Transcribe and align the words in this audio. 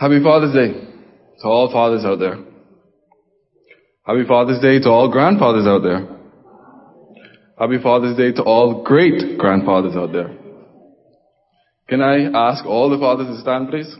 Happy 0.00 0.22
Father's 0.24 0.54
Day 0.54 0.72
to 1.42 1.46
all 1.46 1.70
fathers 1.70 2.06
out 2.06 2.18
there. 2.18 2.38
Happy 4.06 4.26
Father's 4.26 4.58
Day 4.62 4.80
to 4.80 4.88
all 4.88 5.12
grandfathers 5.12 5.66
out 5.66 5.82
there. 5.82 6.08
Happy 7.58 7.76
Father's 7.82 8.16
Day 8.16 8.32
to 8.32 8.42
all 8.42 8.82
great 8.82 9.36
grandfathers 9.36 9.94
out 9.96 10.10
there. 10.10 10.34
Can 11.86 12.00
I 12.00 12.30
ask 12.34 12.64
all 12.64 12.88
the 12.88 12.96
fathers 12.96 13.26
to 13.26 13.42
stand, 13.42 13.68
please? 13.68 13.94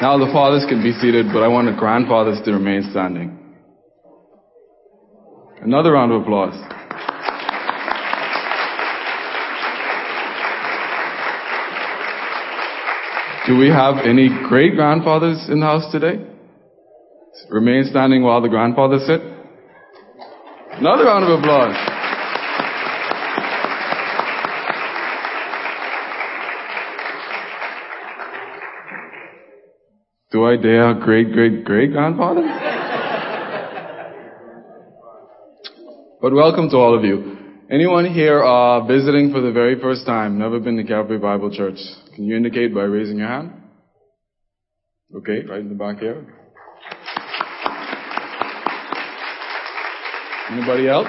Now 0.00 0.16
the 0.16 0.30
fathers 0.32 0.64
can 0.66 0.82
be 0.82 0.92
seated, 0.92 1.26
but 1.30 1.42
I 1.42 1.48
want 1.48 1.66
the 1.66 1.78
grandfathers 1.78 2.40
to 2.46 2.52
remain 2.52 2.88
standing. 2.90 3.47
Another 5.62 5.92
round 5.92 6.12
of 6.12 6.22
applause. 6.22 6.54
Do 13.48 13.56
we 13.56 13.68
have 13.68 14.04
any 14.04 14.28
great 14.48 14.76
grandfathers 14.76 15.48
in 15.48 15.60
the 15.60 15.66
house 15.66 15.90
today? 15.90 16.24
Remain 17.50 17.84
standing 17.90 18.22
while 18.22 18.40
the 18.40 18.48
grandfathers 18.48 19.06
sit. 19.06 19.20
Another 20.78 21.04
round 21.04 21.24
of 21.24 21.38
applause. 21.40 21.74
Do 30.30 30.44
I 30.44 30.56
dare 30.56 30.94
great 30.94 31.32
great 31.32 31.64
great 31.64 31.90
grandfather? 31.90 32.77
But 36.20 36.32
welcome 36.32 36.68
to 36.68 36.76
all 36.76 36.96
of 36.98 37.04
you. 37.04 37.36
Anyone 37.70 38.12
here 38.12 38.42
uh, 38.42 38.84
visiting 38.86 39.30
for 39.30 39.40
the 39.40 39.52
very 39.52 39.80
first 39.80 40.04
time, 40.04 40.38
never 40.38 40.58
been 40.58 40.76
to 40.76 40.84
Calvary 40.84 41.18
Bible 41.18 41.54
Church? 41.54 41.78
Can 42.14 42.24
you 42.24 42.36
indicate 42.36 42.74
by 42.74 42.82
raising 42.82 43.18
your 43.18 43.28
hand? 43.28 43.52
Okay, 45.14 45.44
right 45.48 45.60
in 45.60 45.68
the 45.68 45.74
back 45.74 45.98
here. 45.98 46.26
Anybody 50.50 50.88
else? 50.88 51.06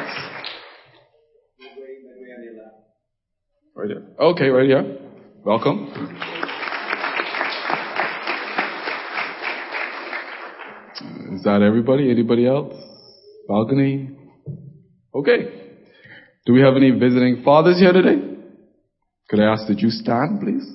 Right 3.76 3.88
here. 3.88 4.08
Okay, 4.20 4.48
right 4.50 4.68
here. 4.68 4.98
Welcome. 5.44 5.88
Is 11.34 11.44
that 11.46 11.62
everybody? 11.62 12.12
Anybody 12.12 12.46
else? 12.46 12.74
Balcony? 13.48 14.19
Okay. 15.14 15.70
Do 16.46 16.54
we 16.54 16.62
have 16.62 16.76
any 16.76 16.92
visiting 16.92 17.42
fathers 17.44 17.80
here 17.80 17.94
today? 17.94 18.22
Could 19.30 19.40
I 19.40 19.54
ask 19.54 19.68
that 19.68 19.80
you 19.80 19.90
stand, 19.90 20.42
please? 20.42 20.66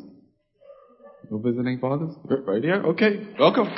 No 1.31 1.39
visiting 1.39 1.79
fathers? 1.79 2.15
Right 2.25 2.63
here? 2.63 2.83
Okay. 2.85 3.27
Welcome. 3.39 3.69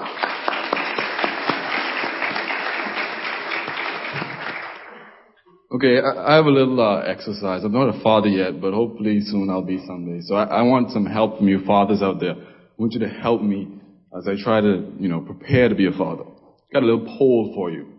Okay, 5.76 6.00
I 6.00 6.36
have 6.36 6.46
a 6.46 6.50
little 6.50 6.80
uh, 6.80 7.00
exercise. 7.00 7.62
I'm 7.62 7.72
not 7.72 7.94
a 7.94 8.00
father 8.02 8.28
yet, 8.28 8.60
but 8.60 8.72
hopefully 8.72 9.20
soon 9.20 9.50
I'll 9.50 9.62
be 9.62 9.84
someday. 9.86 10.20
So 10.22 10.34
I, 10.34 10.44
I 10.44 10.62
want 10.62 10.90
some 10.90 11.04
help 11.04 11.38
from 11.38 11.48
you 11.48 11.64
fathers 11.66 12.00
out 12.02 12.18
there. 12.18 12.32
I 12.32 12.74
want 12.78 12.94
you 12.94 13.00
to 13.00 13.08
help 13.08 13.42
me 13.42 13.68
as 14.16 14.26
I 14.26 14.42
try 14.42 14.60
to, 14.60 14.92
you 14.98 15.08
know, 15.08 15.20
prepare 15.20 15.68
to 15.68 15.74
be 15.74 15.86
a 15.86 15.92
father. 15.92 16.24
Got 16.72 16.82
a 16.82 16.86
little 16.86 17.16
poll 17.18 17.52
for 17.54 17.70
you. 17.70 17.92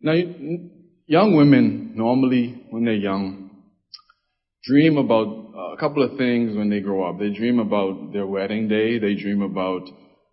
Now, 0.00 0.14
young 1.12 1.36
women 1.36 1.92
normally, 1.94 2.64
when 2.70 2.86
they're 2.86 2.94
young, 2.94 3.50
dream 4.64 4.96
about 4.96 5.26
uh, 5.54 5.74
a 5.74 5.76
couple 5.78 6.02
of 6.02 6.16
things 6.16 6.56
when 6.56 6.70
they 6.70 6.80
grow 6.80 7.06
up. 7.06 7.18
They 7.18 7.28
dream 7.28 7.58
about 7.58 8.14
their 8.14 8.26
wedding 8.26 8.66
day. 8.66 8.98
They 8.98 9.14
dream 9.14 9.42
about 9.42 9.82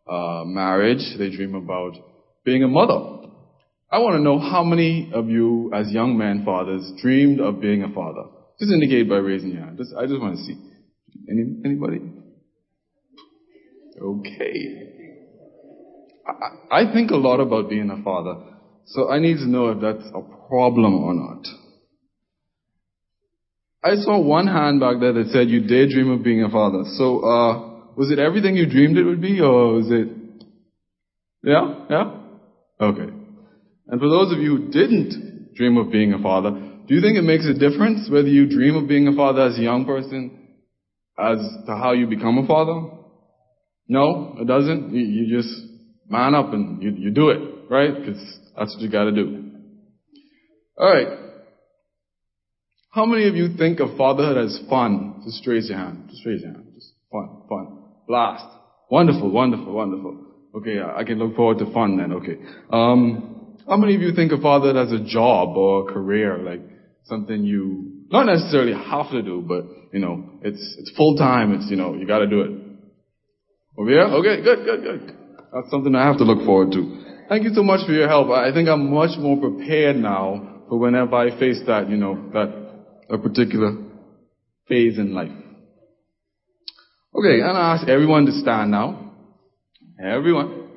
uh, 0.08 0.46
marriage. 0.46 1.04
They 1.18 1.32
dream 1.32 1.54
about 1.54 1.98
being 2.46 2.64
a 2.64 2.70
mother. 2.70 3.28
I 3.92 4.00
want 4.00 4.16
to 4.16 4.22
know 4.22 4.40
how 4.40 4.64
many 4.64 5.12
of 5.14 5.28
you, 5.28 5.70
as 5.74 5.92
young 5.92 6.18
men 6.18 6.46
fathers, 6.46 6.90
dreamed 7.02 7.42
of 7.42 7.60
being 7.60 7.84
a 7.84 7.94
father. 7.94 8.30
Just 8.58 8.72
indicate 8.72 9.10
by 9.10 9.18
raising 9.18 9.52
your 9.52 9.66
hand. 9.66 9.78
Just, 9.78 9.94
I 9.98 10.06
just 10.06 10.22
want 10.22 10.38
to 10.38 10.44
see. 10.44 10.56
Any, 11.30 11.44
anybody? 11.66 12.00
Okay. 14.02 14.94
I, 16.26 16.80
I 16.84 16.94
think 16.94 17.12
a 17.12 17.18
lot 17.18 17.42
about 17.42 17.70
being 17.70 17.90
a 17.90 18.02
father, 18.02 18.36
so 18.92 19.10
I 19.10 19.20
need 19.20 19.38
to 19.38 19.48
know 19.48 19.70
if 19.70 19.82
that's 19.82 20.08
a 20.14 20.22
problem 20.48 20.96
or 21.04 21.14
not. 21.14 21.46
I 23.84 23.96
saw 23.96 24.20
one 24.20 24.48
hand 24.48 24.80
back 24.80 25.00
there 25.00 25.14
that 25.14 25.28
said 25.32 25.50
you 25.50 25.62
daydream 25.62 26.12
of 26.12 26.24
being 26.24 26.44
a 26.44 26.50
father. 26.50 26.84
So, 26.98 27.20
uh, 27.20 27.70
was 27.96 28.12
it 28.12 28.20
everything 28.20 28.56
you 28.56 28.66
dreamed 28.66 28.98
it 28.98 29.04
would 29.04 29.22
be, 29.22 29.40
or 29.40 29.74
was 29.74 29.90
it? 29.90 30.10
Yeah, 31.44 31.86
yeah. 31.90 32.12
Okay. 32.82 33.14
And 33.88 34.00
for 34.00 34.10
those 34.10 34.34
of 34.34 34.40
you 34.40 34.58
who 34.58 34.72
didn't 34.72 35.56
dream 35.56 35.78
of 35.78 35.92
being 35.92 36.14
a 36.14 36.22
father, 36.22 36.52
do 36.52 36.96
you 36.96 37.02
think 37.02 37.18
it 37.18 37.24
makes 37.24 37.46
a 37.46 37.54
difference 37.54 38.10
whether 38.10 38.28
you 38.28 38.50
dream 38.50 38.76
of 38.76 38.88
being 38.88 39.08
a 39.08 39.16
father 39.16 39.44
as 39.44 39.58
a 39.58 39.62
young 39.62 39.86
person, 39.86 40.38
as 41.18 41.38
to 41.66 41.76
how 41.76 41.94
you 41.94 42.08
become 42.08 42.38
a 42.38 42.48
father? 42.48 42.90
No, 43.88 44.36
it 44.40 44.48
doesn't. 44.48 44.94
You, 44.94 45.06
you 45.06 45.38
just 45.38 45.54
man 46.10 46.36
up 46.36 46.54
and 46.54 46.82
you, 46.82 46.92
you 46.92 47.12
do 47.12 47.30
it, 47.30 47.59
right? 47.70 47.94
Because 47.94 48.40
that's 48.58 48.74
what 48.74 48.82
you 48.82 48.90
got 48.90 49.06
to 49.06 49.12
do. 49.12 49.52
All 50.78 50.92
right. 50.92 51.08
How 52.92 53.06
many 53.06 53.28
of 53.28 53.36
you 53.36 53.56
think 53.56 53.80
of 53.80 53.96
fatherhood 53.98 54.38
as 54.38 54.60
fun? 54.70 55.22
Just 55.24 55.46
raise 55.46 55.70
your 55.70 55.78
hand. 55.78 56.08
Just 56.10 56.26
raise 56.26 56.42
your 56.42 56.52
hand. 56.52 56.66
Just 56.74 56.94
fun, 57.12 57.44
fun. 57.48 57.78
Blast. 58.08 58.46
Wonderful, 58.90 59.30
wonderful, 59.30 59.72
wonderful. 59.72 60.26
Okay, 60.56 60.80
I 60.82 61.04
can 61.04 61.20
look 61.20 61.36
forward 61.36 61.60
to 61.60 61.72
fun 61.72 61.98
then. 61.98 62.12
Okay. 62.14 62.38
Um, 62.72 63.58
how 63.68 63.78
many 63.78 63.96
of 63.96 64.02
you 64.02 64.14
think 64.14 64.32
of 64.32 64.42
fatherhood 64.42 64.88
as 64.88 64.92
a 64.92 65.04
job 65.06 65.56
or 65.56 65.88
a 65.88 65.94
career, 65.94 66.40
like 66.40 66.62
something 67.06 67.44
you 67.44 68.06
not 68.12 68.26
necessarily 68.26 68.74
have 68.74 69.12
to 69.12 69.22
do, 69.22 69.44
but 69.48 69.66
you 69.94 70.00
know, 70.00 70.40
it's 70.42 70.76
it's 70.80 70.92
full 70.98 71.16
time. 71.18 71.54
It's 71.54 71.70
you 71.70 71.78
know, 71.78 71.94
you 71.94 72.08
got 72.08 72.20
to 72.20 72.28
do 72.28 72.42
it. 72.42 72.52
Over 73.78 73.90
here. 73.90 74.02
Okay, 74.02 74.44
good, 74.44 74.66
good, 74.66 74.84
good. 74.84 75.18
That's 75.54 75.70
something 75.70 75.94
I 75.94 76.08
have 76.08 76.18
to 76.18 76.24
look 76.24 76.44
forward 76.46 76.72
to. 76.74 77.09
Thank 77.30 77.44
you 77.44 77.52
so 77.54 77.62
much 77.62 77.86
for 77.86 77.92
your 77.92 78.08
help. 78.08 78.32
I 78.32 78.52
think 78.52 78.68
I'm 78.68 78.92
much 78.92 79.16
more 79.20 79.38
prepared 79.38 79.98
now 79.98 80.64
for 80.68 80.80
whenever 80.80 81.16
I 81.16 81.38
face 81.40 81.60
that, 81.68 81.88
you 81.88 81.96
know, 81.96 82.32
that 82.34 82.50
a 83.08 83.20
particular 83.20 83.78
phase 84.68 84.98
in 84.98 85.14
life. 85.14 85.32
Okay, 87.14 87.40
and 87.42 87.56
I 87.56 87.76
ask 87.76 87.88
everyone 87.88 88.26
to 88.26 88.32
stand 88.32 88.72
now. 88.72 89.14
Everyone. 90.04 90.70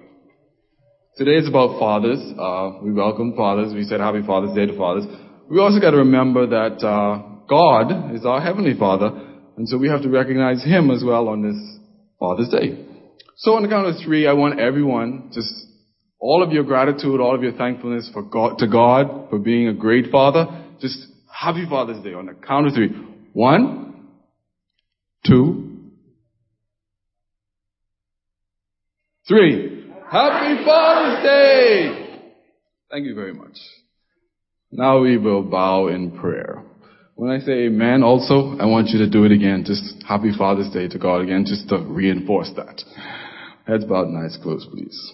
Today 1.17 1.37
is 1.37 1.49
about 1.49 1.79
fathers. 1.79 2.21
Uh, 2.39 2.83
we 2.83 2.93
welcome 2.93 3.35
fathers. 3.35 3.73
We 3.73 3.85
said 3.85 4.01
Happy 4.01 4.21
Father's 4.27 4.55
Day 4.55 4.67
to 4.67 4.77
fathers. 4.77 5.05
We 5.49 5.59
also 5.59 5.81
got 5.81 5.93
to 5.93 5.99
remember 5.99 6.47
that 6.49 6.87
uh, 6.87 7.45
God 7.49 8.15
is 8.15 8.27
our 8.27 8.43
heavenly 8.43 8.79
Father, 8.79 9.11
and 9.57 9.67
so 9.67 9.79
we 9.79 9.89
have 9.89 10.03
to 10.03 10.11
recognize 10.11 10.63
Him 10.63 10.91
as 10.91 11.03
well 11.03 11.29
on 11.29 11.43
this 11.43 11.57
Father's 12.21 12.51
Day. 12.51 12.85
So 13.37 13.55
on 13.55 13.63
the 13.63 13.69
count 13.71 13.87
of 13.87 13.95
three, 14.05 14.27
I 14.27 14.35
want 14.35 14.61
everyone 14.61 15.31
just 15.33 15.72
all 16.23 16.41
of 16.41 16.53
your 16.53 16.63
gratitude, 16.63 17.21
all 17.21 17.35
of 17.35 17.43
your 17.43 17.53
thankfulness 17.53 18.09
for 18.13 18.23
God, 18.23 18.59
to 18.59 18.69
God 18.69 19.29
for 19.29 19.41
being 19.41 19.67
a 19.67 19.75
great 19.75 20.11
Father. 20.11 20.47
Just 20.81 21.09
Happy 21.29 21.67
Father's 21.69 22.03
Day 22.05 22.15
on 22.15 22.27
the 22.27 22.35
count 22.35 22.69
of 22.69 22.75
three. 22.75 22.91
One, 23.33 24.07
two, 25.27 25.81
three. 29.27 29.91
Happy 30.09 30.65
Father's 30.65 31.25
Day! 31.25 32.21
Thank 32.89 33.07
you 33.07 33.17
very 33.17 33.35
much. 33.35 33.57
Now 34.71 35.01
we 35.01 35.17
will 35.17 35.43
bow 35.43 35.89
in 35.89 36.13
prayer. 36.13 36.63
When 37.17 37.31
I 37.31 37.41
say 37.41 37.65
amen 37.67 38.05
also, 38.05 38.57
I 38.61 38.67
want 38.67 38.89
you 38.91 38.99
to 39.01 39.11
do 39.11 39.25
it 39.25 39.33
again. 39.33 39.65
Just 39.67 40.05
happy 40.07 40.31
Father's 40.39 40.71
Day 40.71 40.87
to 40.87 40.99
God 40.99 41.23
again, 41.23 41.45
just 41.47 41.69
to 41.71 41.79
reinforce 41.79 42.51
that. 42.55 42.81
Heads 43.67 43.85
bowed 43.85 44.07
and 44.07 44.25
eyes 44.25 44.39
closed, 44.41 44.71
please. 44.71 45.13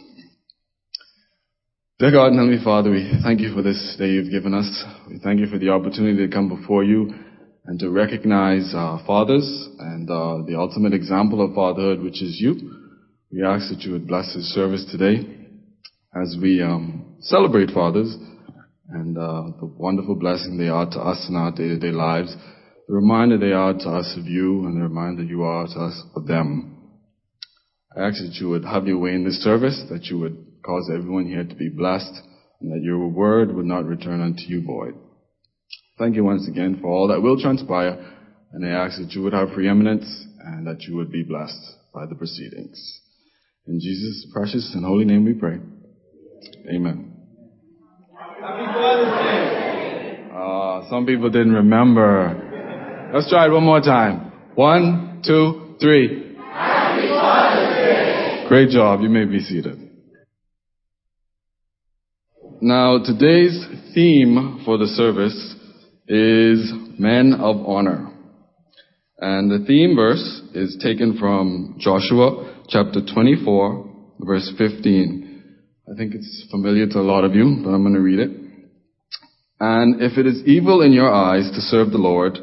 Dear 2.00 2.12
God 2.12 2.26
and 2.28 2.38
Heavenly 2.38 2.62
Father, 2.62 2.92
we 2.92 3.10
thank 3.24 3.40
you 3.40 3.52
for 3.52 3.60
this 3.60 3.96
day 3.98 4.10
you've 4.10 4.30
given 4.30 4.54
us. 4.54 4.84
We 5.10 5.18
thank 5.18 5.40
you 5.40 5.48
for 5.48 5.58
the 5.58 5.70
opportunity 5.70 6.24
to 6.24 6.32
come 6.32 6.48
before 6.48 6.84
you 6.84 7.12
and 7.64 7.76
to 7.80 7.90
recognize 7.90 8.72
our 8.72 9.04
fathers 9.04 9.42
and 9.80 10.08
uh, 10.08 10.46
the 10.46 10.54
ultimate 10.56 10.94
example 10.94 11.44
of 11.44 11.56
fatherhood, 11.56 12.00
which 12.00 12.22
is 12.22 12.38
you. 12.38 12.54
We 13.32 13.42
ask 13.44 13.68
that 13.70 13.80
you 13.80 13.90
would 13.94 14.06
bless 14.06 14.32
this 14.32 14.44
service 14.54 14.86
today 14.92 15.26
as 16.14 16.36
we 16.40 16.62
um, 16.62 17.16
celebrate 17.18 17.72
fathers 17.72 18.14
and 18.90 19.18
uh, 19.18 19.58
the 19.58 19.66
wonderful 19.66 20.14
blessing 20.14 20.56
they 20.56 20.68
are 20.68 20.88
to 20.88 21.00
us 21.00 21.26
in 21.28 21.34
our 21.34 21.50
day-to-day 21.50 21.90
lives, 21.90 22.32
the 22.86 22.94
reminder 22.94 23.38
they 23.38 23.50
are 23.50 23.72
to 23.72 23.88
us 23.90 24.16
of 24.16 24.24
you, 24.24 24.66
and 24.66 24.76
the 24.76 24.84
reminder 24.84 25.24
you 25.24 25.42
are 25.42 25.66
to 25.66 25.80
us 25.80 26.00
of 26.14 26.28
them. 26.28 26.94
I 27.96 28.06
ask 28.06 28.22
that 28.22 28.38
you 28.40 28.50
would 28.50 28.64
have 28.64 28.86
your 28.86 28.98
way 28.98 29.14
in 29.14 29.24
this 29.24 29.42
service, 29.42 29.82
that 29.90 30.04
you 30.04 30.20
would 30.20 30.47
cause 30.68 30.90
everyone 30.92 31.26
here 31.26 31.44
to 31.44 31.54
be 31.54 31.70
blessed, 31.70 32.12
and 32.60 32.70
that 32.70 32.84
your 32.84 33.08
word 33.08 33.54
would 33.54 33.64
not 33.64 33.86
return 33.86 34.20
unto 34.20 34.42
you 34.42 34.62
void. 34.62 34.92
Thank 35.98 36.14
you 36.14 36.24
once 36.24 36.46
again 36.46 36.78
for 36.82 36.88
all 36.88 37.08
that 37.08 37.22
will 37.22 37.40
transpire, 37.40 37.96
and 38.52 38.66
I 38.66 38.84
ask 38.84 39.00
that 39.00 39.12
you 39.12 39.22
would 39.22 39.32
have 39.32 39.48
preeminence 39.54 40.04
and 40.44 40.66
that 40.66 40.82
you 40.82 40.94
would 40.96 41.10
be 41.10 41.22
blessed 41.22 41.58
by 41.94 42.04
the 42.04 42.14
proceedings. 42.14 43.00
In 43.66 43.80
Jesus' 43.80 44.26
precious 44.30 44.70
and 44.74 44.84
holy 44.84 45.06
name 45.06 45.24
we 45.24 45.32
pray. 45.32 45.58
Amen. 46.70 47.14
Uh, 50.34 50.90
some 50.90 51.06
people 51.06 51.30
didn't 51.30 51.54
remember. 51.54 53.10
Let's 53.14 53.30
try 53.30 53.46
it 53.46 53.50
one 53.50 53.64
more 53.64 53.80
time. 53.80 54.32
One, 54.54 55.22
two, 55.24 55.76
three. 55.80 56.36
Great 58.48 58.68
job. 58.68 59.00
You 59.00 59.08
may 59.08 59.24
be 59.24 59.40
seated. 59.40 59.87
Now, 62.60 62.98
today's 62.98 63.64
theme 63.94 64.62
for 64.64 64.78
the 64.78 64.88
service 64.88 65.54
is 66.08 66.72
Men 66.98 67.34
of 67.34 67.64
Honor. 67.64 68.10
And 69.20 69.48
the 69.48 69.64
theme 69.64 69.94
verse 69.94 70.42
is 70.54 70.76
taken 70.82 71.18
from 71.18 71.76
Joshua 71.78 72.64
chapter 72.68 72.98
24, 73.14 74.16
verse 74.18 74.52
15. 74.58 75.44
I 75.86 75.96
think 75.96 76.16
it's 76.16 76.46
familiar 76.50 76.88
to 76.88 76.98
a 76.98 77.06
lot 77.06 77.22
of 77.22 77.36
you, 77.36 77.60
but 77.62 77.70
I'm 77.70 77.84
going 77.84 77.94
to 77.94 78.00
read 78.00 78.18
it. 78.18 78.30
And 79.60 80.02
if 80.02 80.18
it 80.18 80.26
is 80.26 80.42
evil 80.44 80.82
in 80.82 80.92
your 80.92 81.12
eyes 81.12 81.48
to 81.54 81.60
serve 81.60 81.92
the 81.92 81.98
Lord, 81.98 82.38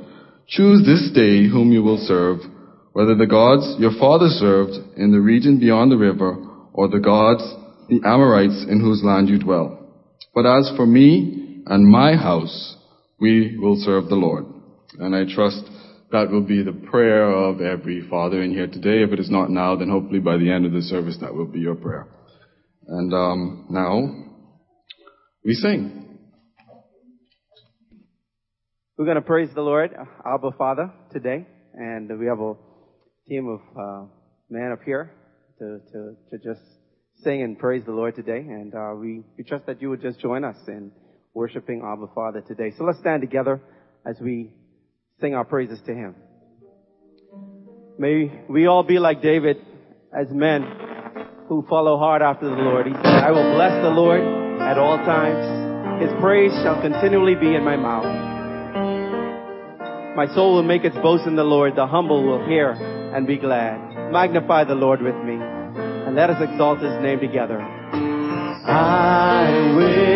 choose 0.47 0.85
this 0.85 1.11
day 1.13 1.49
whom 1.49 1.73
you 1.73 1.83
will 1.83 1.99
serve, 2.07 2.39
whether 2.93 3.15
the 3.15 3.27
gods 3.27 3.75
your 3.79 3.91
father 3.99 4.29
served 4.29 4.75
in 4.95 5.11
the 5.11 5.19
region 5.19 5.59
beyond 5.59 5.91
the 5.91 5.97
river, 5.97 6.37
or 6.71 6.87
the 6.87 6.99
gods, 6.99 7.43
the 7.89 7.99
Amorites 8.05 8.65
in 8.69 8.79
whose 8.79 9.03
land 9.03 9.27
you 9.27 9.39
dwell. 9.39 9.81
But 10.35 10.45
as 10.45 10.69
for 10.75 10.85
me 10.85 11.63
and 11.65 11.89
my 11.89 12.15
house, 12.15 12.75
we 13.21 13.57
will 13.57 13.77
serve 13.77 14.09
the 14.09 14.15
Lord. 14.15 14.45
And 14.99 15.15
I 15.15 15.23
trust 15.33 15.63
that 16.11 16.29
will 16.29 16.45
be 16.45 16.61
the 16.61 16.73
prayer 16.73 17.31
of 17.31 17.61
every 17.61 18.07
father 18.09 18.41
in 18.41 18.51
here 18.51 18.67
today. 18.67 19.01
If 19.01 19.13
it 19.13 19.19
is 19.19 19.31
not 19.31 19.49
now, 19.49 19.77
then 19.77 19.89
hopefully 19.89 20.19
by 20.19 20.37
the 20.37 20.51
end 20.51 20.65
of 20.65 20.73
the 20.73 20.81
service 20.81 21.17
that 21.21 21.33
will 21.33 21.47
be 21.47 21.59
your 21.59 21.75
prayer. 21.75 22.07
And 22.87 23.13
um, 23.13 23.65
now 23.69 24.25
we 25.43 25.53
sing. 25.53 26.19
We're 28.97 29.05
going 29.05 29.15
to 29.15 29.21
praise 29.21 29.49
the 29.55 29.61
Lord, 29.61 29.91
Abba 30.25 30.51
Father, 30.57 30.91
today, 31.11 31.45
and 31.73 32.19
we 32.19 32.27
have 32.27 32.39
a 32.39 32.55
team 33.27 33.47
of 33.47 33.61
uh, 33.77 34.05
men 34.49 34.71
up 34.71 34.83
here 34.85 35.11
to, 35.59 35.79
to, 35.91 36.15
to 36.29 36.37
just 36.37 36.74
sing 37.25 37.41
and 37.41 37.57
praise 37.57 37.83
the 37.85 37.91
Lord 37.91 38.15
today, 38.15 38.37
and 38.37 38.73
uh, 38.75 38.93
we, 38.95 39.23
we 39.35 39.43
trust 39.43 39.65
that 39.65 39.81
you 39.81 39.89
would 39.89 40.01
just 40.01 40.19
join 40.19 40.43
us 40.43 40.55
in 40.67 40.91
worshiping 41.33 41.81
Abba 41.83 42.07
Father 42.13 42.41
today. 42.41 42.71
So 42.77 42.83
let's 42.83 42.99
stand 42.99 43.21
together 43.21 43.59
as 44.05 44.15
we 44.21 44.51
sing 45.19 45.33
our 45.33 45.43
praises 45.43 45.79
to 45.87 45.93
Him. 45.93 46.15
May 47.97 48.31
we 48.47 48.67
all 48.67 48.83
be 48.83 48.99
like 48.99 49.23
David 49.23 49.57
as 50.15 50.27
men 50.29 50.67
who 51.49 51.65
follow 51.67 51.97
hard 51.97 52.21
after 52.21 52.47
the 52.47 52.55
Lord. 52.55 52.85
He 52.85 52.93
said, 52.93 53.05
I 53.05 53.31
will 53.31 53.55
bless 53.55 53.81
the 53.81 53.89
Lord 53.89 54.21
at 54.61 54.77
all 54.77 54.97
times. 54.97 56.03
His 56.03 56.11
praise 56.21 56.51
shall 56.61 56.79
continually 56.79 57.33
be 57.33 57.55
in 57.55 57.63
my 57.63 57.75
mouth. 57.75 58.05
My 60.15 60.27
soul 60.35 60.53
will 60.53 60.63
make 60.63 60.83
its 60.83 60.95
boast 60.97 61.25
in 61.25 61.35
the 61.35 61.43
Lord. 61.43 61.75
The 61.75 61.87
humble 61.87 62.23
will 62.23 62.45
hear 62.47 62.71
and 62.71 63.25
be 63.25 63.37
glad. 63.37 64.11
Magnify 64.11 64.65
the 64.65 64.75
Lord 64.75 65.01
with 65.01 65.15
me 65.15 65.54
let 66.15 66.29
us 66.29 66.41
exalt 66.41 66.79
his 66.79 66.97
name 67.03 67.19
together. 67.19 67.59
I 68.67 69.73
will 69.75 70.14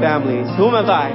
families. 0.00 0.46
Whom 0.56 0.74
have 0.74 0.88
I? 0.88 1.09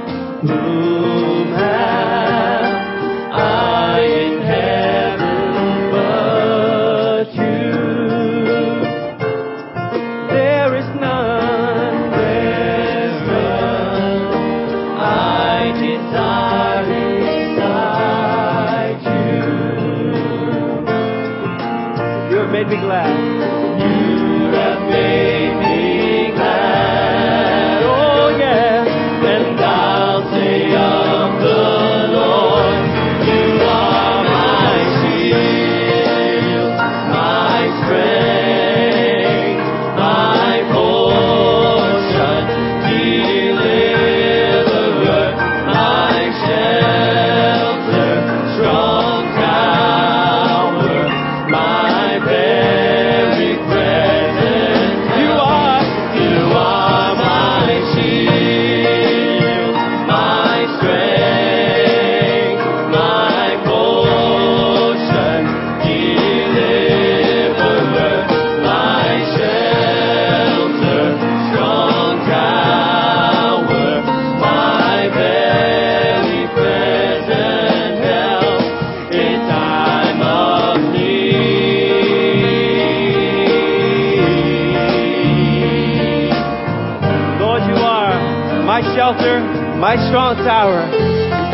shelter, 89.16 89.40
my 89.78 89.96
strong 90.08 90.36
tower. 90.36 90.88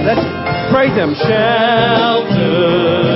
Let's 0.05 0.25
praise 0.73 0.95
Him. 0.95 1.15
Shelter. 1.15 3.12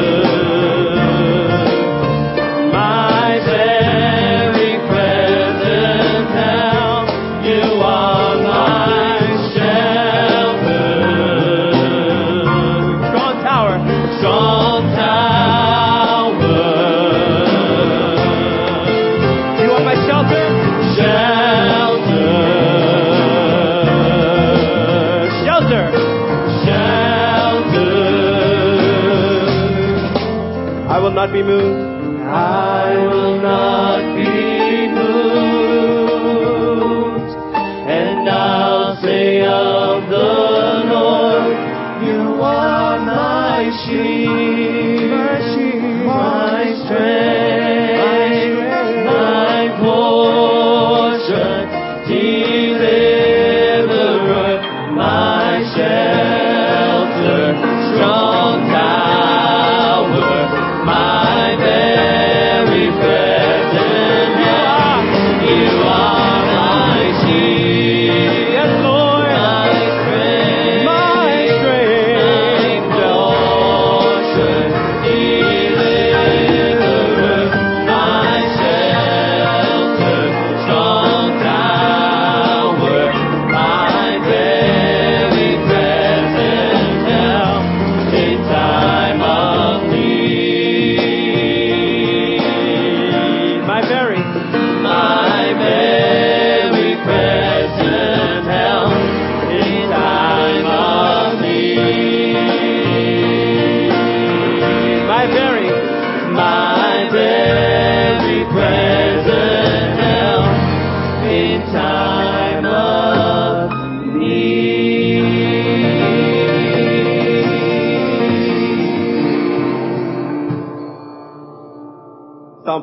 not 31.27 31.33
be 31.33 31.43
moved. 31.43 31.96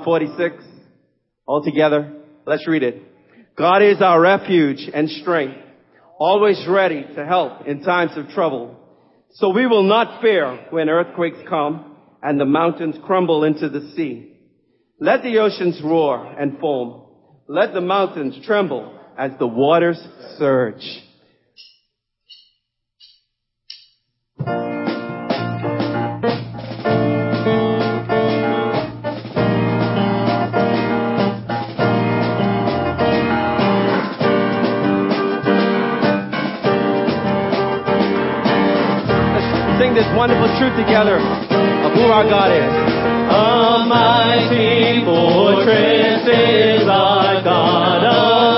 46 0.04 0.64
all 1.46 1.64
together. 1.64 2.14
Let's 2.46 2.68
read 2.68 2.84
it. 2.84 3.02
God 3.58 3.82
is 3.82 4.02
our 4.02 4.20
refuge 4.20 4.90
and 4.94 5.10
strength, 5.10 5.58
always 6.20 6.66
ready 6.68 7.04
to 7.16 7.26
help 7.26 7.68
in 7.68 7.84
times 7.84 8.12
of 8.16 8.30
trouble. 8.30 8.80
So 9.32 9.50
we 9.50 9.68
will 9.68 9.84
not 9.84 10.22
fear 10.22 10.68
when 10.70 10.90
earthquakes 10.90 11.40
come 11.48 11.96
and 12.22 12.40
the 12.40 12.46
mountains 12.46 12.96
crumble 13.06 13.44
into 13.44 13.70
the 13.70 13.92
sea. 13.96 14.38
Let 15.00 15.24
the 15.24 15.40
oceans 15.40 15.82
roar 15.84 16.26
and 16.40 16.60
foam. 16.60 17.06
Let 17.48 17.74
the 17.74 17.82
mountains 17.82 18.40
tremble 18.46 18.98
as 19.18 19.32
the 19.38 19.48
waters 19.48 20.00
surge. 20.38 20.84
wonderful 40.16 40.48
truth 40.60 40.76
together 40.78 41.18
of 41.18 41.92
who 41.94 42.06
our 42.06 42.24
God 42.24 42.52
is. 42.52 42.74
A 43.34 43.86
mighty 43.90 45.04
fortress 45.06 46.22
is 46.28 46.88
our 46.88 47.42
God. 47.44 48.53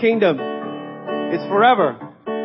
kingdom. 0.00 0.38
It's 0.40 1.44
forever. 1.48 1.98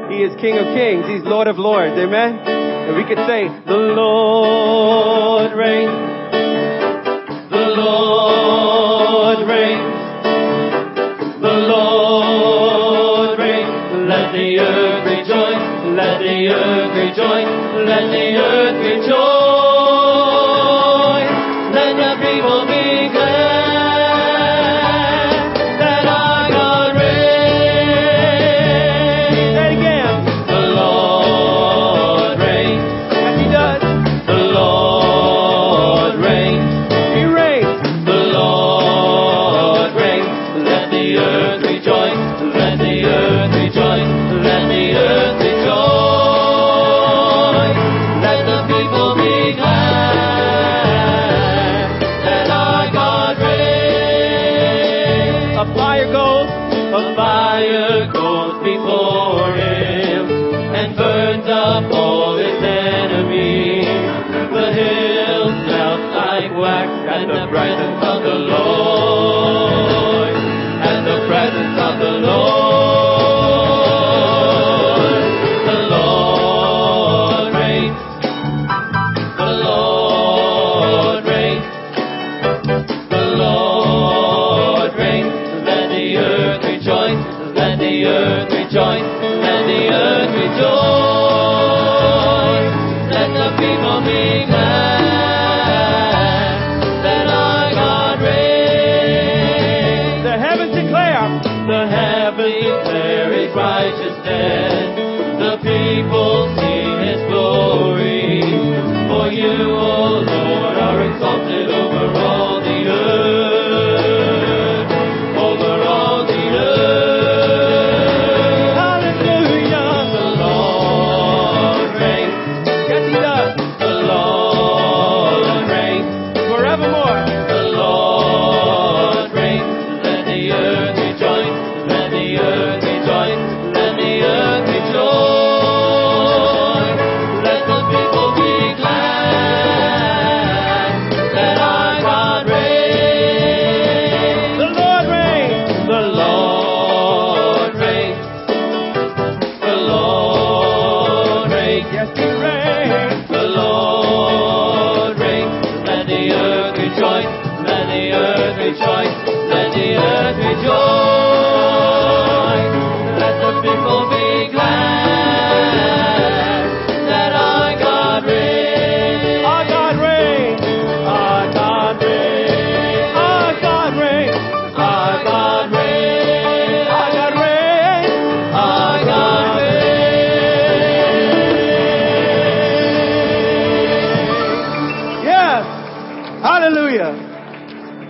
He 0.09 0.23
is 0.23 0.33
King 0.41 0.57
of 0.57 0.65
Kings. 0.73 1.05
He's 1.05 1.23
Lord 1.23 1.47
of 1.47 1.57
Lords. 1.57 1.93
Amen. 1.93 2.39
And 2.41 2.97
we 2.97 3.03
could 3.03 3.21
say, 3.27 3.45
the 3.67 3.77
Lord. 3.93 4.18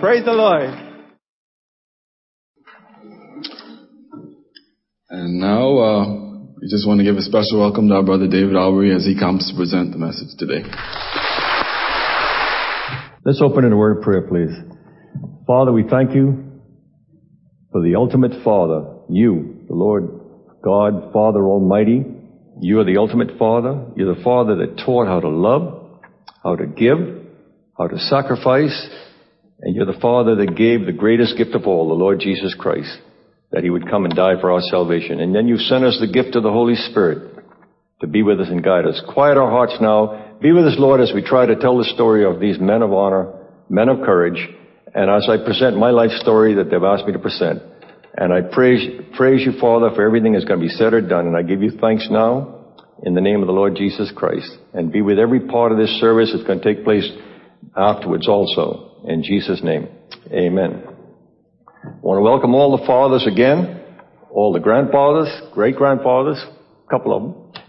Praise 0.10 0.26
the 0.26 0.32
Lord. 0.32 0.70
And 5.08 5.40
now, 5.40 5.78
uh, 5.78 6.10
we 6.60 6.68
just 6.68 6.88
want 6.88 6.98
to 6.98 7.04
give 7.04 7.16
a 7.16 7.22
special 7.22 7.60
welcome 7.60 7.88
to 7.90 7.94
our 7.94 8.02
brother 8.02 8.28
David 8.28 8.56
Albury 8.56 8.92
as 8.92 9.06
he 9.06 9.14
comes 9.14 9.48
to 9.52 9.56
present 9.56 9.92
the 9.92 10.00
message 10.00 10.30
today. 10.40 10.68
Let's 13.24 13.40
open 13.40 13.66
in 13.66 13.72
a 13.72 13.78
word 13.78 13.98
of 13.98 14.04
prayer, 14.04 14.24
please. 14.24 14.50
Father, 15.46 15.72
we 15.72 15.84
thank 15.88 16.16
you 16.16 16.60
for 17.72 17.84
the 17.84 17.94
ultimate 17.94 18.44
Father, 18.44 18.92
you, 19.10 19.64
the 19.68 19.76
Lord 19.76 20.10
God, 20.64 21.14
Father 21.14 21.46
Almighty. 21.46 22.04
You 22.60 22.80
are 22.80 22.84
the 22.84 22.98
ultimate 22.98 23.38
Father. 23.38 23.86
You're 23.96 24.16
the 24.16 24.24
Father 24.24 24.56
that 24.56 24.84
taught 24.84 25.06
how 25.06 25.20
to 25.20 25.30
love, 25.30 26.02
how 26.44 26.56
to 26.56 26.66
give, 26.66 26.98
how 27.78 27.86
to 27.86 28.00
sacrifice, 28.00 28.90
and 29.62 29.76
you're 29.76 29.86
the 29.86 30.00
Father 30.02 30.36
that 30.36 30.56
gave 30.56 30.86
the 30.86 30.94
greatest 30.94 31.38
gift 31.38 31.54
of 31.56 31.68
all, 31.68 31.88
the 31.88 31.94
Lord 31.94 32.20
Jesus 32.20 32.56
Christ, 32.58 32.98
that 33.52 33.64
He 33.64 33.70
would 33.70 33.90
come 33.90 34.06
and 34.06 34.16
die 34.16 34.40
for 34.40 34.52
our 34.52 34.62
salvation. 34.62 35.20
And 35.20 35.36
then 35.36 35.48
you've 35.48 35.62
sent 35.62 35.84
us 35.84 35.98
the 36.00 36.12
gift 36.12 36.36
of 36.36 36.44
the 36.44 36.52
Holy 36.52 36.76
Spirit 36.76 37.36
to 38.02 38.08
be 38.08 38.24
with 38.24 38.40
us 38.40 38.48
and 38.50 38.64
guide 38.64 38.86
us. 38.86 39.02
Quiet 39.14 39.38
our 39.38 39.50
hearts 39.50 39.76
now. 39.82 40.38
Be 40.42 40.52
with 40.52 40.66
us, 40.66 40.76
Lord, 40.78 41.02
as 41.02 41.12
we 41.14 41.22
try 41.22 41.46
to 41.46 41.56
tell 41.56 41.78
the 41.78 41.92
story 41.96 42.24
of 42.24 42.40
these 42.40 42.60
men 42.60 42.82
of 42.82 42.94
honor, 42.94 43.34
men 43.70 43.90
of 43.90 44.06
courage, 44.06 44.48
and 44.96 45.10
as 45.10 45.28
I 45.30 45.44
present 45.44 45.78
my 45.78 45.92
life 45.92 46.12
story 46.12 46.56
that 46.56 46.70
they've 46.72 46.84
asked 46.84 47.06
me 47.06 47.14
to 47.14 47.20
present. 47.20 47.62
And 48.16 48.34
I 48.34 48.42
praise, 48.42 48.82
praise 49.16 49.46
you, 49.46 49.60
Father, 49.60 49.90
for 49.94 50.06
everything 50.06 50.34
that's 50.34 50.46
going 50.46 50.60
to 50.60 50.66
be 50.66 50.72
said 50.74 50.94
or 50.94 51.02
done. 51.02 51.28
And 51.28 51.38
I 51.38 51.44
give 51.44 51.62
you 51.62 51.72
thanks 51.80 52.08
now 52.10 52.76
in 53.04 53.14
the 53.14 53.22
name 53.22 53.42
of 53.42 53.48
the 53.48 53.54
Lord 53.54 53.76
Jesus 53.76 54.12
Christ. 54.16 54.58
And 54.74 54.92
be 54.92 55.02
with 55.02 55.20
every 55.20 55.42
part 55.42 55.72
of 55.72 55.78
this 55.78 56.00
service 56.00 56.32
that's 56.34 56.46
going 56.48 56.60
to 56.60 56.66
take 56.66 56.84
place 56.84 57.10
afterwards 57.76 58.28
also. 58.28 58.89
In 59.08 59.24
Jesus' 59.24 59.62
name. 59.64 59.88
Amen. 60.32 60.84
I 61.84 61.90
want 62.02 62.18
to 62.18 62.22
welcome 62.22 62.54
all 62.54 62.78
the 62.78 62.86
fathers 62.86 63.26
again, 63.26 63.82
all 64.30 64.52
the 64.52 64.60
grandfathers, 64.60 65.30
great 65.54 65.78
grandfathers, 65.78 66.38
a 66.86 66.90
couple 66.90 67.16
of 67.16 67.24
them, 67.24 67.64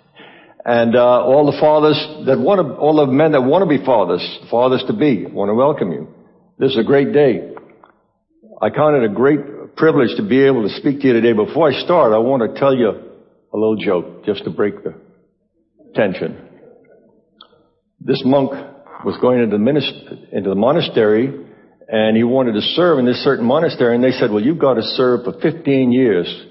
and 0.65 0.97
uh, 0.97 1.23
all 1.23 1.47
the 1.47 1.59
fathers 1.61 1.97
that 2.27 2.39
want 2.39 2.67
to, 2.67 2.75
all 2.75 2.97
the 2.97 3.13
men 3.13 3.33
that 3.33 3.43
want 3.43 3.63
to 3.63 3.79
be 3.79 3.85
fathers, 3.85 4.21
fathers 4.51 4.83
to 4.89 4.93
be. 4.93 5.27
I 5.29 5.33
want 5.33 5.51
to 5.51 5.55
welcome 5.55 5.93
you. 5.93 6.09
This 6.59 6.73
is 6.73 6.79
a 6.79 6.85
great 6.85 7.13
day. 7.13 7.55
I 8.61 8.71
count 8.71 8.97
it 8.97 9.05
a 9.05 9.15
great 9.15 9.77
privilege 9.77 10.17
to 10.17 10.29
be 10.29 10.45
able 10.45 10.69
to 10.69 10.75
speak 10.81 11.01
to 11.01 11.07
you 11.07 11.13
today. 11.13 11.33
Before 11.33 11.71
I 11.71 11.81
start, 11.85 12.13
I 12.13 12.19
want 12.19 12.43
to 12.43 12.59
tell 12.59 12.75
you 12.75 12.91
a 12.91 13.57
little 13.57 13.77
joke 13.77 14.25
just 14.27 14.45
to 14.45 14.51
break 14.51 14.83
the 14.83 14.95
tension. 15.95 16.49
This 18.01 18.21
monk 18.25 18.53
was 19.05 19.17
going 19.21 19.41
into 19.41 19.57
the, 19.57 19.63
minist- 19.63 20.33
into 20.33 20.49
the 20.49 20.55
monastery 20.55 21.33
and 21.89 22.17
he 22.17 22.25
wanted 22.25 22.53
to 22.53 22.61
serve 22.61 22.99
in 22.99 23.07
this 23.07 23.23
certain 23.25 23.45
monastery 23.45 23.95
and 23.95 24.05
they 24.05 24.13
said, 24.13 24.31
well, 24.31 24.43
you've 24.43 24.59
got 24.59 24.75
to 24.75 24.83
serve 24.83 25.25
for 25.25 25.33
15 25.41 25.93
years 25.93 26.47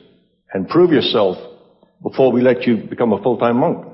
and 0.54 0.68
prove 0.68 0.92
yourself 0.92 1.38
before 2.02 2.32
we 2.32 2.42
let 2.42 2.66
you 2.66 2.78
become 2.90 3.14
a 3.14 3.22
full-time 3.22 3.58
monk. 3.58 3.86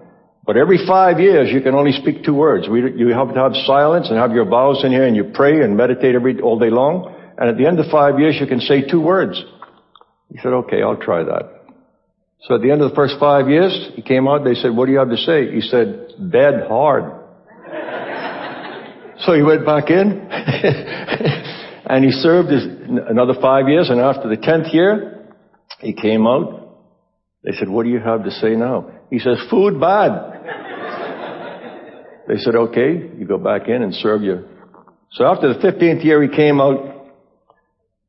But 0.45 0.57
every 0.57 0.85
five 0.87 1.19
years, 1.19 1.49
you 1.51 1.61
can 1.61 1.73
only 1.73 1.91
speak 1.91 2.23
two 2.23 2.35
words. 2.35 2.69
We, 2.69 2.79
you 2.95 3.09
have 3.09 3.33
to 3.33 3.39
have 3.39 3.53
silence 3.65 4.09
and 4.09 4.17
have 4.17 4.31
your 4.31 4.45
vows 4.45 4.83
in 4.83 4.91
here 4.91 5.05
and 5.05 5.15
you 5.15 5.31
pray 5.33 5.61
and 5.61 5.75
meditate 5.75 6.13
every, 6.13 6.39
all 6.39 6.59
day 6.59 6.69
long. 6.69 7.13
And 7.37 7.49
at 7.49 7.57
the 7.57 7.65
end 7.65 7.79
of 7.79 7.87
five 7.91 8.19
years, 8.19 8.37
you 8.39 8.45
can 8.45 8.59
say 8.59 8.87
two 8.87 9.01
words. 9.01 9.43
He 10.31 10.37
said, 10.37 10.53
okay, 10.53 10.83
I'll 10.83 10.97
try 10.97 11.23
that. 11.23 11.55
So 12.43 12.55
at 12.55 12.61
the 12.61 12.69
end 12.71 12.81
of 12.81 12.91
the 12.91 12.95
first 12.95 13.15
five 13.19 13.49
years, 13.49 13.89
he 13.95 14.03
came 14.03 14.27
out, 14.27 14.43
they 14.43 14.53
said, 14.53 14.75
what 14.75 14.85
do 14.85 14.91
you 14.91 14.99
have 14.99 15.09
to 15.09 15.17
say? 15.17 15.51
He 15.51 15.61
said, 15.61 16.13
bed 16.19 16.67
hard. 16.67 17.24
So 19.19 19.33
he 19.33 19.41
went 19.41 19.65
back 19.65 19.89
in, 19.89 20.27
and 21.85 22.03
he 22.03 22.11
served 22.11 22.49
his, 22.49 22.65
another 23.07 23.33
five 23.41 23.69
years, 23.69 23.89
and 23.89 23.99
after 23.99 24.27
the 24.27 24.35
tenth 24.35 24.73
year, 24.73 25.25
he 25.79 25.93
came 25.93 26.27
out. 26.27 26.61
They 27.43 27.53
said, 27.53 27.69
what 27.69 27.83
do 27.83 27.89
you 27.89 27.99
have 27.99 28.25
to 28.25 28.31
say 28.31 28.55
now? 28.55 28.91
He 29.09 29.19
says, 29.19 29.37
food 29.49 29.79
bad. 29.79 30.11
they 32.27 32.37
said, 32.37 32.55
okay, 32.55 33.09
you 33.17 33.25
go 33.25 33.37
back 33.37 33.69
in 33.69 33.83
and 33.83 33.93
serve 33.93 34.23
your. 34.23 34.43
So 35.11 35.25
after 35.25 35.53
the 35.53 35.59
15th 35.59 36.03
year, 36.03 36.21
he 36.21 36.35
came 36.35 36.59
out, 36.59 37.13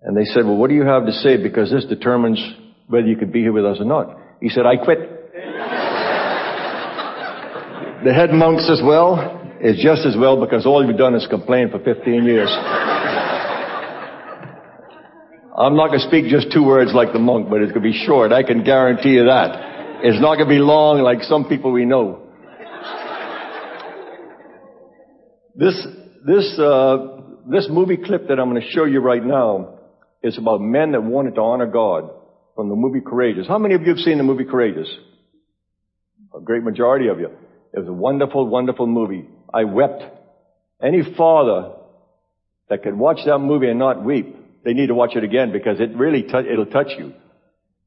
and 0.02 0.16
they 0.16 0.24
said, 0.24 0.44
well, 0.44 0.56
what 0.56 0.70
do 0.70 0.74
you 0.74 0.84
have 0.84 1.06
to 1.06 1.12
say? 1.12 1.40
Because 1.40 1.70
this 1.70 1.84
determines 1.84 2.42
whether 2.88 3.06
you 3.06 3.16
could 3.16 3.32
be 3.32 3.42
here 3.42 3.52
with 3.52 3.64
us 3.64 3.78
or 3.78 3.84
not. 3.84 4.18
He 4.40 4.48
said, 4.48 4.66
I 4.66 4.76
quit. 4.76 4.98
the 8.04 8.12
head 8.12 8.32
monk 8.32 8.58
says, 8.60 8.80
well, 8.84 9.45
it's 9.60 9.82
just 9.82 10.06
as 10.06 10.16
well 10.18 10.40
because 10.40 10.66
all 10.66 10.84
you've 10.84 10.96
done 10.96 11.14
is 11.14 11.26
complain 11.28 11.70
for 11.70 11.78
15 11.78 12.24
years. 12.24 12.48
I'm 15.58 15.74
not 15.74 15.88
going 15.88 16.00
to 16.00 16.06
speak 16.06 16.26
just 16.26 16.52
two 16.52 16.62
words 16.62 16.92
like 16.92 17.14
the 17.14 17.18
monk, 17.18 17.48
but 17.48 17.62
it's 17.62 17.72
going 17.72 17.82
to 17.82 17.90
be 17.90 18.04
short. 18.04 18.30
I 18.30 18.42
can 18.42 18.62
guarantee 18.62 19.14
you 19.14 19.24
that. 19.24 20.02
It's 20.02 20.20
not 20.20 20.36
going 20.36 20.48
to 20.48 20.54
be 20.54 20.58
long 20.58 21.00
like 21.00 21.22
some 21.22 21.48
people 21.48 21.72
we 21.72 21.86
know. 21.86 22.22
This, 25.54 25.86
this, 26.26 26.58
uh, 26.58 26.98
this 27.50 27.68
movie 27.70 27.96
clip 27.96 28.28
that 28.28 28.38
I'm 28.38 28.50
going 28.50 28.60
to 28.60 28.68
show 28.68 28.84
you 28.84 29.00
right 29.00 29.24
now 29.24 29.78
is 30.22 30.36
about 30.36 30.60
men 30.60 30.92
that 30.92 31.02
wanted 31.02 31.36
to 31.36 31.40
honor 31.40 31.66
God 31.66 32.10
from 32.54 32.68
the 32.68 32.74
movie 32.74 33.00
Courageous. 33.00 33.48
How 33.48 33.58
many 33.58 33.74
of 33.74 33.80
you 33.80 33.88
have 33.88 33.98
seen 33.98 34.18
the 34.18 34.24
movie 34.24 34.44
Courageous? 34.44 34.88
A 36.36 36.40
great 36.42 36.62
majority 36.62 37.08
of 37.08 37.18
you. 37.18 37.30
It 37.72 37.78
was 37.78 37.88
a 37.88 37.92
wonderful, 37.92 38.46
wonderful 38.46 38.86
movie. 38.86 39.26
I 39.52 39.64
wept. 39.64 40.02
Any 40.82 41.02
father 41.16 41.72
that 42.68 42.82
can 42.82 42.98
watch 42.98 43.18
that 43.26 43.38
movie 43.38 43.68
and 43.68 43.78
not 43.78 44.04
weep, 44.04 44.36
they 44.64 44.72
need 44.72 44.88
to 44.88 44.94
watch 44.94 45.16
it 45.16 45.24
again 45.24 45.52
because 45.52 45.80
it 45.80 45.96
really, 45.96 46.22
t- 46.22 46.48
it'll 46.52 46.66
touch 46.66 46.88
you. 46.98 47.12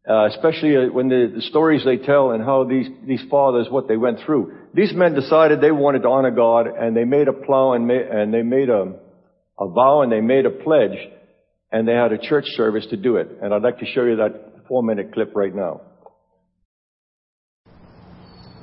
Uh, 0.10 0.28
especially 0.28 0.76
uh, 0.76 0.92
when 0.92 1.10
the, 1.10 1.32
the, 1.36 1.42
stories 1.42 1.84
they 1.86 1.98
tell 1.98 2.32
and 2.32 2.44
how 2.44 2.64
these, 2.64 2.88
these 3.06 3.22
fathers, 3.30 3.68
what 3.70 3.88
they 3.88 3.98
went 3.98 4.18
through. 4.26 4.58
These 4.74 4.94
men 4.94 5.14
decided 5.14 5.62
they 5.62 5.72
wanted 5.72 6.04
to 6.04 6.08
honor 6.08 6.32
God 6.32 6.68
and 6.68 6.96
they 6.96 7.04
made 7.04 7.28
a 7.28 7.34
plow 7.34 7.74
and, 7.74 7.86
ma- 7.86 8.10
and 8.10 8.34
they 8.34 8.42
made 8.42 8.70
a, 8.70 8.94
a 9.60 9.68
vow 9.68 10.02
and 10.02 10.12
they 10.12 10.22
made 10.22 10.46
a 10.46 10.50
pledge 10.50 10.98
and 11.72 11.88
they 11.88 11.94
had 11.94 12.12
a 12.12 12.18
church 12.18 12.46
service 12.56 12.88
to 12.90 12.98
do 12.98 13.18
it. 13.18 13.28
And 13.42 13.54
I'd 13.54 13.62
like 13.62 13.80
to 13.80 13.86
show 13.86 14.04
you 14.04 14.16
that 14.16 14.66
four 14.68 14.82
minute 14.82 15.14
clip 15.14 15.36
right 15.36 15.54
now. 15.54 15.82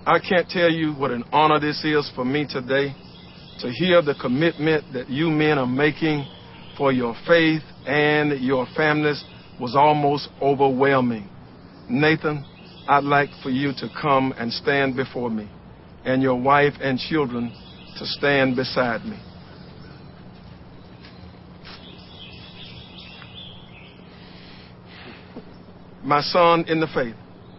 I 0.07 0.21
can't 0.21 0.49
tell 0.49 0.71
you 0.71 0.93
what 0.93 1.11
an 1.11 1.25
honor 1.33 1.59
this 1.59 1.85
is 1.85 2.09
for 2.15 2.25
me 2.25 2.47
today 2.49 2.95
to 3.59 3.73
hear 3.73 4.03
the 4.03 4.15
commitment 4.15 4.93
that 4.93 5.11
you 5.11 5.31
men 5.31 5.59
are 5.59 5.67
making 5.67 6.25
for 6.79 6.93
your 6.93 7.17
faith 7.27 7.63
and 7.85 8.41
your 8.41 8.69
families 8.77 9.25
was 9.61 9.75
almost 9.75 10.29
overwhelming. 10.41 11.29
Nathan, 11.91 12.45
I'd 12.87 13.03
like 13.03 13.31
for 13.43 13.51
you 13.51 13.73
to 13.79 13.91
come 14.01 14.33
and 14.39 14.53
stand 14.53 14.95
before 14.95 15.29
me, 15.29 15.51
and 16.05 16.23
your 16.23 16.41
wife 16.41 16.75
and 16.81 17.01
children 17.01 17.53
to 17.99 18.07
stand 18.07 18.55
beside 18.55 19.05
me. 19.05 19.19
My 26.05 26.21
son 26.21 26.65
in 26.69 26.79
the 26.79 26.87
faith, 26.95 27.17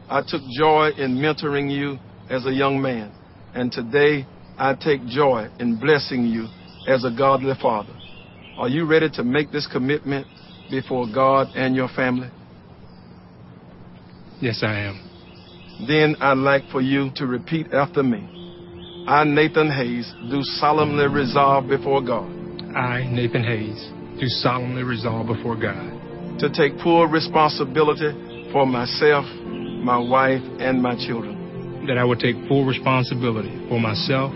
I 0.10 0.22
took 0.22 0.42
joy 0.58 0.92
in 0.98 1.18
mentoring 1.18 1.70
you 1.70 2.00
as 2.30 2.46
a 2.46 2.52
young 2.52 2.82
man, 2.82 3.12
and 3.54 3.72
today 3.72 4.26
I 4.58 4.74
take 4.74 5.06
joy 5.08 5.50
in 5.60 5.80
blessing 5.80 6.26
you 6.26 6.48
as 6.88 7.04
a 7.04 7.12
godly 7.12 7.54
father. 7.62 7.94
Are 8.58 8.70
you 8.70 8.86
ready 8.86 9.10
to 9.12 9.24
make 9.24 9.52
this 9.52 9.68
commitment 9.72 10.28
before 10.70 11.08
God 11.13 11.48
and 11.56 11.76
your 11.76 11.90
family? 11.90 12.30
Yes, 14.42 14.62
I 14.63 14.80
am. 14.80 15.86
Then 15.88 16.16
I'd 16.20 16.38
like 16.38 16.63
for 16.72 16.82
you 16.82 17.12
to 17.16 17.26
repeat 17.26 17.68
after 17.72 18.04
me. 18.04 18.28
I, 19.08 19.24
Nathan 19.24 19.72
Hayes, 19.72 20.12
do 20.30 20.42
solemnly 20.42 21.08
resolve 21.08 21.68
before 21.68 22.02
God. 22.02 22.28
I, 22.76 23.08
Nathan 23.10 23.44
Hayes, 23.44 24.20
do 24.20 24.28
solemnly 24.28 24.84
resolve 24.84 25.28
before 25.28 25.56
God 25.56 25.98
to 26.40 26.50
take 26.50 26.78
full 26.84 27.08
responsibility 27.08 28.50
for 28.52 28.66
myself, 28.66 29.26
my 29.46 29.98
wife, 29.98 30.42
and 30.60 30.82
my 30.82 30.96
children. 31.08 31.37
That 31.88 31.97
I 31.97 32.04
will 32.04 32.17
take 32.17 32.36
full 32.47 32.65
responsibility 32.65 33.65
for 33.69 33.80
myself, 33.80 34.34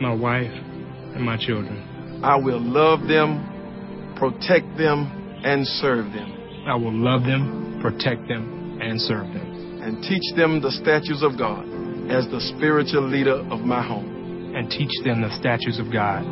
my 0.00 0.14
wife, 0.14 0.54
and 1.14 1.22
my 1.24 1.36
children. 1.36 2.22
I 2.22 2.36
will 2.36 2.60
love 2.60 3.08
them, 3.08 4.14
protect 4.16 4.78
them, 4.78 5.10
and 5.42 5.66
serve 5.66 6.12
them. 6.12 6.64
I 6.66 6.76
will 6.76 6.94
love 6.94 7.22
them, 7.22 7.80
protect 7.82 8.28
them, 8.28 8.78
and 8.80 9.00
serve 9.00 9.26
them. 9.34 9.82
And 9.82 10.02
teach 10.02 10.22
them 10.36 10.60
the 10.60 10.70
statutes 10.70 11.24
of 11.24 11.38
God 11.38 11.64
as 12.10 12.28
the 12.28 12.40
spiritual 12.54 13.08
leader 13.08 13.40
of 13.50 13.60
my 13.60 13.82
home. 13.82 14.54
And 14.54 14.70
teach 14.70 14.92
them 15.04 15.22
the 15.22 15.34
statutes 15.40 15.80
of 15.80 15.92
God 15.92 16.22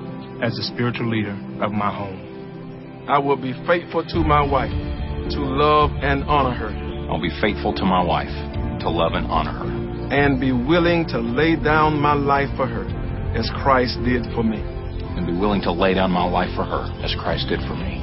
as 0.42 0.55
the 0.55 0.62
spiritual 0.62 1.09
leader 1.09 1.35
of 1.62 1.72
my 1.72 1.90
home. 1.90 3.07
I 3.09 3.18
will 3.18 3.40
be 3.40 3.55
faithful 3.66 4.05
to 4.05 4.18
my 4.20 4.44
wife, 4.44 4.70
to 4.70 5.40
love 5.40 5.90
and 6.03 6.22
honor 6.24 6.55
her. 6.55 6.70
I'll 7.11 7.20
be 7.20 7.33
faithful 7.40 7.74
to 7.74 7.85
my 7.85 8.05
wife, 8.05 8.29
to 8.81 8.90
love 8.90 9.14
and 9.14 9.27
honor 9.27 9.53
her. 9.53 9.78
And 10.11 10.40
be 10.40 10.53
willing 10.53 11.07
to 11.09 11.21
lay 11.21 11.57
down 11.57 12.01
my 12.01 12.14
life 12.14 12.49
for 12.57 12.66
her, 12.66 12.88
as 13.37 13.51
Christ 13.62 13.99
did 14.05 14.25
for 14.35 14.42
me. 14.42 14.57
And 14.59 15.27
be 15.27 15.37
willing 15.37 15.61
to 15.62 15.73
lay 15.73 15.94
down 15.94 16.11
my 16.11 16.25
life 16.25 16.49
for 16.57 16.64
her, 16.64 16.88
as 17.05 17.14
Christ 17.21 17.49
did 17.49 17.61
for 17.68 17.77
me. 17.77 18.01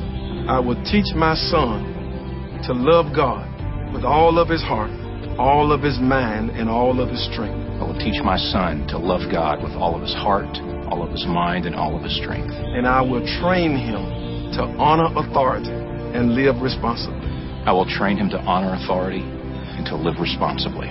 I 0.48 0.60
will 0.60 0.78
teach 0.86 1.10
my 1.16 1.34
son 1.34 2.62
to 2.70 2.74
love 2.74 3.16
God 3.16 3.50
with 3.94 4.04
all 4.06 4.38
of 4.38 4.50
his 4.50 4.62
heart, 4.62 4.92
all 5.40 5.72
of 5.72 5.82
his 5.82 5.98
mind, 6.00 6.52
and 6.52 6.70
all 6.70 7.02
of 7.02 7.10
his 7.10 7.26
strength. 7.34 7.58
I 7.82 7.84
will 7.84 7.98
teach 7.98 8.22
my 8.24 8.38
son 8.38 8.86
to 8.90 8.98
love 8.98 9.32
God 9.32 9.64
with 9.64 9.74
all 9.74 9.96
of 9.96 10.02
his 10.02 10.14
heart, 10.14 10.62
all 10.86 11.02
of 11.02 11.10
his 11.10 11.26
mind, 11.26 11.66
and 11.66 11.74
all 11.74 11.98
of 11.98 12.04
his 12.04 12.16
strength. 12.22 12.54
And 12.54 12.86
I 12.86 13.02
will 13.02 13.26
train 13.42 13.74
him 13.76 14.54
to 14.54 14.62
honor 14.78 15.10
authority 15.18 15.72
and 15.72 16.36
live 16.36 16.62
responsibly. 16.62 17.28
I 17.66 17.74
will 17.74 17.90
train 17.90 18.18
him 18.18 18.30
to 18.30 18.38
honor 18.46 18.78
authority 18.78 19.24
and 19.26 19.86
to 19.88 19.96
live 19.96 20.22
responsibly. 20.22 20.88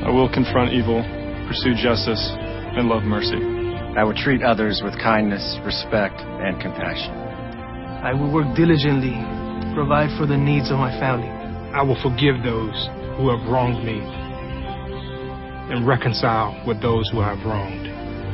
I 0.00 0.08
will 0.08 0.32
confront 0.32 0.72
evil, 0.72 1.04
pursue 1.46 1.74
justice, 1.76 2.22
and 2.72 2.88
love 2.88 3.02
mercy. 3.02 3.36
I 3.96 4.04
will 4.04 4.14
treat 4.14 4.42
others 4.42 4.80
with 4.82 4.94
kindness, 4.96 5.58
respect, 5.62 6.16
and 6.20 6.60
compassion. 6.60 7.12
I 8.00 8.14
will 8.14 8.32
work 8.32 8.56
diligently, 8.56 9.12
provide 9.74 10.08
for 10.16 10.24
the 10.24 10.36
needs 10.36 10.70
of 10.70 10.78
my 10.78 10.88
family. 10.98 11.28
I 11.74 11.82
will 11.82 12.00
forgive 12.00 12.42
those 12.42 12.88
who 13.20 13.28
have 13.28 13.44
wronged 13.50 13.84
me 13.84 14.00
and 15.70 15.86
reconcile 15.86 16.56
with 16.66 16.80
those 16.80 17.08
who 17.10 17.20
have 17.20 17.44
wronged. 17.44 17.86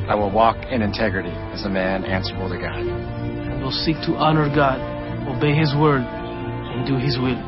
I 0.07 0.15
will 0.15 0.31
walk 0.31 0.55
in 0.71 0.81
integrity 0.81 1.35
as 1.51 1.65
a 1.65 1.69
man 1.69 2.05
answerable 2.05 2.47
to 2.49 2.57
God. 2.57 2.79
I 2.79 3.61
will 3.61 3.75
seek 3.83 3.97
to 4.07 4.15
honor 4.15 4.47
God, 4.47 4.79
obey 5.27 5.53
His 5.53 5.75
word, 5.75 6.01
and 6.01 6.87
do 6.87 6.95
His 6.95 7.17
will. 7.19 7.43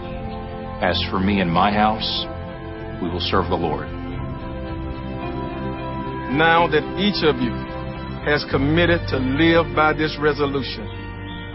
As 0.83 0.99
for 1.09 1.19
me 1.19 1.39
and 1.39 1.49
my 1.49 1.71
house, 1.71 2.25
we 3.01 3.09
will 3.09 3.21
serve 3.21 3.49
the 3.49 3.55
Lord. 3.55 3.98
Now 6.29 6.67
that 6.67 6.85
each 7.01 7.25
of 7.25 7.41
you 7.41 7.49
has 8.29 8.45
committed 8.51 9.01
to 9.09 9.17
live 9.17 9.75
by 9.75 9.93
this 9.93 10.15
resolution, 10.21 10.85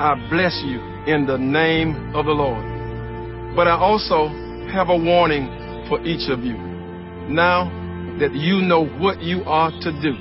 I 0.00 0.18
bless 0.28 0.60
you 0.66 0.82
in 1.06 1.26
the 1.26 1.38
name 1.38 2.14
of 2.14 2.26
the 2.26 2.32
Lord. 2.32 3.54
But 3.54 3.68
I 3.68 3.78
also 3.78 4.26
have 4.74 4.88
a 4.88 4.96
warning 4.96 5.46
for 5.88 6.02
each 6.02 6.28
of 6.28 6.42
you. 6.42 6.58
Now 7.30 7.70
that 8.18 8.34
you 8.34 8.62
know 8.66 8.84
what 8.98 9.22
you 9.22 9.44
are 9.46 9.70
to 9.70 9.90
do 10.02 10.14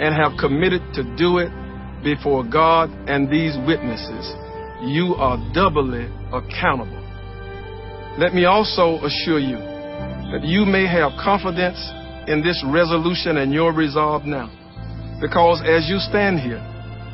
and 0.00 0.14
have 0.14 0.40
committed 0.40 0.80
to 0.94 1.04
do 1.16 1.38
it 1.38 1.52
before 2.02 2.44
God 2.44 2.88
and 3.08 3.28
these 3.28 3.56
witnesses, 3.66 4.24
you 4.88 5.14
are 5.20 5.36
doubly 5.52 6.08
accountable. 6.32 7.04
Let 8.16 8.32
me 8.32 8.46
also 8.46 9.04
assure 9.04 9.38
you 9.38 9.60
that 10.32 10.44
you 10.44 10.64
may 10.64 10.86
have 10.86 11.12
confidence 11.22 11.76
in 12.26 12.42
this 12.42 12.62
resolution 12.66 13.38
and 13.38 13.52
your 13.52 13.72
resolve 13.72 14.24
now. 14.24 14.50
Because 15.20 15.62
as 15.62 15.88
you 15.88 15.98
stand 15.98 16.40
here, 16.40 16.60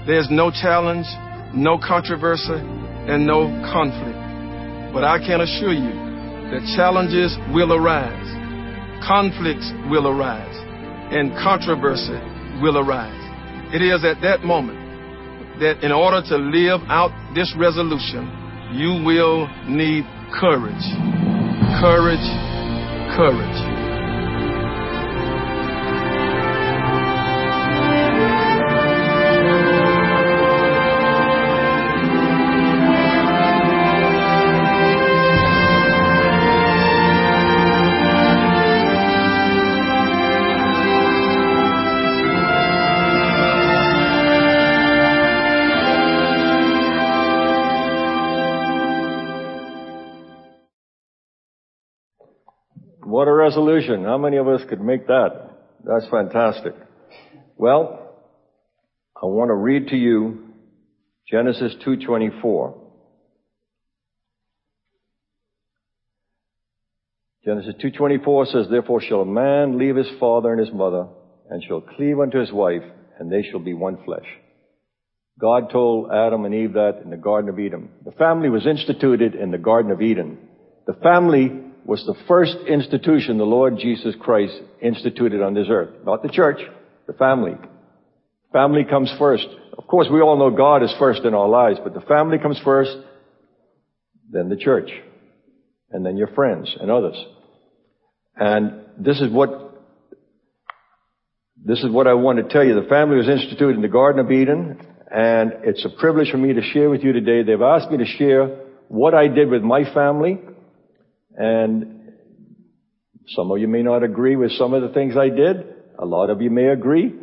there's 0.07 0.29
no 0.31 0.51
challenge, 0.51 1.07
no 1.55 1.79
controversy, 1.79 2.59
and 3.07 3.27
no 3.27 3.47
conflict. 3.71 4.19
But 4.93 5.05
I 5.05 5.19
can 5.19 5.41
assure 5.41 5.73
you 5.73 5.95
that 6.51 6.65
challenges 6.77 7.37
will 7.55 7.73
arise, 7.73 8.29
conflicts 9.07 9.71
will 9.89 10.09
arise, 10.09 10.57
and 11.13 11.33
controversy 11.39 12.19
will 12.61 12.79
arise. 12.79 13.23
It 13.73 13.83
is 13.83 14.05
at 14.05 14.21
that 14.23 14.45
moment 14.45 14.79
that 15.61 15.85
in 15.85 15.93
order 15.93 16.21
to 16.29 16.37
live 16.37 16.81
out 16.89 17.13
this 17.35 17.55
resolution, 17.57 18.29
you 18.75 19.05
will 19.05 19.49
need 19.69 20.05
courage. 20.41 20.85
Courage, 21.81 22.27
courage. 23.17 23.82
Resolution. 53.43 54.05
How 54.05 54.19
many 54.19 54.39
of 54.39 54.49
us 54.49 54.63
could 54.69 54.81
make 54.81 55.07
that? 55.09 55.51
That's 55.85 56.09
fantastic. 56.09 56.75
Well, 57.57 57.83
I 59.21 59.27
want 59.27 59.51
to 59.51 59.55
read 59.55 59.89
to 59.89 59.97
you 59.97 60.49
Genesis 61.29 61.75
2:24. 61.85 62.75
Genesis 67.45 67.75
2:24 67.83 68.47
says, 68.47 68.69
"Therefore 68.69 69.01
shall 69.01 69.23
a 69.23 69.27
man 69.27 69.79
leave 69.79 69.97
his 69.97 70.11
father 70.21 70.53
and 70.53 70.61
his 70.61 70.73
mother, 70.73 71.09
and 71.51 71.63
shall 71.65 71.81
cleave 71.81 72.21
unto 72.21 72.39
his 72.39 72.53
wife, 72.53 72.85
and 73.19 73.31
they 73.31 73.43
shall 73.43 73.61
be 73.61 73.75
one 73.75 73.97
flesh." 74.05 74.29
God 75.41 75.71
told 75.71 76.13
Adam 76.13 76.45
and 76.45 76.55
Eve 76.55 76.75
that 76.75 77.01
in 77.03 77.11
the 77.11 77.17
Garden 77.17 77.51
of 77.51 77.59
Eden. 77.59 77.89
The 78.05 78.13
family 78.13 78.49
was 78.49 78.67
instituted 78.67 79.35
in 79.35 79.51
the 79.51 79.59
Garden 79.59 79.91
of 79.91 80.01
Eden. 80.01 80.39
The 80.87 80.95
family 80.95 81.72
was 81.85 82.05
the 82.07 82.15
first 82.29 82.57
institution 82.69 83.39
the 83.39 83.45
Lord 83.45 83.79
Jesus 83.79 84.15
Christ 84.21 84.55
instituted 84.81 85.43
on 85.43 85.55
this 85.55 85.67
earth. 85.69 85.91
Not 86.05 86.23
the 86.23 86.29
church, 86.29 86.61
the 87.07 87.13
family. 87.13 87.55
Family 88.53 88.85
comes 88.85 89.13
first. 89.19 89.47
Of 89.77 89.87
course, 89.87 90.09
we 90.13 90.21
all 90.21 90.39
know 90.39 90.51
God 90.55 90.83
is 90.83 90.95
first 90.99 91.23
in 91.25 91.35
our 91.35 91.49
lives, 91.49 91.79
but 91.83 91.95
the 91.95 92.03
family 92.03 92.39
comes 92.39 92.61
first, 92.65 92.97
then 94.31 94.49
the 94.49 94.57
church, 94.57 94.91
and 95.91 96.05
then 96.05 96.17
your 96.17 96.29
friends 96.29 96.75
and 96.81 96.91
others. 96.91 97.17
And 98.37 98.85
this 98.99 99.21
is 99.21 99.31
what 99.31 99.71
this 101.65 101.79
is 101.79 101.91
what 101.91 102.09
I 102.09 102.15
want 102.15 102.39
to 102.39 102.53
tell 102.53 102.65
you. 102.65 102.75
The 102.75 102.89
family 102.89 103.17
was 103.17 103.29
instituted 103.29 103.77
in 103.77 103.83
the 103.83 103.89
Garden 103.89 104.25
of 104.25 104.33
Eden, 104.33 104.81
and 105.11 105.53
it's 105.63 105.85
a 105.85 106.01
privilege 106.01 106.31
for 106.31 106.39
me 106.39 106.53
to 106.55 106.63
share 106.63 106.91
with 106.91 107.03
you 107.03 107.13
today. 107.13 107.45
They've 107.45 107.63
asked 107.63 107.91
me 107.91 107.99
to 107.99 108.05
share 108.05 108.47
what 108.89 109.15
I 109.15 109.29
did 109.29 109.49
with 109.49 109.63
my 109.63 109.85
family, 109.95 110.41
and 111.37 112.13
some 113.29 113.51
of 113.51 113.59
you 113.59 113.69
may 113.69 113.83
not 113.83 114.03
agree 114.03 114.37
with 114.37 114.53
some 114.53 114.75
of 114.75 114.83
the 114.83 114.89
things 114.89 115.17
I 115.17 115.29
did. 115.29 115.65
A 115.99 116.05
lot 116.05 116.31
of 116.31 116.43
you 116.43 116.51
may 116.51 116.69
agree. 116.69 117.15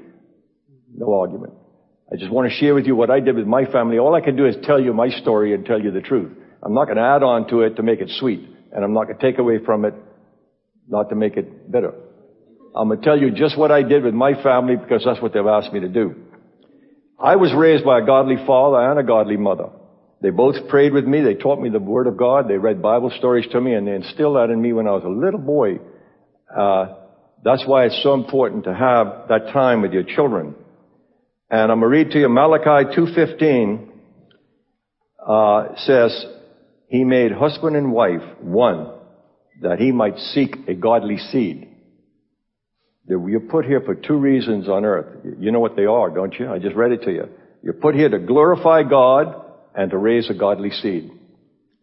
No 0.95 1.19
argument. 1.19 1.53
I 2.11 2.15
just 2.15 2.31
want 2.31 2.49
to 2.49 2.57
share 2.57 2.73
with 2.73 2.85
you 2.85 2.95
what 2.95 3.11
I 3.11 3.19
did 3.19 3.35
with 3.35 3.45
my 3.45 3.65
family. 3.65 3.99
All 3.99 4.15
I 4.15 4.21
can 4.21 4.35
do 4.35 4.45
is 4.45 4.55
tell 4.63 4.79
you 4.79 4.93
my 4.93 5.09
story 5.09 5.53
and 5.53 5.65
tell 5.65 5.79
you 5.79 5.91
the 5.91 6.01
truth. 6.01 6.31
I'm 6.63 6.73
not 6.73 6.85
going 6.85 6.97
to 6.97 7.03
add 7.03 7.23
on 7.23 7.47
to 7.49 7.61
it 7.61 7.75
to 7.75 7.83
make 7.83 8.01
it 8.01 8.09
sweet, 8.19 8.41
and 8.71 8.83
I'm 8.83 8.93
not 8.93 9.05
going 9.05 9.17
to 9.17 9.31
take 9.31 9.39
away 9.39 9.63
from 9.63 9.85
it 9.85 9.93
not 10.87 11.09
to 11.09 11.15
make 11.15 11.37
it 11.37 11.71
bitter. 11.71 11.93
I'm 12.75 12.87
going 12.87 12.99
to 12.99 13.05
tell 13.05 13.19
you 13.19 13.31
just 13.31 13.57
what 13.57 13.71
I 13.71 13.83
did 13.83 14.03
with 14.03 14.13
my 14.13 14.41
family 14.41 14.75
because 14.75 15.03
that's 15.05 15.21
what 15.21 15.33
they've 15.33 15.45
asked 15.45 15.71
me 15.71 15.81
to 15.81 15.87
do. 15.87 16.15
I 17.19 17.35
was 17.35 17.53
raised 17.53 17.83
by 17.83 17.99
a 17.99 18.05
godly 18.05 18.37
father 18.47 18.89
and 18.89 18.99
a 18.99 19.03
godly 19.03 19.37
mother. 19.37 19.69
They 20.21 20.31
both 20.31 20.67
prayed 20.67 20.93
with 20.93 21.05
me. 21.05 21.21
They 21.21 21.35
taught 21.35 21.61
me 21.61 21.69
the 21.69 21.79
Word 21.79 22.07
of 22.07 22.17
God. 22.17 22.47
They 22.47 22.57
read 22.57 22.81
Bible 22.81 23.11
stories 23.17 23.47
to 23.51 23.61
me, 23.61 23.73
and 23.73 23.87
they 23.87 23.93
instilled 23.93 24.35
that 24.35 24.49
in 24.49 24.61
me 24.61 24.73
when 24.73 24.87
I 24.87 24.91
was 24.91 25.03
a 25.05 25.09
little 25.09 25.39
boy. 25.39 25.79
Uh, 26.53 26.95
that's 27.43 27.63
why 27.65 27.85
it's 27.85 28.01
so 28.03 28.13
important 28.15 28.65
to 28.65 28.73
have 28.73 29.29
that 29.29 29.53
time 29.53 29.81
with 29.81 29.93
your 29.93 30.03
children. 30.03 30.55
And 31.49 31.71
I'm 31.71 31.79
going 31.79 31.91
to 31.91 31.97
read 31.97 32.11
to 32.11 32.19
you 32.19 32.27
Malachi 32.27 32.93
2.15 32.99 33.89
uh, 35.25 35.75
says, 35.77 36.25
He 36.87 37.05
made 37.05 37.31
husband 37.31 37.77
and 37.77 37.93
wife 37.93 38.21
one, 38.41 38.91
that 39.61 39.79
he 39.79 39.91
might 39.91 40.17
seek 40.17 40.55
a 40.67 40.73
godly 40.73 41.17
seed. 41.17 41.67
You're 43.07 43.39
put 43.39 43.65
here 43.65 43.81
for 43.81 43.95
two 43.95 44.17
reasons 44.17 44.69
on 44.69 44.85
earth. 44.85 45.25
You 45.39 45.51
know 45.51 45.59
what 45.59 45.75
they 45.75 45.85
are, 45.85 46.09
don't 46.09 46.37
you? 46.37 46.51
I 46.51 46.59
just 46.59 46.75
read 46.75 46.91
it 46.91 47.03
to 47.03 47.11
you. 47.11 47.29
You're 47.63 47.73
put 47.73 47.95
here 47.95 48.09
to 48.09 48.19
glorify 48.19 48.83
God 48.83 49.48
and 49.79 49.91
to 49.91 49.97
raise 49.97 50.29
a 50.29 50.33
godly 50.33 50.71
seed. 50.71 51.09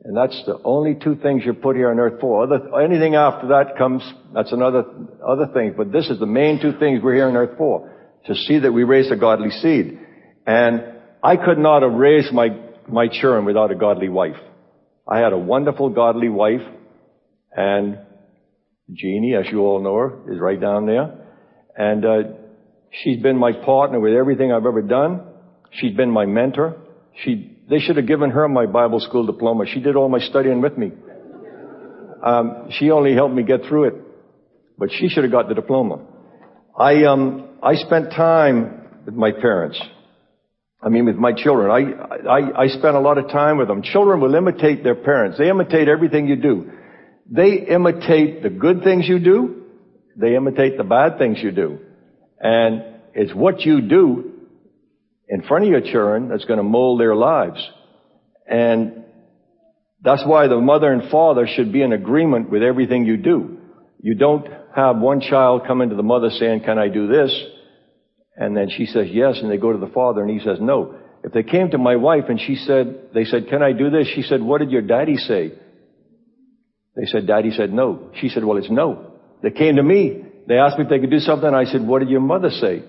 And 0.04 0.14
that's 0.14 0.38
the 0.44 0.60
only 0.64 0.98
two 1.02 1.16
things 1.16 1.44
you're 1.46 1.54
put 1.54 1.76
here 1.76 1.90
on 1.90 1.98
earth 1.98 2.20
for. 2.20 2.42
Other, 2.42 2.78
anything 2.78 3.14
after 3.14 3.48
that 3.48 3.78
comes, 3.78 4.02
that's 4.34 4.52
another, 4.52 4.84
other 5.26 5.46
thing. 5.54 5.72
But 5.74 5.92
this 5.92 6.10
is 6.10 6.18
the 6.18 6.26
main 6.26 6.60
two 6.60 6.78
things 6.78 7.00
we're 7.02 7.14
here 7.14 7.26
on 7.26 7.36
earth 7.36 7.56
for. 7.56 7.90
To 8.26 8.34
see 8.34 8.58
that 8.58 8.70
we 8.70 8.84
raise 8.84 9.10
a 9.10 9.16
godly 9.16 9.48
seed. 9.48 9.98
And 10.46 10.82
I 11.24 11.36
could 11.38 11.56
not 11.56 11.80
have 11.80 11.94
raised 11.94 12.34
my, 12.34 12.48
my 12.86 13.08
children 13.08 13.46
without 13.46 13.70
a 13.70 13.74
godly 13.74 14.10
wife. 14.10 14.36
I 15.08 15.20
had 15.20 15.32
a 15.32 15.38
wonderful 15.38 15.88
godly 15.88 16.28
wife 16.28 16.66
and 17.52 17.98
Jeannie, 18.92 19.34
as 19.36 19.46
you 19.50 19.60
all 19.60 19.82
know 19.82 19.96
her, 19.96 20.34
is 20.34 20.38
right 20.38 20.60
down 20.60 20.84
there. 20.84 21.14
And, 21.74 22.04
uh, 22.04 22.18
she's 23.02 23.22
been 23.22 23.38
my 23.38 23.52
partner 23.52 24.00
with 24.00 24.12
everything 24.12 24.52
I've 24.52 24.66
ever 24.66 24.82
done. 24.82 25.22
She's 25.70 25.96
been 25.96 26.10
my 26.10 26.26
mentor. 26.26 26.76
She, 27.24 27.55
they 27.68 27.78
should 27.78 27.96
have 27.96 28.06
given 28.06 28.30
her 28.30 28.48
my 28.48 28.66
Bible 28.66 29.00
school 29.00 29.26
diploma. 29.26 29.64
She 29.66 29.80
did 29.80 29.96
all 29.96 30.08
my 30.08 30.20
studying 30.20 30.60
with 30.60 30.78
me. 30.78 30.92
Um, 32.24 32.68
she 32.70 32.90
only 32.90 33.14
helped 33.14 33.34
me 33.34 33.42
get 33.42 33.62
through 33.68 33.84
it, 33.84 33.94
but 34.78 34.90
she 34.92 35.08
should 35.08 35.24
have 35.24 35.32
got 35.32 35.48
the 35.48 35.54
diploma. 35.54 36.00
I, 36.78 37.04
um, 37.04 37.48
I 37.62 37.74
spent 37.74 38.10
time 38.10 39.02
with 39.04 39.14
my 39.14 39.32
parents. 39.32 39.80
I 40.82 40.88
mean, 40.88 41.06
with 41.06 41.16
my 41.16 41.32
children. 41.32 41.70
I, 41.70 42.28
I, 42.28 42.62
I 42.62 42.66
spent 42.68 42.96
a 42.96 43.00
lot 43.00 43.18
of 43.18 43.28
time 43.30 43.58
with 43.58 43.68
them. 43.68 43.82
Children 43.82 44.20
will 44.20 44.34
imitate 44.34 44.84
their 44.84 44.94
parents. 44.94 45.38
They 45.38 45.48
imitate 45.48 45.88
everything 45.88 46.28
you 46.28 46.36
do. 46.36 46.70
They 47.28 47.66
imitate 47.68 48.42
the 48.42 48.50
good 48.50 48.84
things 48.84 49.08
you 49.08 49.18
do. 49.18 49.64
They 50.16 50.36
imitate 50.36 50.76
the 50.76 50.84
bad 50.84 51.18
things 51.18 51.38
you 51.42 51.50
do. 51.50 51.78
And 52.40 52.84
it's 53.14 53.34
what 53.34 53.62
you 53.62 53.80
do 53.80 54.35
in 55.28 55.42
front 55.42 55.64
of 55.64 55.70
your 55.70 55.80
children 55.80 56.28
that's 56.28 56.44
going 56.44 56.58
to 56.58 56.62
mold 56.62 57.00
their 57.00 57.14
lives. 57.14 57.58
And 58.46 59.04
that's 60.02 60.24
why 60.24 60.46
the 60.46 60.60
mother 60.60 60.92
and 60.92 61.10
father 61.10 61.46
should 61.46 61.72
be 61.72 61.82
in 61.82 61.92
agreement 61.92 62.50
with 62.50 62.62
everything 62.62 63.04
you 63.06 63.16
do. 63.16 63.58
You 64.00 64.14
don't 64.14 64.46
have 64.74 64.98
one 64.98 65.20
child 65.20 65.62
come 65.66 65.80
into 65.80 65.96
the 65.96 66.02
mother 66.02 66.30
saying, 66.30 66.60
can 66.60 66.78
I 66.78 66.88
do 66.88 67.08
this? 67.08 67.34
And 68.36 68.56
then 68.56 68.68
she 68.68 68.86
says 68.86 69.08
yes, 69.10 69.38
and 69.40 69.50
they 69.50 69.56
go 69.56 69.72
to 69.72 69.78
the 69.78 69.92
father, 69.92 70.22
and 70.22 70.30
he 70.30 70.44
says 70.44 70.58
no. 70.60 70.94
If 71.24 71.32
they 71.32 71.42
came 71.42 71.70
to 71.70 71.78
my 71.78 71.96
wife 71.96 72.24
and 72.28 72.38
she 72.38 72.54
said, 72.54 73.08
they 73.14 73.24
said, 73.24 73.48
can 73.48 73.62
I 73.62 73.72
do 73.72 73.90
this? 73.90 74.06
She 74.14 74.22
said, 74.22 74.42
what 74.42 74.60
did 74.60 74.70
your 74.70 74.82
daddy 74.82 75.16
say? 75.16 75.52
They 76.94 77.06
said, 77.06 77.26
daddy 77.26 77.50
said 77.50 77.72
no. 77.72 78.10
She 78.20 78.28
said, 78.28 78.44
well, 78.44 78.58
it's 78.58 78.70
no. 78.70 79.12
They 79.42 79.50
came 79.50 79.76
to 79.76 79.82
me. 79.82 80.22
They 80.46 80.56
asked 80.56 80.78
me 80.78 80.84
if 80.84 80.90
they 80.90 81.00
could 81.00 81.10
do 81.10 81.18
something. 81.18 81.52
I 81.52 81.64
said, 81.64 81.84
what 81.84 81.98
did 81.98 82.10
your 82.10 82.20
mother 82.20 82.50
say? 82.50 82.84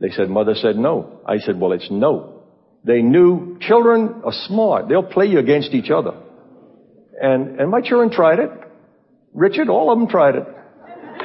They 0.00 0.10
said, 0.10 0.30
mother 0.30 0.54
said 0.54 0.76
no. 0.76 1.20
I 1.26 1.38
said, 1.38 1.60
well, 1.60 1.72
it's 1.72 1.88
no. 1.90 2.42
They 2.84 3.02
knew 3.02 3.58
children 3.60 4.22
are 4.24 4.32
smart. 4.46 4.88
They'll 4.88 5.02
play 5.02 5.26
you 5.26 5.38
against 5.38 5.74
each 5.74 5.90
other. 5.90 6.14
And, 7.20 7.60
and 7.60 7.70
my 7.70 7.82
children 7.82 8.10
tried 8.10 8.38
it. 8.38 8.50
Richard, 9.34 9.68
all 9.68 9.92
of 9.92 9.98
them 9.98 10.08
tried 10.08 10.36
it. 10.36 10.46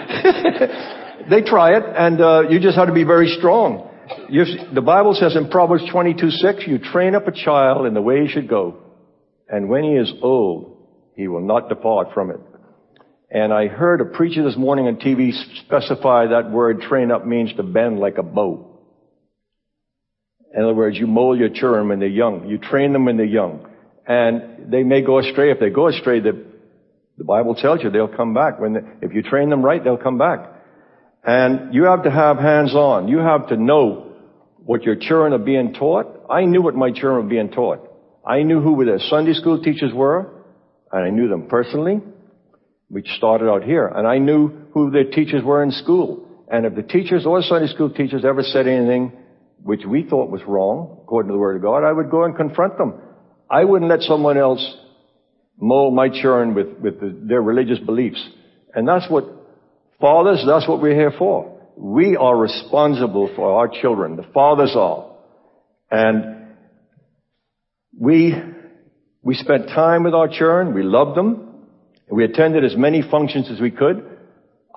they 1.29 1.41
try 1.41 1.77
it, 1.77 1.83
and 1.97 2.21
uh, 2.21 2.49
you 2.49 2.59
just 2.59 2.77
have 2.77 2.87
to 2.87 2.93
be 2.93 3.05
very 3.05 3.29
strong. 3.39 3.89
You, 4.29 4.43
the 4.73 4.81
Bible 4.81 5.13
says 5.13 5.35
in 5.35 5.49
Proverbs 5.49 5.83
22, 5.91 6.29
6, 6.29 6.63
you 6.67 6.77
train 6.77 7.15
up 7.15 7.27
a 7.27 7.31
child 7.31 7.87
in 7.87 7.93
the 7.93 8.01
way 8.01 8.25
he 8.25 8.27
should 8.27 8.47
go, 8.47 8.77
and 9.49 9.69
when 9.69 9.83
he 9.83 9.91
is 9.91 10.11
old, 10.21 10.87
he 11.15 11.27
will 11.27 11.41
not 11.41 11.69
depart 11.69 12.09
from 12.13 12.29
it. 12.29 12.39
And 13.29 13.51
I 13.51 13.67
heard 13.67 14.01
a 14.01 14.05
preacher 14.05 14.43
this 14.43 14.57
morning 14.57 14.87
on 14.87 14.97
TV 14.97 15.31
specify 15.65 16.27
that 16.27 16.51
word 16.51 16.81
train 16.81 17.11
up 17.11 17.25
means 17.25 17.53
to 17.55 17.63
bend 17.63 17.99
like 17.99 18.17
a 18.17 18.23
bow. 18.23 18.71
In 20.55 20.63
other 20.63 20.73
words, 20.73 20.97
you 20.97 21.07
mold 21.07 21.39
your 21.39 21.49
children 21.49 21.89
when 21.89 21.99
they're 21.99 22.07
young. 22.07 22.47
You 22.47 22.57
train 22.57 22.93
them 22.93 23.05
when 23.05 23.17
they're 23.17 23.25
young. 23.25 23.67
And 24.07 24.71
they 24.71 24.83
may 24.83 25.01
go 25.01 25.19
astray. 25.19 25.51
If 25.51 25.59
they 25.59 25.69
go 25.69 25.89
astray, 25.89 26.19
the, 26.19 26.45
the 27.17 27.23
Bible 27.23 27.55
tells 27.55 27.83
you 27.83 27.89
they'll 27.89 28.07
come 28.07 28.33
back. 28.33 28.59
When 28.59 28.73
they, 28.73 28.79
if 29.01 29.13
you 29.13 29.23
train 29.23 29.49
them 29.49 29.63
right, 29.63 29.83
they'll 29.83 29.97
come 29.97 30.17
back. 30.17 30.51
And 31.23 31.73
you 31.73 31.85
have 31.85 32.03
to 32.03 32.11
have 32.11 32.37
hands 32.37 32.75
on. 32.75 33.07
You 33.07 33.17
have 33.17 33.47
to 33.49 33.57
know 33.57 34.13
what 34.57 34.83
your 34.83 34.95
children 34.95 35.33
are 35.33 35.39
being 35.39 35.73
taught. 35.73 36.25
I 36.29 36.45
knew 36.45 36.61
what 36.61 36.75
my 36.75 36.91
children 36.91 37.23
were 37.23 37.29
being 37.29 37.49
taught. 37.49 37.91
I 38.25 38.43
knew 38.43 38.61
who 38.61 38.85
their 38.85 38.99
Sunday 38.99 39.33
school 39.33 39.61
teachers 39.61 39.91
were, 39.93 40.31
and 40.91 41.03
I 41.03 41.09
knew 41.09 41.27
them 41.27 41.47
personally. 41.47 42.01
We 42.95 43.03
started 43.17 43.49
out 43.49 43.63
here, 43.63 43.87
and 43.87 44.07
I 44.07 44.19
knew 44.19 44.53
who 44.73 44.89
their 44.89 45.03
teachers 45.03 45.43
were 45.43 45.61
in 45.61 45.71
school. 45.71 46.25
And 46.49 46.65
if 46.65 46.75
the 46.75 46.81
teachers 46.81 47.25
or 47.25 47.41
Sunday 47.41 47.67
school 47.67 47.89
teachers 47.89 48.23
ever 48.23 48.41
said 48.41 48.67
anything 48.67 49.11
which 49.61 49.81
we 49.85 50.07
thought 50.09 50.31
was 50.31 50.39
wrong, 50.47 50.99
according 51.03 51.27
to 51.27 51.33
the 51.33 51.37
Word 51.39 51.57
of 51.57 51.61
God, 51.61 51.83
I 51.83 51.91
would 51.91 52.09
go 52.09 52.23
and 52.23 52.37
confront 52.37 52.77
them. 52.77 52.93
I 53.51 53.65
wouldn't 53.65 53.91
let 53.91 53.99
someone 54.03 54.37
else 54.37 54.65
mold 55.59 55.93
my 55.93 56.07
children 56.07 56.53
with, 56.53 56.67
with 56.79 57.01
the, 57.01 57.19
their 57.27 57.41
religious 57.41 57.79
beliefs. 57.79 58.29
And 58.73 58.87
that's 58.87 59.11
what 59.11 59.25
Fathers, 59.99 60.45
that's 60.47 60.65
what 60.65 60.81
we're 60.81 60.95
here 60.95 61.13
for. 61.17 61.51
We 61.75 62.15
are 62.15 62.37
responsible 62.37 63.29
for 63.35 63.59
our 63.59 63.67
children. 63.67 64.15
The 64.15 64.25
fathers 64.33 64.73
are. 64.73 65.17
And 65.91 66.47
we, 67.99 68.35
we 69.21 69.35
spent 69.35 69.67
time 69.67 70.05
with 70.05 70.13
our 70.13 70.29
children. 70.29 70.73
We 70.73 70.83
loved 70.83 71.17
them. 71.17 71.54
We 72.09 72.23
attended 72.23 72.63
as 72.63 72.75
many 72.75 73.01
functions 73.09 73.49
as 73.51 73.59
we 73.59 73.71
could. 73.71 74.17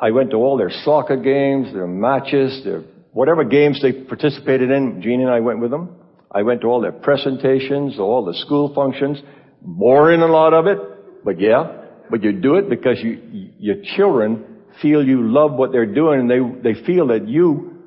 I 0.00 0.12
went 0.12 0.30
to 0.30 0.36
all 0.36 0.56
their 0.56 0.70
soccer 0.84 1.16
games, 1.16 1.72
their 1.72 1.86
matches, 1.86 2.62
their 2.64 2.84
whatever 3.12 3.44
games 3.44 3.80
they 3.82 3.92
participated 3.92 4.70
in. 4.70 5.02
Jeannie 5.02 5.24
and 5.24 5.32
I 5.32 5.40
went 5.40 5.60
with 5.60 5.70
them. 5.70 5.96
I 6.30 6.42
went 6.42 6.60
to 6.62 6.68
all 6.68 6.80
their 6.80 6.92
presentations, 6.92 7.98
all 7.98 8.24
the 8.24 8.34
school 8.34 8.74
functions. 8.74 9.18
Boring 9.60 10.20
a 10.20 10.26
lot 10.26 10.54
of 10.54 10.66
it, 10.66 10.78
but 11.24 11.40
yeah. 11.40 11.84
But 12.10 12.22
you 12.22 12.32
do 12.32 12.54
it 12.56 12.70
because 12.70 12.98
you, 13.02 13.50
your 13.58 13.76
children 13.96 14.44
feel 14.80 15.04
you 15.04 15.28
love 15.28 15.52
what 15.52 15.72
they're 15.72 15.92
doing 15.92 16.20
and 16.20 16.30
they, 16.30 16.72
they 16.72 16.84
feel 16.86 17.08
that 17.08 17.28
you 17.28 17.82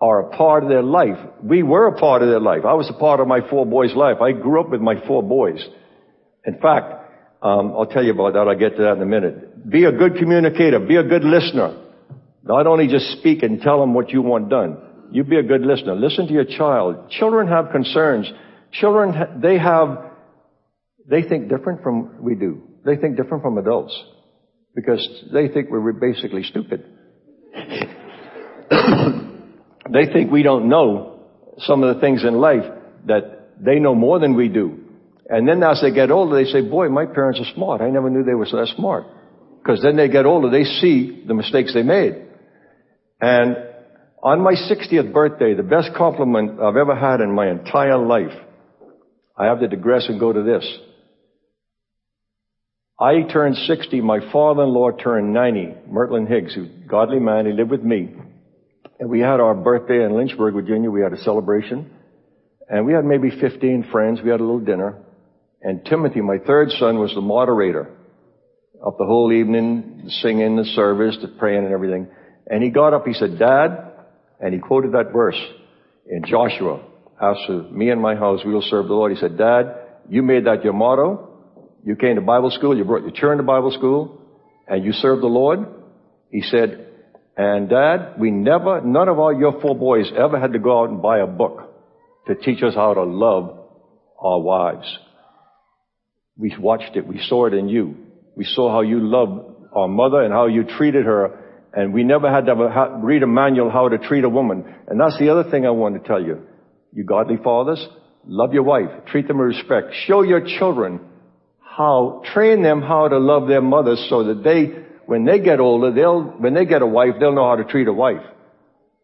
are 0.00 0.28
a 0.28 0.36
part 0.36 0.64
of 0.64 0.68
their 0.68 0.82
life. 0.82 1.16
We 1.42 1.62
were 1.62 1.86
a 1.86 1.98
part 1.98 2.22
of 2.22 2.28
their 2.28 2.40
life. 2.40 2.64
I 2.64 2.74
was 2.74 2.90
a 2.90 2.98
part 2.98 3.20
of 3.20 3.28
my 3.28 3.48
four 3.48 3.64
boys' 3.64 3.94
life. 3.94 4.16
I 4.20 4.32
grew 4.32 4.60
up 4.60 4.70
with 4.70 4.80
my 4.80 4.96
four 5.06 5.22
boys. 5.22 5.64
In 6.44 6.58
fact, 6.60 7.01
um, 7.42 7.72
I'll 7.76 7.86
tell 7.86 8.04
you 8.04 8.12
about 8.12 8.34
that. 8.34 8.46
I'll 8.48 8.58
get 8.58 8.76
to 8.76 8.82
that 8.82 8.96
in 8.96 9.02
a 9.02 9.06
minute. 9.06 9.68
Be 9.68 9.84
a 9.84 9.92
good 9.92 10.16
communicator. 10.16 10.78
Be 10.78 10.96
a 10.96 11.02
good 11.02 11.24
listener. 11.24 11.76
Not 12.44 12.66
only 12.66 12.86
just 12.86 13.18
speak 13.18 13.42
and 13.42 13.60
tell 13.60 13.80
them 13.80 13.94
what 13.94 14.10
you 14.10 14.22
want 14.22 14.48
done. 14.48 14.76
You 15.10 15.24
be 15.24 15.36
a 15.36 15.42
good 15.42 15.62
listener. 15.62 15.94
Listen 15.94 16.26
to 16.28 16.32
your 16.32 16.44
child. 16.44 17.10
Children 17.10 17.48
have 17.48 17.70
concerns. 17.70 18.30
Children, 18.72 19.40
they 19.42 19.58
have, 19.58 20.10
they 21.06 21.22
think 21.22 21.48
different 21.48 21.82
from 21.82 22.22
we 22.22 22.34
do. 22.34 22.62
They 22.84 22.96
think 22.96 23.16
different 23.16 23.42
from 23.42 23.58
adults 23.58 24.00
because 24.74 25.24
they 25.32 25.48
think 25.48 25.68
we're 25.70 25.92
basically 25.92 26.44
stupid. 26.44 26.84
they 29.92 30.06
think 30.12 30.30
we 30.30 30.42
don't 30.42 30.68
know 30.68 31.20
some 31.58 31.82
of 31.82 31.94
the 31.94 32.00
things 32.00 32.24
in 32.24 32.34
life 32.34 32.64
that 33.06 33.48
they 33.60 33.78
know 33.78 33.94
more 33.94 34.18
than 34.18 34.34
we 34.34 34.48
do. 34.48 34.81
And 35.32 35.48
then 35.48 35.62
as 35.62 35.80
they 35.80 35.90
get 35.90 36.10
older, 36.10 36.36
they 36.36 36.50
say, 36.50 36.60
boy, 36.60 36.90
my 36.90 37.06
parents 37.06 37.40
are 37.40 37.54
smart. 37.54 37.80
I 37.80 37.88
never 37.88 38.10
knew 38.10 38.22
they 38.22 38.34
were 38.34 38.44
so 38.44 38.58
that 38.58 38.68
smart. 38.76 39.06
Because 39.62 39.80
then 39.82 39.96
they 39.96 40.08
get 40.08 40.26
older, 40.26 40.50
they 40.50 40.64
see 40.64 41.24
the 41.26 41.32
mistakes 41.32 41.72
they 41.72 41.82
made. 41.82 42.26
And 43.18 43.56
on 44.22 44.42
my 44.42 44.52
60th 44.52 45.10
birthday, 45.10 45.54
the 45.54 45.62
best 45.62 45.94
compliment 45.96 46.60
I've 46.60 46.76
ever 46.76 46.94
had 46.94 47.22
in 47.22 47.34
my 47.34 47.50
entire 47.50 47.96
life, 47.96 48.38
I 49.34 49.46
have 49.46 49.60
to 49.60 49.68
digress 49.68 50.04
and 50.06 50.20
go 50.20 50.34
to 50.34 50.42
this. 50.42 50.70
I 53.00 53.22
turned 53.22 53.56
60. 53.56 54.02
My 54.02 54.18
father-in-law 54.30 54.98
turned 55.02 55.32
90. 55.32 55.76
Mertlin 55.88 56.26
Higgs, 56.26 56.54
who's 56.54 56.68
a 56.68 56.86
godly 56.86 57.20
man, 57.20 57.46
he 57.46 57.52
lived 57.52 57.70
with 57.70 57.82
me. 57.82 58.14
And 59.00 59.08
we 59.08 59.20
had 59.20 59.40
our 59.40 59.54
birthday 59.54 60.04
in 60.04 60.14
Lynchburg, 60.14 60.52
Virginia. 60.52 60.90
We 60.90 61.00
had 61.00 61.14
a 61.14 61.22
celebration. 61.22 61.90
And 62.68 62.84
we 62.84 62.92
had 62.92 63.06
maybe 63.06 63.30
15 63.30 63.88
friends. 63.90 64.20
We 64.22 64.28
had 64.28 64.40
a 64.40 64.44
little 64.44 64.60
dinner. 64.60 64.98
And 65.62 65.84
Timothy, 65.84 66.20
my 66.20 66.38
third 66.38 66.70
son, 66.72 66.98
was 66.98 67.14
the 67.14 67.20
moderator 67.20 67.90
of 68.82 68.96
the 68.98 69.04
whole 69.04 69.32
evening, 69.32 70.08
singing 70.22 70.56
the 70.56 70.64
service, 70.64 71.16
the 71.22 71.28
praying 71.28 71.64
and 71.64 71.72
everything. 71.72 72.08
And 72.48 72.62
he 72.62 72.70
got 72.70 72.94
up, 72.94 73.06
he 73.06 73.14
said, 73.14 73.38
Dad, 73.38 73.92
and 74.40 74.52
he 74.52 74.60
quoted 74.60 74.92
that 74.92 75.12
verse 75.12 75.40
in 76.06 76.24
Joshua. 76.24 76.82
After 77.20 77.62
me 77.70 77.90
and 77.90 78.00
my 78.00 78.16
house, 78.16 78.40
we 78.44 78.52
will 78.52 78.66
serve 78.68 78.88
the 78.88 78.94
Lord. 78.94 79.12
He 79.12 79.18
said, 79.18 79.38
Dad, 79.38 79.76
you 80.08 80.22
made 80.22 80.46
that 80.46 80.64
your 80.64 80.72
motto. 80.72 81.28
You 81.84 81.94
came 81.96 82.16
to 82.16 82.20
Bible 82.20 82.50
school, 82.50 82.76
you 82.76 82.84
brought 82.84 83.02
your 83.02 83.12
children 83.12 83.38
to 83.38 83.44
Bible 83.44 83.70
school, 83.70 84.20
and 84.68 84.84
you 84.84 84.92
served 84.92 85.22
the 85.22 85.28
Lord. 85.28 85.60
He 86.30 86.42
said, 86.42 86.88
and 87.36 87.68
dad, 87.68 88.14
we 88.18 88.30
never, 88.30 88.80
none 88.82 89.08
of 89.08 89.18
our, 89.18 89.32
your 89.32 89.60
four 89.60 89.74
boys 89.74 90.10
ever 90.16 90.38
had 90.38 90.52
to 90.52 90.58
go 90.58 90.82
out 90.82 90.90
and 90.90 91.00
buy 91.00 91.18
a 91.20 91.26
book 91.26 91.74
to 92.26 92.34
teach 92.34 92.62
us 92.62 92.74
how 92.74 92.94
to 92.94 93.02
love 93.04 93.58
our 94.18 94.40
wives. 94.40 94.98
We 96.36 96.54
watched 96.58 96.96
it. 96.96 97.06
We 97.06 97.20
saw 97.28 97.46
it 97.46 97.54
in 97.54 97.68
you. 97.68 97.96
We 98.36 98.44
saw 98.44 98.70
how 98.70 98.80
you 98.80 99.00
loved 99.00 99.52
our 99.74 99.88
mother 99.88 100.22
and 100.22 100.32
how 100.32 100.46
you 100.46 100.64
treated 100.64 101.04
her. 101.04 101.38
And 101.74 101.92
we 101.92 102.04
never 102.04 102.30
had 102.30 102.46
to 102.46 102.98
read 103.02 103.22
a 103.22 103.26
manual 103.26 103.70
how 103.70 103.88
to 103.88 103.98
treat 103.98 104.24
a 104.24 104.28
woman. 104.28 104.64
And 104.88 105.00
that's 105.00 105.18
the 105.18 105.30
other 105.30 105.50
thing 105.50 105.66
I 105.66 105.70
want 105.70 106.00
to 106.00 106.06
tell 106.06 106.22
you. 106.22 106.46
You 106.92 107.04
godly 107.04 107.38
fathers, 107.42 107.86
love 108.26 108.52
your 108.52 108.62
wife. 108.62 109.06
Treat 109.06 109.28
them 109.28 109.38
with 109.38 109.48
respect. 109.48 109.94
Show 110.06 110.22
your 110.22 110.44
children 110.58 111.00
how, 111.60 112.22
train 112.34 112.62
them 112.62 112.82
how 112.82 113.08
to 113.08 113.18
love 113.18 113.48
their 113.48 113.62
mothers 113.62 114.04
so 114.10 114.24
that 114.24 114.44
they, 114.44 114.66
when 115.06 115.24
they 115.24 115.38
get 115.38 115.60
older, 115.60 115.92
they'll, 115.92 116.22
when 116.22 116.52
they 116.52 116.66
get 116.66 116.82
a 116.82 116.86
wife, 116.86 117.14
they'll 117.18 117.34
know 117.34 117.48
how 117.48 117.56
to 117.56 117.64
treat 117.64 117.88
a 117.88 117.92
wife. 117.92 118.22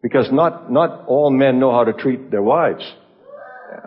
Because 0.01 0.31
not, 0.31 0.71
not 0.71 1.07
all 1.07 1.31
men 1.31 1.59
know 1.59 1.71
how 1.71 1.83
to 1.83 1.93
treat 1.93 2.31
their 2.31 2.43
wives. 2.43 2.83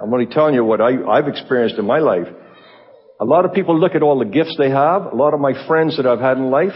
I'm 0.00 0.12
only 0.12 0.26
telling 0.26 0.54
you 0.54 0.64
what 0.64 0.80
I, 0.80 1.02
I've 1.08 1.28
experienced 1.28 1.78
in 1.78 1.86
my 1.86 2.00
life. 2.00 2.26
A 3.22 3.24
lot 3.24 3.44
of 3.44 3.52
people 3.52 3.78
look 3.78 3.94
at 3.94 4.02
all 4.02 4.18
the 4.18 4.24
gifts 4.24 4.56
they 4.58 4.70
have. 4.70 5.12
A 5.12 5.14
lot 5.14 5.32
of 5.32 5.38
my 5.38 5.52
friends 5.68 5.96
that 5.96 6.06
I've 6.08 6.18
had 6.18 6.38
in 6.38 6.50
life, 6.50 6.74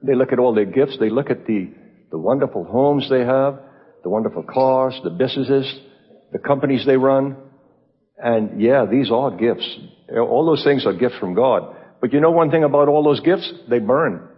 they 0.00 0.14
look 0.14 0.32
at 0.32 0.38
all 0.38 0.54
their 0.54 0.66
gifts. 0.66 0.98
They 1.00 1.10
look 1.10 1.30
at 1.30 1.46
the, 1.46 1.68
the 2.12 2.18
wonderful 2.18 2.62
homes 2.62 3.10
they 3.10 3.24
have, 3.24 3.58
the 4.04 4.08
wonderful 4.08 4.44
cars, 4.44 4.96
the 5.02 5.10
businesses, 5.10 5.80
the 6.30 6.38
companies 6.38 6.86
they 6.86 6.96
run. 6.96 7.36
And 8.18 8.62
yeah, 8.62 8.86
these 8.88 9.10
are 9.10 9.36
gifts. 9.36 9.68
All 10.16 10.46
those 10.46 10.62
things 10.62 10.86
are 10.86 10.92
gifts 10.92 11.18
from 11.18 11.34
God. 11.34 11.74
But 12.00 12.12
you 12.12 12.20
know 12.20 12.30
one 12.30 12.52
thing 12.52 12.62
about 12.62 12.86
all 12.86 13.02
those 13.02 13.18
gifts? 13.18 13.52
They 13.68 13.80
burn. 13.80 14.28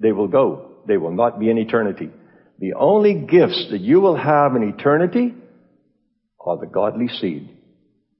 They 0.00 0.10
will 0.10 0.26
go. 0.26 0.72
They 0.88 0.96
will 0.96 1.14
not 1.14 1.38
be 1.38 1.50
in 1.50 1.58
eternity. 1.58 2.10
The 2.58 2.74
only 2.74 3.14
gifts 3.14 3.68
that 3.70 3.80
you 3.80 4.00
will 4.00 4.16
have 4.16 4.56
in 4.56 4.64
eternity 4.76 5.36
are 6.40 6.58
the 6.58 6.66
godly 6.66 7.06
seed. 7.20 7.48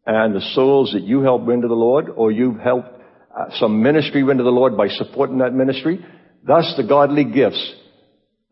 And 0.04 0.34
the 0.34 0.40
souls 0.54 0.92
that 0.94 1.02
you 1.02 1.22
help 1.22 1.42
win 1.42 1.62
to 1.62 1.68
the 1.68 1.74
Lord, 1.74 2.06
or 2.08 2.32
you've 2.32 2.58
helped 2.58 2.88
uh, 3.36 3.46
some 3.58 3.82
ministry 3.82 4.22
win 4.22 4.38
to 4.38 4.42
the 4.42 4.50
Lord 4.50 4.76
by 4.76 4.88
supporting 4.88 5.38
that 5.38 5.54
ministry. 5.54 6.04
Thus, 6.44 6.74
the 6.76 6.82
godly 6.82 7.24
gifts 7.24 7.74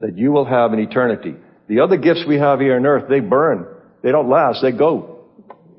that 0.01 0.17
you 0.17 0.33
will 0.33 0.45
have 0.45 0.73
in 0.73 0.79
eternity. 0.79 1.35
The 1.69 1.81
other 1.81 1.97
gifts 1.97 2.25
we 2.27 2.39
have 2.39 2.61
here 2.61 2.77
on 2.77 2.87
earth, 2.87 3.09
they 3.09 3.21
burn. 3.21 3.67
They 4.03 4.13
don't 4.13 4.31
last. 4.31 4.63
They 4.63 4.73
go. 4.73 5.27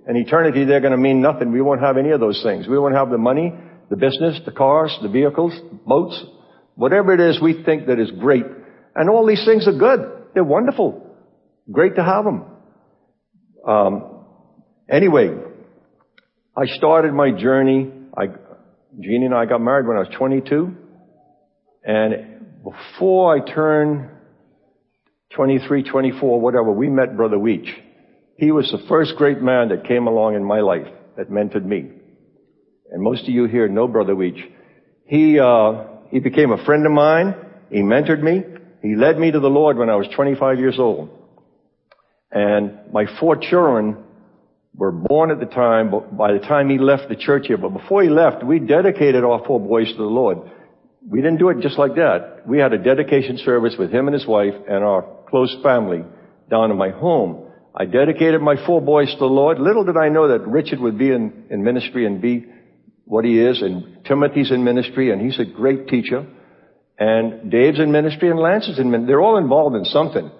In 0.07 0.15
eternity, 0.15 0.65
they're 0.65 0.81
going 0.81 0.91
to 0.91 0.97
mean 0.97 1.21
nothing. 1.21 1.51
We 1.51 1.61
won't 1.61 1.81
have 1.81 1.97
any 1.97 2.11
of 2.11 2.19
those 2.19 2.41
things. 2.43 2.67
We 2.67 2.77
won't 2.77 2.95
have 2.95 3.09
the 3.09 3.17
money, 3.17 3.53
the 3.89 3.95
business, 3.95 4.39
the 4.45 4.51
cars, 4.51 4.97
the 5.01 5.09
vehicles, 5.09 5.53
boats, 5.85 6.21
whatever 6.75 7.13
it 7.13 7.19
is 7.19 7.41
we 7.41 7.63
think 7.63 7.87
that 7.87 7.99
is 7.99 8.11
great. 8.11 8.45
And 8.95 9.09
all 9.09 9.25
these 9.25 9.45
things 9.45 9.67
are 9.67 9.77
good. 9.77 9.99
they're 10.33 10.43
wonderful. 10.43 11.15
Great 11.71 11.95
to 11.95 12.03
have 12.03 12.25
them. 12.25 12.45
Um, 13.67 14.25
anyway, 14.89 15.29
I 16.55 16.65
started 16.65 17.13
my 17.13 17.31
journey. 17.31 17.89
I, 18.17 18.25
Jeannie 18.99 19.25
and 19.25 19.33
I 19.33 19.45
got 19.45 19.61
married 19.61 19.87
when 19.87 19.95
I 19.95 20.01
was 20.01 20.09
22. 20.17 20.75
And 21.83 22.13
before 22.61 23.35
I 23.35 23.53
turned 23.53 24.09
23, 25.33 25.83
24, 25.83 26.41
whatever, 26.41 26.71
we 26.71 26.89
met 26.89 27.15
Brother 27.15 27.37
Weech. 27.37 27.69
He 28.35 28.51
was 28.51 28.69
the 28.69 28.85
first 28.89 29.15
great 29.17 29.41
man 29.41 29.69
that 29.69 29.87
came 29.87 30.07
along 30.07 30.35
in 30.35 30.43
my 30.43 30.59
life 30.59 30.87
that 31.15 31.31
mentored 31.31 31.65
me. 31.65 31.89
And 32.91 33.01
most 33.01 33.23
of 33.23 33.29
you 33.29 33.45
here 33.45 33.69
know 33.69 33.87
Brother 33.87 34.13
Weech. 34.13 34.41
He, 35.05 35.39
uh, 35.39 35.85
he 36.09 36.19
became 36.19 36.51
a 36.51 36.63
friend 36.65 36.85
of 36.85 36.91
mine. 36.91 37.33
He 37.69 37.77
mentored 37.77 38.21
me. 38.21 38.43
He 38.81 38.95
led 38.95 39.17
me 39.17 39.31
to 39.31 39.39
the 39.39 39.47
Lord 39.47 39.77
when 39.77 39.89
I 39.89 39.95
was 39.95 40.07
25 40.13 40.59
years 40.59 40.77
old. 40.79 41.17
And 42.29 42.91
my 42.91 43.05
four 43.19 43.37
children 43.37 44.03
were 44.75 44.91
born 44.91 45.31
at 45.31 45.39
the 45.39 45.45
time, 45.45 45.91
by 46.17 46.33
the 46.33 46.39
time 46.39 46.69
he 46.69 46.77
left 46.77 47.09
the 47.09 47.15
church 47.15 47.47
here, 47.47 47.57
but 47.57 47.69
before 47.69 48.03
he 48.03 48.09
left, 48.09 48.43
we 48.43 48.59
dedicated 48.59 49.23
our 49.23 49.43
four 49.45 49.59
boys 49.59 49.91
to 49.91 49.97
the 49.97 50.03
Lord. 50.03 50.37
We 51.07 51.21
didn't 51.21 51.39
do 51.39 51.49
it 51.49 51.59
just 51.61 51.77
like 51.77 51.95
that. 51.95 52.43
We 52.47 52.59
had 52.59 52.73
a 52.73 52.77
dedication 52.77 53.37
service 53.37 53.75
with 53.77 53.91
him 53.91 54.07
and 54.07 54.13
his 54.13 54.25
wife 54.25 54.53
and 54.67 54.83
our 54.83 55.05
close 55.29 55.55
family 55.63 56.03
down 56.49 56.71
in 56.71 56.77
my 56.77 56.91
home. 56.91 57.47
I 57.75 57.85
dedicated 57.85 58.41
my 58.41 58.55
four 58.65 58.81
boys 58.81 59.11
to 59.11 59.17
the 59.17 59.25
Lord. 59.25 59.59
Little 59.59 59.85
did 59.85 59.97
I 59.97 60.09
know 60.09 60.27
that 60.29 60.45
Richard 60.47 60.79
would 60.79 60.97
be 60.97 61.09
in, 61.09 61.45
in 61.49 61.63
ministry 61.63 62.05
and 62.05 62.21
be 62.21 62.45
what 63.05 63.25
he 63.25 63.39
is, 63.39 63.61
and 63.61 64.05
Timothy's 64.05 64.51
in 64.51 64.63
ministry, 64.63 65.11
and 65.11 65.21
he's 65.21 65.39
a 65.39 65.45
great 65.45 65.87
teacher. 65.87 66.25
And 66.97 67.51
Dave's 67.51 67.79
in 67.79 67.91
ministry, 67.91 68.29
and 68.29 68.39
Lance 68.39 68.67
is 68.67 68.77
in 68.77 68.91
ministry. 68.91 69.07
They're 69.07 69.21
all 69.21 69.37
involved 69.37 69.75
in 69.75 69.85
something. 69.85 70.31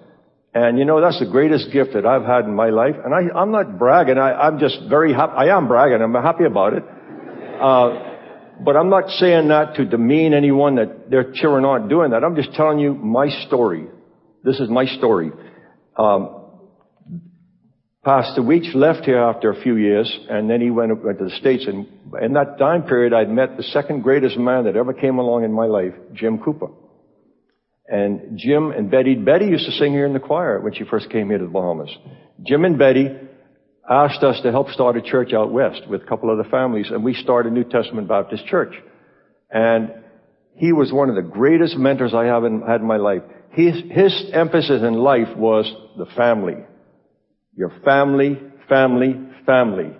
And 0.54 0.78
you 0.78 0.84
know, 0.84 1.00
that's 1.00 1.18
the 1.18 1.30
greatest 1.30 1.72
gift 1.72 1.94
that 1.94 2.04
I've 2.04 2.24
had 2.24 2.44
in 2.44 2.54
my 2.54 2.68
life. 2.68 2.96
And 3.02 3.14
I, 3.14 3.38
I'm 3.38 3.50
not 3.52 3.78
bragging. 3.78 4.18
I, 4.18 4.32
I'm 4.32 4.58
just 4.58 4.80
very 4.88 5.12
happy. 5.12 5.32
I 5.36 5.56
am 5.56 5.66
bragging. 5.66 6.02
I'm 6.02 6.12
happy 6.12 6.44
about 6.44 6.74
it. 6.74 6.84
Uh, 7.60 8.10
but 8.62 8.76
I'm 8.76 8.90
not 8.90 9.08
saying 9.08 9.48
that 9.48 9.76
to 9.76 9.84
demean 9.86 10.34
anyone 10.34 10.76
that 10.76 11.10
their 11.10 11.32
children 11.32 11.64
aren't 11.64 11.88
doing 11.88 12.10
that. 12.10 12.22
I'm 12.22 12.36
just 12.36 12.52
telling 12.52 12.78
you 12.78 12.94
my 12.94 13.28
story. 13.46 13.86
This 14.44 14.60
is 14.60 14.68
my 14.68 14.84
story. 14.84 15.32
Um, 15.96 16.38
Pastor 18.04 18.42
Weech 18.42 18.74
left 18.74 19.04
here 19.04 19.18
after 19.18 19.50
a 19.50 19.62
few 19.62 19.76
years, 19.76 20.18
and 20.28 20.50
then 20.50 20.60
he 20.60 20.70
went, 20.70 21.04
went 21.04 21.18
to 21.18 21.24
the 21.24 21.36
States. 21.38 21.66
And 21.66 21.86
in 22.20 22.32
that 22.34 22.58
time 22.58 22.82
period, 22.82 23.12
I'd 23.12 23.30
met 23.30 23.56
the 23.56 23.62
second 23.62 24.02
greatest 24.02 24.36
man 24.36 24.64
that 24.64 24.76
ever 24.76 24.92
came 24.92 25.18
along 25.18 25.44
in 25.44 25.52
my 25.52 25.66
life, 25.66 25.94
Jim 26.12 26.38
Cooper. 26.38 26.68
And 27.92 28.38
Jim 28.38 28.70
and 28.70 28.90
Betty, 28.90 29.14
Betty 29.14 29.44
used 29.44 29.66
to 29.66 29.72
sing 29.72 29.92
here 29.92 30.06
in 30.06 30.14
the 30.14 30.18
choir 30.18 30.58
when 30.60 30.72
she 30.72 30.84
first 30.84 31.10
came 31.10 31.28
here 31.28 31.36
to 31.36 31.44
the 31.44 31.50
Bahamas. 31.50 31.94
Jim 32.42 32.64
and 32.64 32.78
Betty 32.78 33.10
asked 33.88 34.22
us 34.22 34.40
to 34.42 34.50
help 34.50 34.70
start 34.70 34.96
a 34.96 35.02
church 35.02 35.34
out 35.34 35.52
west 35.52 35.82
with 35.86 36.02
a 36.02 36.06
couple 36.06 36.30
other 36.30 36.48
families, 36.48 36.86
and 36.90 37.04
we 37.04 37.12
started 37.12 37.52
New 37.52 37.64
Testament 37.64 38.08
Baptist 38.08 38.46
Church. 38.46 38.72
And 39.50 39.92
he 40.56 40.72
was 40.72 40.90
one 40.90 41.10
of 41.10 41.16
the 41.16 41.22
greatest 41.22 41.76
mentors 41.76 42.14
I 42.14 42.24
have 42.24 42.44
in, 42.44 42.62
had 42.62 42.80
in 42.80 42.86
my 42.86 42.96
life. 42.96 43.24
His, 43.50 43.74
his 43.90 44.30
emphasis 44.32 44.80
in 44.82 44.94
life 44.94 45.36
was 45.36 45.70
the 45.98 46.06
family. 46.16 46.64
Your 47.54 47.72
family, 47.84 48.38
family, 48.70 49.20
family. 49.44 49.94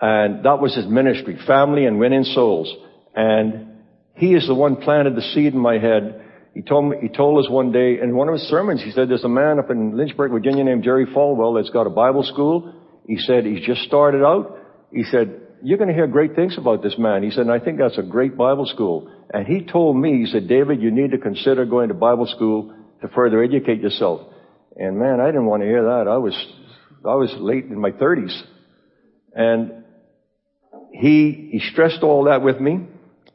And 0.00 0.42
that 0.42 0.58
was 0.58 0.74
his 0.74 0.86
ministry, 0.86 1.38
family 1.46 1.84
and 1.84 1.98
winning 1.98 2.24
souls. 2.24 2.72
And 3.14 3.66
he 4.14 4.32
is 4.32 4.46
the 4.46 4.54
one 4.54 4.76
planted 4.76 5.16
the 5.16 5.20
seed 5.34 5.52
in 5.52 5.60
my 5.60 5.76
head. 5.76 6.24
He 6.54 6.62
told 6.62 6.90
me, 6.90 6.96
he 7.00 7.08
told 7.08 7.44
us 7.44 7.50
one 7.50 7.72
day 7.72 8.00
in 8.00 8.16
one 8.16 8.28
of 8.28 8.34
his 8.34 8.42
sermons, 8.48 8.82
he 8.82 8.90
said, 8.90 9.08
there's 9.08 9.24
a 9.24 9.28
man 9.28 9.58
up 9.58 9.70
in 9.70 9.96
Lynchburg, 9.96 10.32
Virginia 10.32 10.64
named 10.64 10.82
Jerry 10.82 11.06
Falwell 11.06 11.60
that's 11.60 11.70
got 11.70 11.86
a 11.86 11.90
Bible 11.90 12.24
school. 12.24 12.74
He 13.06 13.16
said, 13.18 13.44
he's 13.44 13.64
just 13.64 13.82
started 13.82 14.24
out. 14.24 14.58
He 14.92 15.04
said, 15.04 15.40
you're 15.62 15.78
going 15.78 15.88
to 15.88 15.94
hear 15.94 16.06
great 16.06 16.34
things 16.34 16.56
about 16.58 16.82
this 16.82 16.96
man. 16.98 17.22
He 17.22 17.30
said, 17.30 17.42
and 17.42 17.52
I 17.52 17.58
think 17.58 17.78
that's 17.78 17.98
a 17.98 18.02
great 18.02 18.36
Bible 18.36 18.66
school. 18.66 19.10
And 19.32 19.46
he 19.46 19.64
told 19.64 19.96
me, 19.96 20.18
he 20.18 20.26
said, 20.26 20.48
David, 20.48 20.80
you 20.80 20.90
need 20.90 21.10
to 21.12 21.18
consider 21.18 21.64
going 21.64 21.88
to 21.88 21.94
Bible 21.94 22.26
school 22.26 22.74
to 23.02 23.08
further 23.08 23.42
educate 23.42 23.80
yourself. 23.80 24.32
And 24.76 24.98
man, 24.98 25.20
I 25.20 25.26
didn't 25.26 25.46
want 25.46 25.62
to 25.62 25.66
hear 25.66 25.82
that. 25.82 26.08
I 26.08 26.18
was, 26.18 26.34
I 27.04 27.14
was 27.14 27.34
late 27.38 27.64
in 27.64 27.78
my 27.80 27.90
thirties. 27.90 28.42
And 29.34 29.84
he, 30.92 31.50
he 31.52 31.60
stressed 31.72 32.02
all 32.02 32.24
that 32.24 32.42
with 32.42 32.60
me. 32.60 32.86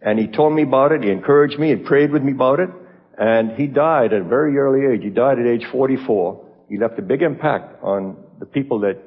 And 0.02 0.20
he 0.20 0.28
told 0.28 0.54
me 0.54 0.64
about 0.64 0.92
it. 0.92 1.04
He 1.04 1.12
encouraged 1.12 1.60
me 1.60 1.72
and 1.72 1.86
prayed 1.86 2.12
with 2.12 2.24
me 2.24 2.32
about 2.32 2.60
it. 2.60 2.70
And 3.18 3.52
he 3.52 3.68
died 3.68 4.14
at 4.14 4.22
a 4.22 4.24
very 4.24 4.58
early 4.58 4.94
age. 4.94 5.04
He 5.04 5.10
died 5.10 5.40
at 5.40 5.46
age 5.46 5.66
44. 5.72 6.46
He 6.70 6.78
left 6.78 6.98
a 6.98 7.02
big 7.02 7.22
impact 7.22 7.84
on 7.84 8.18
the 8.40 8.46
people 8.46 8.80
that, 8.80 8.98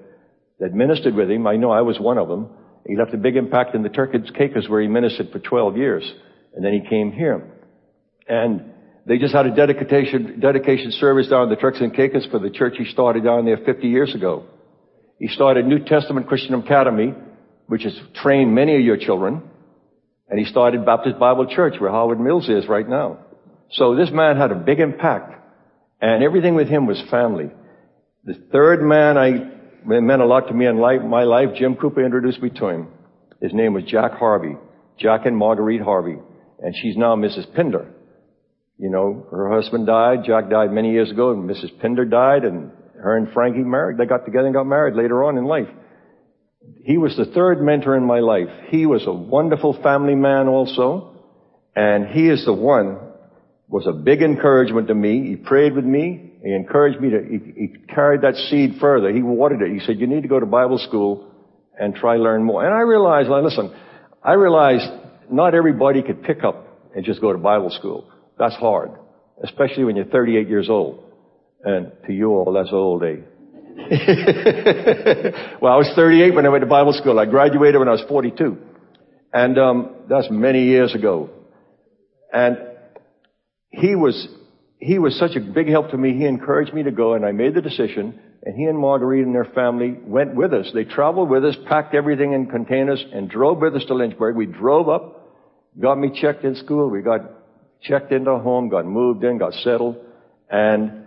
that 0.61 0.73
ministered 0.73 1.15
with 1.15 1.31
him. 1.31 1.47
I 1.47 1.57
know 1.57 1.71
I 1.71 1.81
was 1.81 1.99
one 1.99 2.19
of 2.19 2.29
them. 2.29 2.49
He 2.87 2.97
left 2.97 3.13
a 3.15 3.19
big 3.19 3.37
impact 3.37 3.75
in 3.75 3.83
the 3.83 3.89
Turkish 3.89 4.31
Caicos 4.31 4.69
where 4.69 4.81
he 4.81 4.87
ministered 4.87 5.31
for 5.33 5.41
12 5.41 5.77
years. 5.77 6.11
And 6.55 6.65
then 6.65 6.73
he 6.73 6.89
came 6.89 7.11
here. 7.11 7.45
And 8.29 8.73
they 9.07 9.19
just 9.19 9.35
had 9.35 9.47
a 9.47 9.55
dedication, 9.55 10.41
dedication 10.41 10.93
service 10.93 11.29
down 11.29 11.45
in 11.45 11.51
the 11.51 11.57
Turks 11.57 11.81
and 11.81 11.95
Caicos 11.95 12.27
for 12.31 12.39
the 12.39 12.51
church 12.51 12.75
he 12.79 12.85
started 12.85 13.25
down 13.25 13.45
there 13.45 13.59
50 13.59 13.89
years 13.89 14.15
ago. 14.15 14.47
He 15.19 15.29
started 15.29 15.67
New 15.67 15.81
Testament 15.85 16.27
Christian 16.27 16.55
Academy, 16.55 17.15
which 17.67 17.83
has 17.83 17.99
trained 18.15 18.55
many 18.55 18.77
of 18.77 18.83
your 18.83 18.97
children. 18.97 19.43
And 20.29 20.39
he 20.39 20.45
started 20.45 20.85
Baptist 20.85 21.19
Bible 21.19 21.47
Church 21.47 21.75
where 21.79 21.91
Howard 21.91 22.21
Mills 22.21 22.49
is 22.49 22.69
right 22.69 22.89
now. 22.89 23.19
So 23.73 23.97
this 23.97 24.11
man 24.11 24.37
had 24.37 24.53
a 24.53 24.57
big 24.57 24.81
impact. 24.81 25.35
And 26.01 26.23
everything 26.23 26.55
with 26.55 26.69
him 26.69 26.87
was 26.87 27.03
family. 27.11 27.51
The 28.25 28.35
third 28.53 28.83
man 28.83 29.17
I 29.17 29.51
meant 29.85 30.23
a 30.23 30.27
lot 30.27 30.49
to 30.49 30.55
me 30.55 30.67
in 30.67 30.79
life, 30.79 31.01
my 31.03 31.25
life, 31.25 31.51
Jim 31.57 31.77
Cooper 31.77 32.05
introduced 32.05 32.43
me 32.43 32.51
to 32.51 32.69
him. 32.69 32.89
His 33.41 33.53
name 33.55 33.73
was 33.73 33.85
Jack 33.85 34.13
Harvey. 34.13 34.57
Jack 34.99 35.27
and 35.27 35.37
Marguerite 35.37 35.81
Harvey. 35.81 36.17
And 36.61 36.75
she's 36.83 36.97
now 36.97 37.17
Mrs. 37.17 37.55
Pinder. 37.55 37.93
You 38.79 38.91
know, 38.91 39.27
her 39.31 39.53
husband 39.55 39.87
died. 39.87 40.25
Jack 40.27 40.51
died 40.51 40.71
many 40.71 40.93
years 40.93 41.11
ago 41.11 41.33
and 41.33 41.49
Mrs. 41.49 41.79
Pinder 41.81 42.05
died 42.05 42.45
and 42.45 42.71
her 43.01 43.17
and 43.17 43.33
Frankie 43.33 43.61
married. 43.61 43.99
They 43.99 44.07
got 44.07 44.25
together 44.25 44.47
and 44.47 44.55
got 44.55 44.67
married 44.67 44.95
later 44.95 45.25
on 45.25 45.39
in 45.39 45.45
life. 45.45 45.69
He 46.85 46.99
was 46.99 47.17
the 47.17 47.27
third 47.27 47.63
mentor 47.63 47.97
in 47.97 48.05
my 48.05 48.21
life. 48.21 48.49
He 48.69 48.87
was 48.87 49.07
a 49.07 49.13
wonderful 49.13 49.81
family 49.83 50.15
man 50.15 50.49
also. 50.49 51.13
And 51.75 52.09
he 52.09 52.29
is 52.29 52.45
the 52.45 52.53
one 52.53 52.99
was 53.69 53.87
a 53.87 53.93
big 53.93 54.23
encouragement 54.23 54.89
to 54.89 54.95
me. 54.95 55.29
He 55.29 55.37
prayed 55.37 55.75
with 55.75 55.85
me. 55.85 56.33
He 56.43 56.55
encouraged 56.55 57.01
me 57.01 57.11
to, 57.11 57.23
he, 57.23 57.39
he, 57.61 57.69
carried 57.93 58.21
that 58.23 58.35
seed 58.49 58.77
further. 58.81 59.11
He 59.13 59.23
watered 59.23 59.63
it. 59.63 59.73
He 59.73 59.81
said, 59.81 59.99
you 59.99 60.07
need 60.07 60.23
to 60.23 60.29
go 60.29 60.39
to 60.39 60.47
Bible 60.47 60.79
school 60.79 61.33
and 61.79 61.95
try 61.95 62.17
learn 62.17 62.45
more. 62.45 62.65
And 62.65 62.73
I 62.73 62.81
realized, 62.81 63.29
listen, 63.29 63.75
I 64.23 64.35
realized 64.35 64.89
not 65.31 65.55
everybody 65.55 66.03
could 66.03 66.23
pick 66.23 66.45
up 66.45 66.67
and 66.95 67.05
just 67.05 67.21
go 67.21 67.33
to 67.33 67.39
Bible 67.39 67.71
school. 67.71 68.11
That's 68.39 68.55
hard. 68.55 68.93
Especially 69.43 69.85
when 69.85 69.97
you're 69.97 70.05
38 70.05 70.49
years 70.49 70.69
old. 70.71 71.03
And 71.65 71.91
to 72.07 72.13
you 72.13 72.31
all, 72.31 72.53
that's 72.53 72.73
old, 72.73 73.03
eh? 73.03 73.17
well, 75.61 75.73
I 75.73 75.77
was 75.77 75.93
38 75.97 76.35
when 76.35 76.47
I 76.47 76.49
went 76.49 76.63
to 76.63 76.69
Bible 76.69 76.93
school. 76.93 77.19
I 77.19 77.27
graduated 77.27 77.79
when 77.79 77.89
I 77.89 77.93
was 77.93 78.05
42. 78.09 78.57
And, 79.33 79.59
um, 79.59 79.97
that's 80.09 80.29
many 80.31 80.65
years 80.65 80.95
ago. 80.95 81.29
And 82.33 82.57
he 83.77 83.95
was, 83.95 84.29
he 84.79 84.99
was 84.99 85.19
such 85.19 85.37
a 85.37 85.41
big 85.41 85.69
help 85.69 85.91
to 85.91 85.99
me. 85.99 86.17
He 86.17 86.25
encouraged 86.25 86.75
me 86.75 86.83
to 86.85 86.91
go 86.91 87.15
and 87.15 87.25
I 87.25 87.33
made 87.33 87.55
the 87.55 87.63
decision 87.63 88.19
and 88.43 88.55
he 88.55 88.65
and 88.65 88.79
Marguerite 88.79 89.25
and 89.25 89.35
their 89.35 89.45
family 89.45 89.97
went 90.05 90.35
with 90.35 90.53
us. 90.53 90.71
They 90.73 90.85
traveled 90.85 91.29
with 91.29 91.45
us, 91.45 91.57
packed 91.69 91.95
everything 91.95 92.33
in 92.33 92.47
containers 92.47 93.05
and 93.13 93.29
drove 93.29 93.59
with 93.59 93.75
us 93.75 93.85
to 93.89 93.95
Lynchburg. 93.95 94.37
We 94.37 94.47
drove 94.47 94.89
up, 94.89 95.35
got 95.81 95.99
me 95.99 96.11
checked 96.21 96.45
in 96.45 96.55
school. 96.55 96.89
We 96.89 97.03
got 97.03 97.21
checked 97.83 98.13
into 98.13 98.31
a 98.31 98.39
home, 98.39 98.69
got 98.69 98.87
moved 98.87 99.25
in, 99.25 99.39
got 99.39 99.53
settled. 99.53 99.97
And 100.49 101.07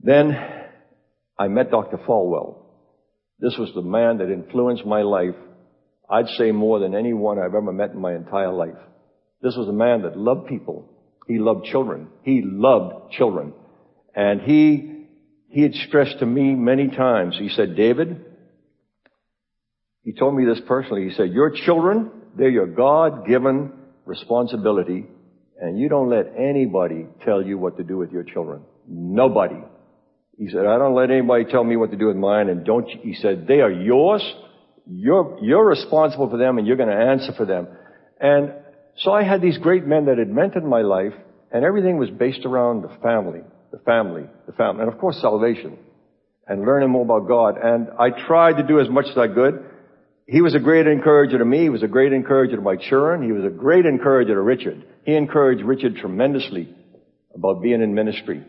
then 0.00 0.36
I 1.38 1.48
met 1.48 1.70
Dr. 1.70 1.98
Falwell. 1.98 2.56
This 3.38 3.56
was 3.58 3.70
the 3.74 3.82
man 3.82 4.18
that 4.18 4.32
influenced 4.32 4.86
my 4.86 5.02
life. 5.02 5.34
I'd 6.08 6.28
say 6.38 6.52
more 6.52 6.78
than 6.78 6.94
anyone 6.94 7.38
I've 7.38 7.54
ever 7.54 7.72
met 7.72 7.90
in 7.90 8.00
my 8.00 8.14
entire 8.14 8.52
life. 8.52 8.78
This 9.42 9.56
was 9.56 9.68
a 9.68 9.72
man 9.72 10.02
that 10.02 10.16
loved 10.16 10.48
people. 10.48 10.88
He 11.26 11.38
loved 11.38 11.64
children. 11.66 12.08
He 12.22 12.42
loved 12.44 13.12
children. 13.12 13.52
And 14.14 14.40
he, 14.40 15.06
he 15.48 15.62
had 15.62 15.74
stressed 15.74 16.20
to 16.20 16.26
me 16.26 16.54
many 16.54 16.88
times, 16.88 17.36
he 17.38 17.48
said, 17.48 17.76
David, 17.76 18.24
he 20.02 20.12
told 20.12 20.36
me 20.36 20.44
this 20.44 20.60
personally. 20.66 21.08
He 21.08 21.14
said, 21.14 21.32
your 21.32 21.50
children, 21.50 22.10
they're 22.36 22.48
your 22.48 22.68
God-given 22.68 23.72
responsibility, 24.04 25.06
and 25.60 25.78
you 25.78 25.88
don't 25.88 26.08
let 26.08 26.32
anybody 26.38 27.06
tell 27.24 27.42
you 27.42 27.58
what 27.58 27.76
to 27.78 27.82
do 27.82 27.96
with 27.96 28.12
your 28.12 28.22
children. 28.22 28.62
Nobody. 28.88 29.56
He 30.38 30.48
said, 30.48 30.66
I 30.66 30.78
don't 30.78 30.94
let 30.94 31.10
anybody 31.10 31.44
tell 31.46 31.64
me 31.64 31.76
what 31.76 31.90
to 31.90 31.96
do 31.96 32.06
with 32.06 32.16
mine, 32.16 32.48
and 32.48 32.64
don't, 32.64 32.88
he 32.88 33.14
said, 33.14 33.46
they 33.48 33.60
are 33.60 33.70
yours. 33.70 34.22
You're, 34.88 35.38
you're 35.42 35.66
responsible 35.66 36.30
for 36.30 36.36
them, 36.36 36.58
and 36.58 36.66
you're 36.66 36.76
going 36.76 36.88
to 36.88 36.94
answer 36.94 37.32
for 37.36 37.44
them. 37.44 37.66
And 38.20 38.52
so 38.98 39.12
I 39.12 39.22
had 39.22 39.42
these 39.42 39.58
great 39.58 39.86
men 39.86 40.06
that 40.06 40.18
had 40.18 40.28
mentored 40.28 40.64
my 40.64 40.82
life, 40.82 41.12
and 41.52 41.64
everything 41.64 41.98
was 41.98 42.10
based 42.10 42.44
around 42.44 42.82
the 42.82 42.96
family, 43.02 43.40
the 43.70 43.78
family, 43.78 44.24
the 44.46 44.52
family, 44.52 44.84
and 44.84 44.92
of 44.92 44.98
course 44.98 45.20
salvation, 45.20 45.78
and 46.46 46.62
learning 46.62 46.90
more 46.90 47.02
about 47.02 47.28
God. 47.28 47.56
And 47.62 47.88
I 47.98 48.10
tried 48.26 48.56
to 48.56 48.62
do 48.62 48.80
as 48.80 48.88
much 48.88 49.06
as 49.10 49.18
I 49.18 49.28
could. 49.28 49.64
He 50.26 50.40
was 50.40 50.54
a 50.54 50.58
great 50.58 50.86
encourager 50.86 51.38
to 51.38 51.44
me. 51.44 51.62
He 51.62 51.68
was 51.68 51.82
a 51.82 51.88
great 51.88 52.12
encourager 52.12 52.56
to 52.56 52.62
my 52.62 52.76
children. 52.76 53.22
He 53.22 53.32
was 53.32 53.44
a 53.44 53.54
great 53.54 53.86
encourager 53.86 54.34
to 54.34 54.40
Richard. 54.40 54.84
He 55.04 55.14
encouraged 55.14 55.62
Richard 55.62 55.96
tremendously 55.96 56.74
about 57.34 57.62
being 57.62 57.82
in 57.82 57.94
ministry. 57.94 58.42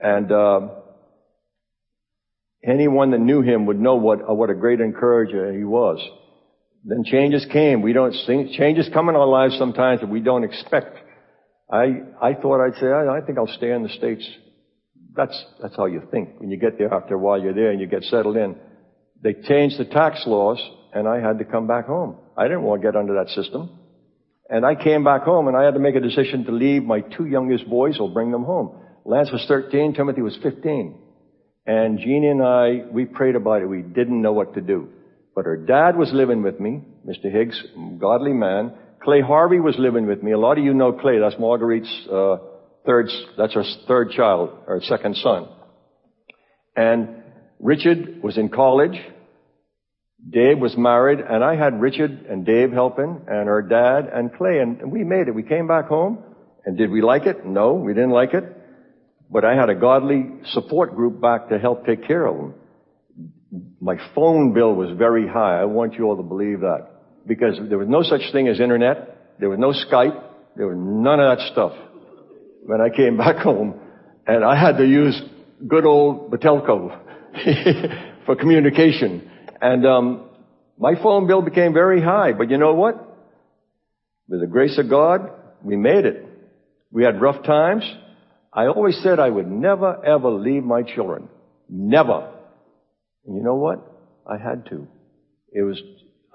And 0.00 0.30
uh, 0.30 0.68
anyone 2.62 3.12
that 3.12 3.20
knew 3.20 3.42
him 3.42 3.66
would 3.66 3.80
know 3.80 3.96
what 3.96 4.28
uh, 4.28 4.34
what 4.34 4.50
a 4.50 4.54
great 4.54 4.80
encourager 4.80 5.52
he 5.52 5.64
was. 5.64 5.98
Then 6.84 7.02
changes 7.04 7.46
came. 7.50 7.80
We 7.80 7.92
don't 7.92 8.12
see, 8.12 8.54
changes 8.56 8.88
come 8.92 9.08
in 9.08 9.16
our 9.16 9.26
lives 9.26 9.56
sometimes 9.58 10.00
that 10.00 10.08
we 10.08 10.20
don't 10.20 10.44
expect. 10.44 10.98
I 11.72 12.02
I 12.20 12.34
thought 12.34 12.64
I'd 12.64 12.78
say 12.78 12.88
I, 12.88 13.16
I 13.16 13.20
think 13.22 13.38
I'll 13.38 13.56
stay 13.56 13.72
in 13.72 13.82
the 13.82 13.88
states. 13.88 14.28
That's 15.16 15.44
that's 15.62 15.76
how 15.76 15.86
you 15.86 16.02
think 16.10 16.38
when 16.38 16.50
you 16.50 16.58
get 16.58 16.76
there. 16.76 16.92
After 16.92 17.14
a 17.14 17.18
while, 17.18 17.40
you're 17.40 17.54
there 17.54 17.70
and 17.70 17.80
you 17.80 17.86
get 17.86 18.02
settled 18.04 18.36
in. 18.36 18.56
They 19.22 19.32
changed 19.32 19.78
the 19.78 19.86
tax 19.86 20.24
laws, 20.26 20.60
and 20.92 21.08
I 21.08 21.20
had 21.20 21.38
to 21.38 21.44
come 21.46 21.66
back 21.66 21.86
home. 21.86 22.18
I 22.36 22.44
didn't 22.44 22.62
want 22.62 22.82
to 22.82 22.88
get 22.88 22.96
under 22.96 23.14
that 23.14 23.30
system. 23.30 23.78
And 24.50 24.66
I 24.66 24.74
came 24.74 25.04
back 25.04 25.22
home 25.22 25.48
and 25.48 25.56
I 25.56 25.64
had 25.64 25.74
to 25.74 25.80
make 25.80 25.94
a 25.94 26.00
decision 26.00 26.44
to 26.44 26.52
leave 26.52 26.84
my 26.84 27.00
two 27.00 27.26
youngest 27.26 27.68
boys 27.68 27.98
or 27.98 28.12
bring 28.12 28.30
them 28.30 28.44
home. 28.44 28.78
Lance 29.06 29.30
was 29.32 29.44
13, 29.48 29.94
Timothy 29.94 30.20
was 30.20 30.36
15. 30.42 30.98
And 31.66 31.98
Jeannie 31.98 32.28
and 32.28 32.42
I, 32.42 32.84
we 32.92 33.06
prayed 33.06 33.36
about 33.36 33.62
it. 33.62 33.66
We 33.66 33.80
didn't 33.80 34.20
know 34.20 34.32
what 34.32 34.54
to 34.54 34.60
do. 34.60 34.90
But 35.34 35.46
her 35.46 35.56
dad 35.56 35.96
was 35.96 36.12
living 36.12 36.42
with 36.42 36.60
me, 36.60 36.82
Mr. 37.06 37.30
Higgs, 37.30 37.60
godly 37.98 38.32
man. 38.32 38.72
Clay 39.02 39.20
Harvey 39.20 39.60
was 39.60 39.76
living 39.78 40.06
with 40.06 40.22
me. 40.22 40.32
A 40.32 40.38
lot 40.38 40.58
of 40.58 40.64
you 40.64 40.72
know 40.72 40.92
Clay. 40.92 41.18
That's 41.18 41.34
Marguerite's 41.38 42.08
uh, 42.10 42.36
third. 42.86 43.10
That's 43.36 43.54
her 43.54 43.64
third 43.86 44.12
child, 44.12 44.50
or 44.66 44.80
second 44.82 45.16
son. 45.16 45.48
And 46.76 47.22
Richard 47.60 48.22
was 48.22 48.38
in 48.38 48.48
college. 48.48 48.98
Dave 50.26 50.58
was 50.58 50.74
married, 50.76 51.18
and 51.20 51.44
I 51.44 51.54
had 51.54 51.80
Richard 51.80 52.26
and 52.30 52.46
Dave 52.46 52.72
helping, 52.72 53.20
and 53.26 53.46
her 53.46 53.60
dad 53.60 54.10
and 54.12 54.32
Clay, 54.32 54.58
and 54.58 54.90
we 54.90 55.04
made 55.04 55.28
it. 55.28 55.34
We 55.34 55.42
came 55.42 55.66
back 55.66 55.86
home, 55.86 56.24
and 56.64 56.78
did 56.78 56.90
we 56.90 57.02
like 57.02 57.26
it? 57.26 57.44
No, 57.44 57.74
we 57.74 57.92
didn't 57.92 58.10
like 58.10 58.32
it. 58.32 58.44
But 59.30 59.44
I 59.44 59.54
had 59.54 59.68
a 59.68 59.74
godly 59.74 60.30
support 60.52 60.94
group 60.94 61.20
back 61.20 61.50
to 61.50 61.58
help 61.58 61.84
take 61.84 62.06
care 62.06 62.24
of 62.24 62.36
them. 62.36 62.54
My 63.80 63.96
phone 64.14 64.52
bill 64.52 64.74
was 64.74 64.96
very 64.96 65.28
high. 65.28 65.60
I 65.60 65.64
want 65.64 65.94
you 65.94 66.04
all 66.04 66.16
to 66.16 66.22
believe 66.22 66.60
that. 66.60 66.88
Because 67.26 67.58
there 67.68 67.78
was 67.78 67.88
no 67.88 68.02
such 68.02 68.32
thing 68.32 68.48
as 68.48 68.60
internet. 68.60 69.38
There 69.38 69.48
was 69.48 69.58
no 69.58 69.72
Skype. 69.72 70.22
There 70.56 70.66
was 70.66 70.76
none 70.78 71.20
of 71.20 71.38
that 71.38 71.52
stuff 71.52 71.72
when 72.66 72.80
I 72.80 72.94
came 72.94 73.16
back 73.24 73.36
home. 73.36 73.80
And 74.26 74.44
I 74.44 74.58
had 74.58 74.78
to 74.78 74.86
use 74.86 75.20
good 75.66 75.84
old 75.84 76.30
Batelco 76.30 76.98
for 78.26 78.36
communication. 78.36 79.30
And 79.60 79.86
um, 79.86 80.30
my 80.78 80.94
phone 81.02 81.26
bill 81.26 81.42
became 81.42 81.72
very 81.72 82.02
high. 82.02 82.32
But 82.32 82.50
you 82.50 82.58
know 82.58 82.74
what? 82.74 82.96
With 84.28 84.40
the 84.40 84.46
grace 84.46 84.78
of 84.78 84.88
God, 84.88 85.30
we 85.62 85.76
made 85.76 86.06
it. 86.06 86.26
We 86.90 87.04
had 87.04 87.20
rough 87.20 87.44
times. 87.44 87.84
I 88.52 88.66
always 88.66 88.98
said 89.02 89.18
I 89.18 89.28
would 89.28 89.50
never 89.50 90.04
ever 90.04 90.30
leave 90.30 90.62
my 90.62 90.82
children. 90.82 91.28
Never. 91.68 92.33
And 93.26 93.36
you 93.36 93.42
know 93.42 93.54
what? 93.54 93.78
I 94.26 94.36
had 94.36 94.66
to. 94.66 94.86
It 95.52 95.62
was, 95.62 95.80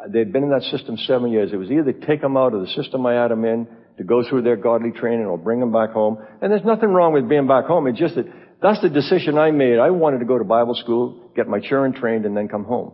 they'd 0.09 0.31
been 0.31 0.43
in 0.43 0.49
that 0.51 0.63
system 0.63 0.97
seven 0.97 1.31
years. 1.31 1.51
It 1.51 1.57
was 1.57 1.69
either 1.69 1.93
take 1.93 2.21
them 2.21 2.37
out 2.37 2.53
of 2.53 2.61
the 2.61 2.67
system 2.67 3.05
I 3.05 3.13
had 3.13 3.31
them 3.31 3.45
in 3.45 3.67
to 3.97 4.03
go 4.03 4.23
through 4.27 4.43
their 4.43 4.55
godly 4.55 4.91
training 4.91 5.25
or 5.25 5.37
bring 5.37 5.59
them 5.59 5.71
back 5.71 5.91
home. 5.91 6.17
And 6.41 6.51
there's 6.51 6.63
nothing 6.63 6.89
wrong 6.89 7.13
with 7.13 7.27
being 7.27 7.47
back 7.47 7.65
home. 7.65 7.87
It's 7.87 7.99
just 7.99 8.15
that 8.15 8.25
that's 8.61 8.81
the 8.81 8.89
decision 8.89 9.37
I 9.37 9.51
made. 9.51 9.79
I 9.79 9.89
wanted 9.89 10.19
to 10.19 10.25
go 10.25 10.37
to 10.37 10.43
Bible 10.43 10.75
school, 10.75 11.31
get 11.35 11.47
my 11.47 11.59
children 11.59 11.93
trained, 11.93 12.25
and 12.25 12.35
then 12.35 12.47
come 12.47 12.65
home. 12.65 12.93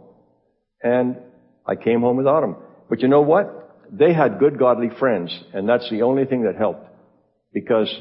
And 0.82 1.18
I 1.66 1.76
came 1.76 2.02
home 2.02 2.18
without 2.18 2.42
them. 2.42 2.58
But 2.90 3.02
you 3.02 3.08
know 3.08 3.22
what? 3.22 3.62
They 3.92 4.14
had 4.14 4.40
good 4.40 4.60
godly 4.60 4.90
friends, 5.00 5.38
and 5.54 5.68
that's 5.68 5.90
the 5.90 6.04
only 6.04 6.26
thing 6.26 6.44
that 6.44 6.56
helped. 6.56 6.88
Because 7.54 7.92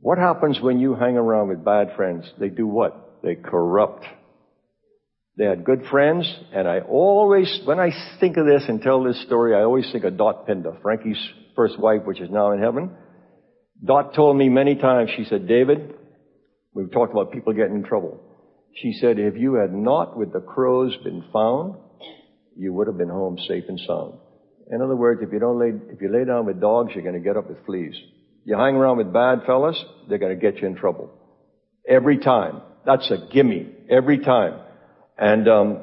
what 0.00 0.18
happens 0.18 0.60
when 0.60 0.78
you 0.78 0.94
hang 0.94 1.16
around 1.16 1.48
with 1.48 1.64
bad 1.64 1.94
friends? 1.96 2.24
They 2.38 2.48
do 2.48 2.66
what? 2.66 3.20
They 3.22 3.34
corrupt. 3.34 4.04
They 5.36 5.44
had 5.44 5.64
good 5.64 5.84
friends, 5.90 6.26
and 6.54 6.66
I 6.66 6.80
always, 6.80 7.60
when 7.66 7.78
I 7.78 7.90
think 8.20 8.38
of 8.38 8.46
this 8.46 8.64
and 8.68 8.80
tell 8.80 9.02
this 9.02 9.22
story, 9.26 9.54
I 9.54 9.62
always 9.62 9.90
think 9.92 10.04
of 10.04 10.16
Dot 10.16 10.46
Pinder, 10.46 10.78
Frankie's 10.80 11.22
first 11.54 11.78
wife, 11.78 12.02
which 12.04 12.20
is 12.20 12.30
now 12.30 12.52
in 12.52 12.60
heaven. 12.60 12.90
Dot 13.84 14.14
told 14.14 14.38
me 14.38 14.48
many 14.48 14.76
times, 14.76 15.10
she 15.14 15.24
said, 15.24 15.46
David, 15.46 15.94
we've 16.72 16.90
talked 16.90 17.12
about 17.12 17.32
people 17.32 17.52
getting 17.52 17.76
in 17.76 17.84
trouble. 17.84 18.18
She 18.76 18.94
said, 18.94 19.18
if 19.18 19.36
you 19.36 19.54
had 19.54 19.74
not 19.74 20.16
with 20.16 20.32
the 20.32 20.40
crows 20.40 20.96
been 21.04 21.22
found, 21.32 21.74
you 22.56 22.72
would 22.72 22.86
have 22.86 22.96
been 22.96 23.10
home 23.10 23.38
safe 23.46 23.64
and 23.68 23.78
sound. 23.86 24.14
In 24.70 24.80
other 24.80 24.96
words, 24.96 25.20
if 25.22 25.32
you 25.32 25.38
don't 25.38 25.58
lay, 25.58 25.72
if 25.92 26.00
you 26.00 26.10
lay 26.10 26.24
down 26.24 26.46
with 26.46 26.60
dogs, 26.60 26.92
you're 26.94 27.04
going 27.04 27.14
to 27.14 27.20
get 27.20 27.36
up 27.36 27.48
with 27.48 27.64
fleas. 27.66 27.94
You 28.44 28.56
hang 28.56 28.74
around 28.74 28.96
with 28.96 29.12
bad 29.12 29.42
fellas, 29.46 29.82
they're 30.08 30.18
going 30.18 30.34
to 30.34 30.40
get 30.40 30.62
you 30.62 30.66
in 30.66 30.76
trouble. 30.76 31.10
Every 31.86 32.18
time. 32.18 32.62
That's 32.86 33.10
a 33.10 33.32
gimme. 33.32 33.68
Every 33.90 34.18
time. 34.20 34.60
And 35.18 35.48
um, 35.48 35.80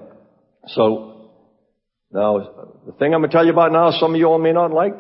so 0.68 1.32
now 2.12 2.72
the 2.86 2.92
thing 2.94 3.14
I'm 3.14 3.22
going 3.22 3.32
to 3.32 3.36
tell 3.36 3.46
you 3.46 3.52
about 3.52 3.72
now, 3.72 3.92
some 3.92 4.14
of 4.14 4.20
you 4.20 4.28
all 4.28 4.40
may 4.40 4.54
not 4.54 4.72
like. 4.72 4.94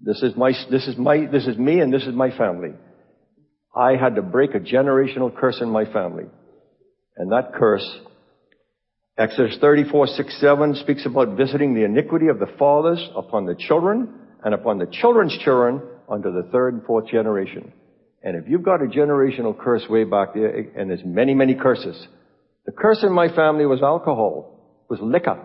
This 0.00 0.22
is 0.22 0.36
my, 0.36 0.52
this 0.70 0.86
is 0.86 0.96
my, 0.96 1.26
this 1.26 1.46
is 1.46 1.58
me, 1.58 1.80
and 1.80 1.92
this 1.92 2.04
is 2.04 2.14
my 2.14 2.36
family. 2.36 2.70
I 3.76 3.96
had 3.96 4.14
to 4.14 4.22
break 4.22 4.54
a 4.54 4.60
generational 4.60 5.34
curse 5.34 5.60
in 5.60 5.68
my 5.70 5.84
family, 5.84 6.24
and 7.16 7.32
that 7.32 7.52
curse, 7.54 7.86
Exodus 9.18 9.58
34, 9.60 10.06
6, 10.06 10.40
7 10.40 10.74
speaks 10.76 11.04
about 11.04 11.36
visiting 11.36 11.74
the 11.74 11.84
iniquity 11.84 12.28
of 12.28 12.38
the 12.38 12.46
fathers 12.58 13.04
upon 13.16 13.46
the 13.46 13.56
children 13.56 14.14
and 14.44 14.54
upon 14.54 14.78
the 14.78 14.86
children's 14.86 15.36
children 15.38 15.82
unto 16.08 16.30
the 16.30 16.48
third 16.52 16.74
and 16.74 16.84
fourth 16.84 17.08
generation. 17.08 17.72
And 18.22 18.36
if 18.36 18.48
you've 18.48 18.62
got 18.62 18.82
a 18.82 18.86
generational 18.86 19.58
curse 19.58 19.84
way 19.90 20.04
back 20.04 20.34
there, 20.34 20.48
and 20.76 20.90
there's 20.90 21.04
many, 21.04 21.34
many 21.34 21.54
curses, 21.54 22.06
the 22.68 22.72
curse 22.72 23.02
in 23.02 23.14
my 23.14 23.34
family 23.34 23.64
was 23.64 23.80
alcohol, 23.80 24.84
was 24.90 25.00
liquor. 25.00 25.42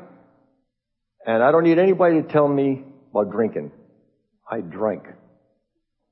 And 1.25 1.41
I 1.41 1.53
don't 1.53 1.63
need 1.63 1.79
anybody 1.79 2.21
to 2.21 2.27
tell 2.27 2.49
me 2.49 2.83
about 3.11 3.31
drinking. 3.31 3.71
I 4.51 4.59
drank. 4.59 5.03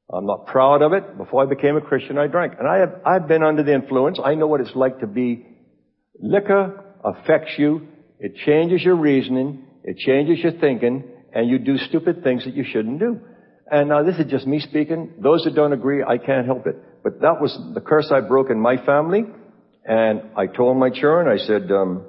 I'm 0.09 0.26
not 0.26 0.45
proud 0.45 0.82
of 0.82 0.93
it. 0.93 1.18
Before 1.18 1.43
I 1.43 1.49
became 1.53 1.76
a 1.76 1.82
Christian, 1.82 2.18
I 2.18 2.28
drank. 2.28 2.53
And 2.57 2.66
I 2.66 2.78
have, 2.78 3.01
I've 3.05 3.28
been 3.28 3.43
under 3.43 3.62
the 3.62 3.74
influence. 3.74 4.22
I 4.24 4.36
know 4.36 4.47
what 4.47 4.62
it's 4.62 4.74
like 4.74 5.01
to 5.01 5.07
be, 5.07 5.45
liquor 6.18 6.82
affects 7.03 7.55
you. 7.57 7.89
It 8.18 8.38
changes 8.45 8.82
your 8.82 8.95
reasoning. 8.95 9.66
It 9.84 9.97
changes 9.97 10.41
your 10.41 10.53
thinking. 10.62 11.03
And 11.34 11.49
you 11.49 11.59
do 11.59 11.78
stupid 11.89 12.24
things 12.24 12.45
that 12.45 12.55
you 12.55 12.64
shouldn't 12.64 12.99
do. 12.99 13.20
And 13.70 13.89
now 13.89 14.01
this 14.01 14.16
is 14.16 14.32
just 14.32 14.47
me 14.47 14.62
speaking. 14.62 15.16
Those 15.22 15.43
that 15.43 15.55
don't 15.55 15.74
agree, 15.74 16.05
I 16.07 16.20
can't 16.20 16.45
help 16.45 16.68
it. 16.68 16.78
But 17.03 17.20
that 17.20 17.41
was 17.41 17.53
the 17.74 17.82
curse 17.82 18.09
I 18.16 18.22
broke 18.22 18.49
in 18.49 18.62
my 18.62 18.78
family. 18.86 19.26
And 19.86 20.22
I 20.38 20.48
told 20.48 20.78
my 20.78 20.90
children, 20.90 21.28
I 21.28 21.44
said, 21.44 21.72
um, 21.72 22.06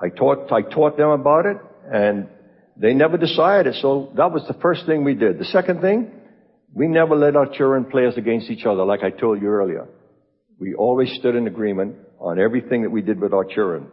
I 0.00 0.08
taught, 0.08 0.52
I 0.52 0.62
taught 0.62 0.96
them 0.96 1.10
about 1.10 1.46
it 1.46 1.56
and 1.92 2.28
they 2.76 2.94
never 2.94 3.16
decided. 3.16 3.74
So 3.76 4.12
that 4.16 4.32
was 4.32 4.44
the 4.46 4.54
first 4.54 4.86
thing 4.86 5.04
we 5.04 5.14
did. 5.14 5.38
The 5.38 5.44
second 5.44 5.80
thing, 5.80 6.10
we 6.72 6.86
never 6.86 7.16
let 7.16 7.36
our 7.36 7.46
children 7.46 7.84
play 7.84 8.06
us 8.06 8.14
against 8.16 8.48
each 8.48 8.64
other, 8.64 8.84
like 8.84 9.02
I 9.02 9.10
told 9.10 9.42
you 9.42 9.48
earlier. 9.48 9.88
We 10.58 10.74
always 10.74 11.12
stood 11.18 11.34
in 11.34 11.46
agreement 11.46 11.96
on 12.20 12.38
everything 12.38 12.82
that 12.82 12.90
we 12.90 13.02
did 13.02 13.20
with 13.20 13.32
our 13.32 13.44
children. 13.44 13.88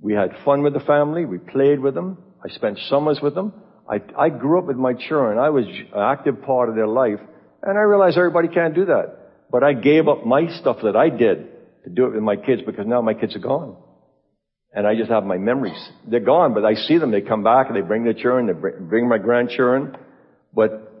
We 0.00 0.12
had 0.12 0.30
fun 0.44 0.62
with 0.62 0.74
the 0.74 0.80
family. 0.80 1.24
We 1.24 1.38
played 1.38 1.78
with 1.80 1.94
them. 1.94 2.18
I 2.44 2.52
spent 2.52 2.78
summers 2.90 3.20
with 3.22 3.34
them. 3.34 3.52
I, 3.88 4.00
I 4.18 4.28
grew 4.28 4.58
up 4.58 4.66
with 4.66 4.76
my 4.76 4.94
children. 4.94 5.38
I 5.38 5.50
was 5.50 5.66
an 5.66 6.00
active 6.00 6.42
part 6.42 6.68
of 6.68 6.74
their 6.74 6.88
life. 6.88 7.20
And 7.62 7.78
I 7.78 7.82
realized 7.82 8.18
everybody 8.18 8.48
can't 8.48 8.74
do 8.74 8.86
that. 8.86 9.18
But 9.50 9.62
I 9.62 9.72
gave 9.72 10.08
up 10.08 10.26
my 10.26 10.48
stuff 10.58 10.78
that 10.82 10.96
I 10.96 11.10
did 11.10 11.48
to 11.84 11.90
do 11.90 12.06
it 12.06 12.14
with 12.14 12.22
my 12.22 12.36
kids 12.36 12.62
because 12.64 12.86
now 12.86 13.00
my 13.00 13.14
kids 13.14 13.36
are 13.36 13.40
gone. 13.40 13.76
And 14.72 14.86
I 14.86 14.96
just 14.96 15.10
have 15.10 15.24
my 15.24 15.38
memories. 15.38 15.78
They're 16.08 16.18
gone, 16.18 16.52
but 16.52 16.64
I 16.64 16.74
see 16.74 16.98
them. 16.98 17.12
They 17.12 17.20
come 17.20 17.44
back 17.44 17.68
and 17.68 17.76
they 17.76 17.80
bring 17.80 18.04
their 18.04 18.14
children, 18.14 18.46
they 18.46 18.52
bring 18.52 19.08
my 19.08 19.18
grandchildren. 19.18 19.96
But 20.52 20.92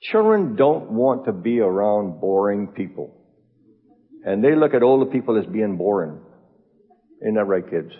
children 0.00 0.56
don't 0.56 0.92
want 0.92 1.24
to 1.24 1.32
be 1.32 1.60
around 1.60 2.20
boring 2.20 2.68
people. 2.68 3.16
And 4.24 4.44
they 4.44 4.54
look 4.54 4.74
at 4.74 4.82
older 4.82 5.10
people 5.10 5.38
as 5.38 5.46
being 5.46 5.76
boring. 5.76 6.20
Ain't 7.24 7.34
that 7.34 7.44
right, 7.44 7.64
kids? 7.68 7.92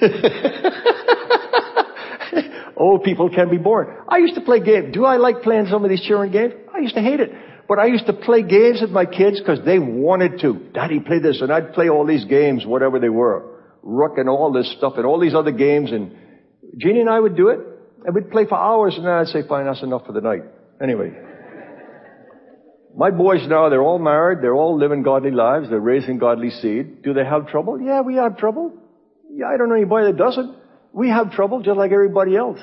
Old 2.76 3.02
people 3.02 3.28
can 3.28 3.50
be 3.50 3.58
boring. 3.58 3.94
I 4.08 4.18
used 4.18 4.36
to 4.36 4.40
play 4.40 4.60
games. 4.60 4.94
Do 4.94 5.04
I 5.04 5.16
like 5.16 5.42
playing 5.42 5.66
some 5.66 5.84
of 5.84 5.90
these 5.90 6.02
children 6.02 6.30
games? 6.30 6.54
I 6.72 6.78
used 6.78 6.94
to 6.94 7.02
hate 7.02 7.20
it. 7.20 7.30
But 7.68 7.78
I 7.78 7.86
used 7.86 8.06
to 8.06 8.14
play 8.14 8.42
games 8.42 8.80
with 8.80 8.90
my 8.90 9.04
kids 9.04 9.38
because 9.38 9.58
they 9.64 9.78
wanted 9.78 10.40
to. 10.40 10.54
Daddy, 10.72 11.00
play 11.00 11.18
this. 11.18 11.42
And 11.42 11.52
I'd 11.52 11.74
play 11.74 11.90
all 11.90 12.06
these 12.06 12.24
games, 12.24 12.64
whatever 12.64 12.98
they 12.98 13.10
were. 13.10 13.44
Rook 13.82 14.16
and 14.16 14.28
all 14.28 14.50
this 14.52 14.74
stuff 14.78 14.94
and 14.96 15.04
all 15.04 15.20
these 15.20 15.34
other 15.34 15.52
games. 15.52 15.92
And 15.92 16.16
Jeannie 16.78 17.00
and 17.00 17.10
I 17.10 17.20
would 17.20 17.36
do 17.36 17.48
it. 17.48 17.60
And 18.06 18.14
we'd 18.14 18.30
play 18.30 18.46
for 18.46 18.56
hours 18.56 18.94
and 18.96 19.04
then 19.04 19.12
I'd 19.12 19.26
say, 19.26 19.46
fine, 19.46 19.66
that's 19.66 19.82
enough 19.82 20.06
for 20.06 20.12
the 20.12 20.22
night. 20.22 20.42
Anyway. 20.82 21.12
My 22.96 23.10
boys 23.10 23.46
now, 23.46 23.68
they're 23.68 23.82
all 23.82 23.98
married, 23.98 24.38
they're 24.42 24.56
all 24.56 24.76
living 24.76 25.02
godly 25.02 25.30
lives, 25.30 25.68
they're 25.68 25.78
raising 25.78 26.18
godly 26.18 26.50
seed. 26.50 27.02
Do 27.02 27.12
they 27.12 27.24
have 27.24 27.46
trouble? 27.48 27.80
Yeah, 27.80 28.00
we 28.00 28.16
have 28.16 28.38
trouble. 28.38 28.72
Yeah, 29.30 29.46
I 29.46 29.56
don't 29.56 29.68
know 29.68 29.76
anybody 29.76 30.10
that 30.10 30.16
doesn't. 30.18 30.56
We 30.92 31.10
have 31.10 31.32
trouble 31.32 31.60
just 31.62 31.76
like 31.76 31.92
everybody 31.92 32.34
else. 32.34 32.58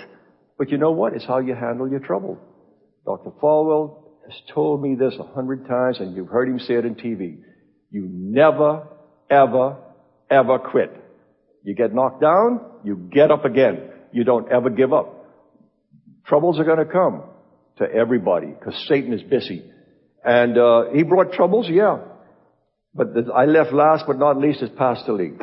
But 0.57 0.71
you 0.71 0.77
know 0.77 0.91
what? 0.91 1.13
It's 1.13 1.25
how 1.25 1.37
you 1.39 1.53
handle 1.53 1.89
your 1.89 1.99
trouble. 1.99 2.37
Dr. 3.05 3.29
Falwell 3.41 4.04
has 4.29 4.41
told 4.53 4.81
me 4.81 4.95
this 4.95 5.13
a 5.19 5.23
hundred 5.23 5.67
times 5.67 5.99
and 5.99 6.15
you've 6.15 6.27
heard 6.27 6.49
him 6.49 6.59
say 6.59 6.75
it 6.75 6.85
on 6.85 6.95
TV. 6.95 7.37
You 7.91 8.07
never, 8.09 8.87
ever, 9.29 9.77
ever 10.29 10.59
quit. 10.59 10.91
You 11.63 11.75
get 11.75 11.93
knocked 11.93 12.21
down, 12.21 12.61
you 12.83 12.95
get 13.11 13.31
up 13.31 13.45
again. 13.45 13.89
You 14.11 14.23
don't 14.23 14.51
ever 14.51 14.69
give 14.69 14.93
up. 14.93 15.25
Troubles 16.25 16.59
are 16.59 16.63
going 16.63 16.85
to 16.85 16.91
come 16.91 17.23
to 17.77 17.85
everybody 17.91 18.47
because 18.47 18.75
Satan 18.87 19.13
is 19.13 19.21
busy. 19.23 19.63
And 20.23 20.57
uh, 20.57 20.85
he 20.93 21.03
brought 21.03 21.33
troubles, 21.33 21.67
yeah. 21.69 21.99
But 22.93 23.13
the, 23.13 23.31
I 23.33 23.45
left 23.45 23.73
last 23.73 24.05
but 24.07 24.17
not 24.17 24.37
least 24.37 24.61
is 24.61 24.69
Pastor 24.77 25.13
Lee. 25.13 25.33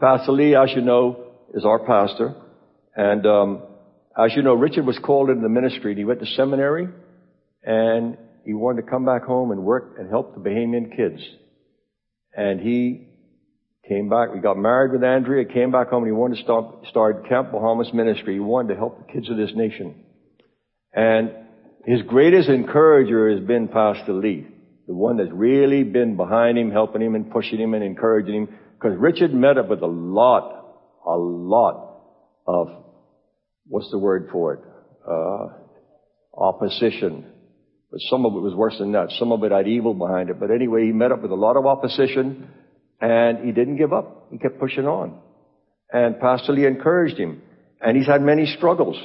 Pastor 0.00 0.32
Lee, 0.32 0.54
as 0.54 0.70
you 0.74 0.82
know, 0.82 1.24
is 1.54 1.64
our 1.64 1.80
pastor. 1.80 2.34
And 2.94 3.26
um, 3.26 3.62
as 4.16 4.32
you 4.36 4.42
know, 4.42 4.54
Richard 4.54 4.86
was 4.86 4.98
called 4.98 5.30
into 5.30 5.42
the 5.42 5.48
ministry 5.48 5.94
he 5.94 6.04
went 6.04 6.20
to 6.20 6.26
seminary 6.26 6.88
and 7.68 8.16
he 8.46 8.54
wanted 8.54 8.80
to 8.80 8.90
come 8.90 9.04
back 9.04 9.24
home 9.24 9.50
and 9.50 9.62
work 9.62 9.96
and 9.98 10.08
help 10.08 10.34
the 10.34 10.40
Bahamian 10.40 10.96
kids. 10.96 11.20
And 12.34 12.60
he 12.60 13.08
came 13.86 14.08
back, 14.08 14.32
we 14.32 14.40
got 14.40 14.56
married 14.56 14.92
with 14.92 15.04
Andrea, 15.04 15.44
came 15.44 15.70
back 15.70 15.90
home 15.90 16.04
and 16.04 16.08
he 16.08 16.12
wanted 16.12 16.36
to 16.36 16.42
start, 16.44 16.86
start 16.88 17.28
Camp 17.28 17.52
Bahamas 17.52 17.92
ministry. 17.92 18.34
He 18.34 18.40
wanted 18.40 18.72
to 18.72 18.76
help 18.76 19.06
the 19.06 19.12
kids 19.12 19.28
of 19.28 19.36
this 19.36 19.50
nation. 19.54 20.02
And 20.94 21.30
his 21.84 22.00
greatest 22.06 22.48
encourager 22.48 23.30
has 23.36 23.46
been 23.46 23.68
Pastor 23.68 24.14
Lee, 24.14 24.46
the 24.86 24.94
one 24.94 25.18
that's 25.18 25.30
really 25.30 25.82
been 25.82 26.16
behind 26.16 26.56
him, 26.56 26.70
helping 26.70 27.02
him 27.02 27.14
and 27.14 27.30
pushing 27.30 27.60
him 27.60 27.74
and 27.74 27.84
encouraging 27.84 28.34
him. 28.34 28.48
Because 28.80 28.96
Richard 28.98 29.34
met 29.34 29.58
up 29.58 29.68
with 29.68 29.82
a 29.82 29.86
lot, 29.86 30.64
a 31.06 31.18
lot 31.18 32.00
of, 32.46 32.68
what's 33.66 33.90
the 33.90 33.98
word 33.98 34.30
for 34.32 34.54
it? 34.54 34.60
Uh, 35.06 35.48
opposition. 36.34 37.26
But 37.90 38.00
some 38.10 38.26
of 38.26 38.34
it 38.34 38.40
was 38.40 38.54
worse 38.54 38.76
than 38.78 38.92
that. 38.92 39.10
Some 39.18 39.32
of 39.32 39.42
it 39.44 39.52
had 39.52 39.66
evil 39.66 39.94
behind 39.94 40.30
it. 40.30 40.38
But 40.38 40.50
anyway, 40.50 40.84
he 40.84 40.92
met 40.92 41.12
up 41.12 41.22
with 41.22 41.30
a 41.30 41.36
lot 41.36 41.56
of 41.56 41.66
opposition 41.66 42.48
and 43.00 43.44
he 43.44 43.52
didn't 43.52 43.76
give 43.76 43.92
up. 43.92 44.28
He 44.30 44.38
kept 44.38 44.58
pushing 44.58 44.86
on. 44.86 45.18
And 45.92 46.20
Pastor 46.20 46.52
Lee 46.52 46.66
encouraged 46.66 47.16
him. 47.16 47.42
And 47.80 47.96
he's 47.96 48.06
had 48.06 48.20
many 48.22 48.44
struggles. 48.56 48.96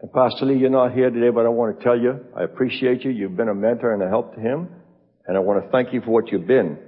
And 0.00 0.12
Pastor 0.12 0.46
Lee, 0.46 0.56
you're 0.56 0.70
not 0.70 0.92
here 0.92 1.10
today, 1.10 1.30
but 1.30 1.46
I 1.46 1.48
want 1.48 1.78
to 1.78 1.84
tell 1.84 1.98
you, 1.98 2.18
I 2.36 2.42
appreciate 2.42 3.04
you. 3.04 3.10
You've 3.10 3.36
been 3.36 3.48
a 3.48 3.54
mentor 3.54 3.92
and 3.92 4.02
a 4.02 4.08
help 4.08 4.34
to 4.34 4.40
him. 4.40 4.68
And 5.26 5.36
I 5.36 5.40
want 5.40 5.64
to 5.64 5.70
thank 5.70 5.92
you 5.92 6.00
for 6.00 6.10
what 6.10 6.32
you've 6.32 6.46
been. 6.46 6.78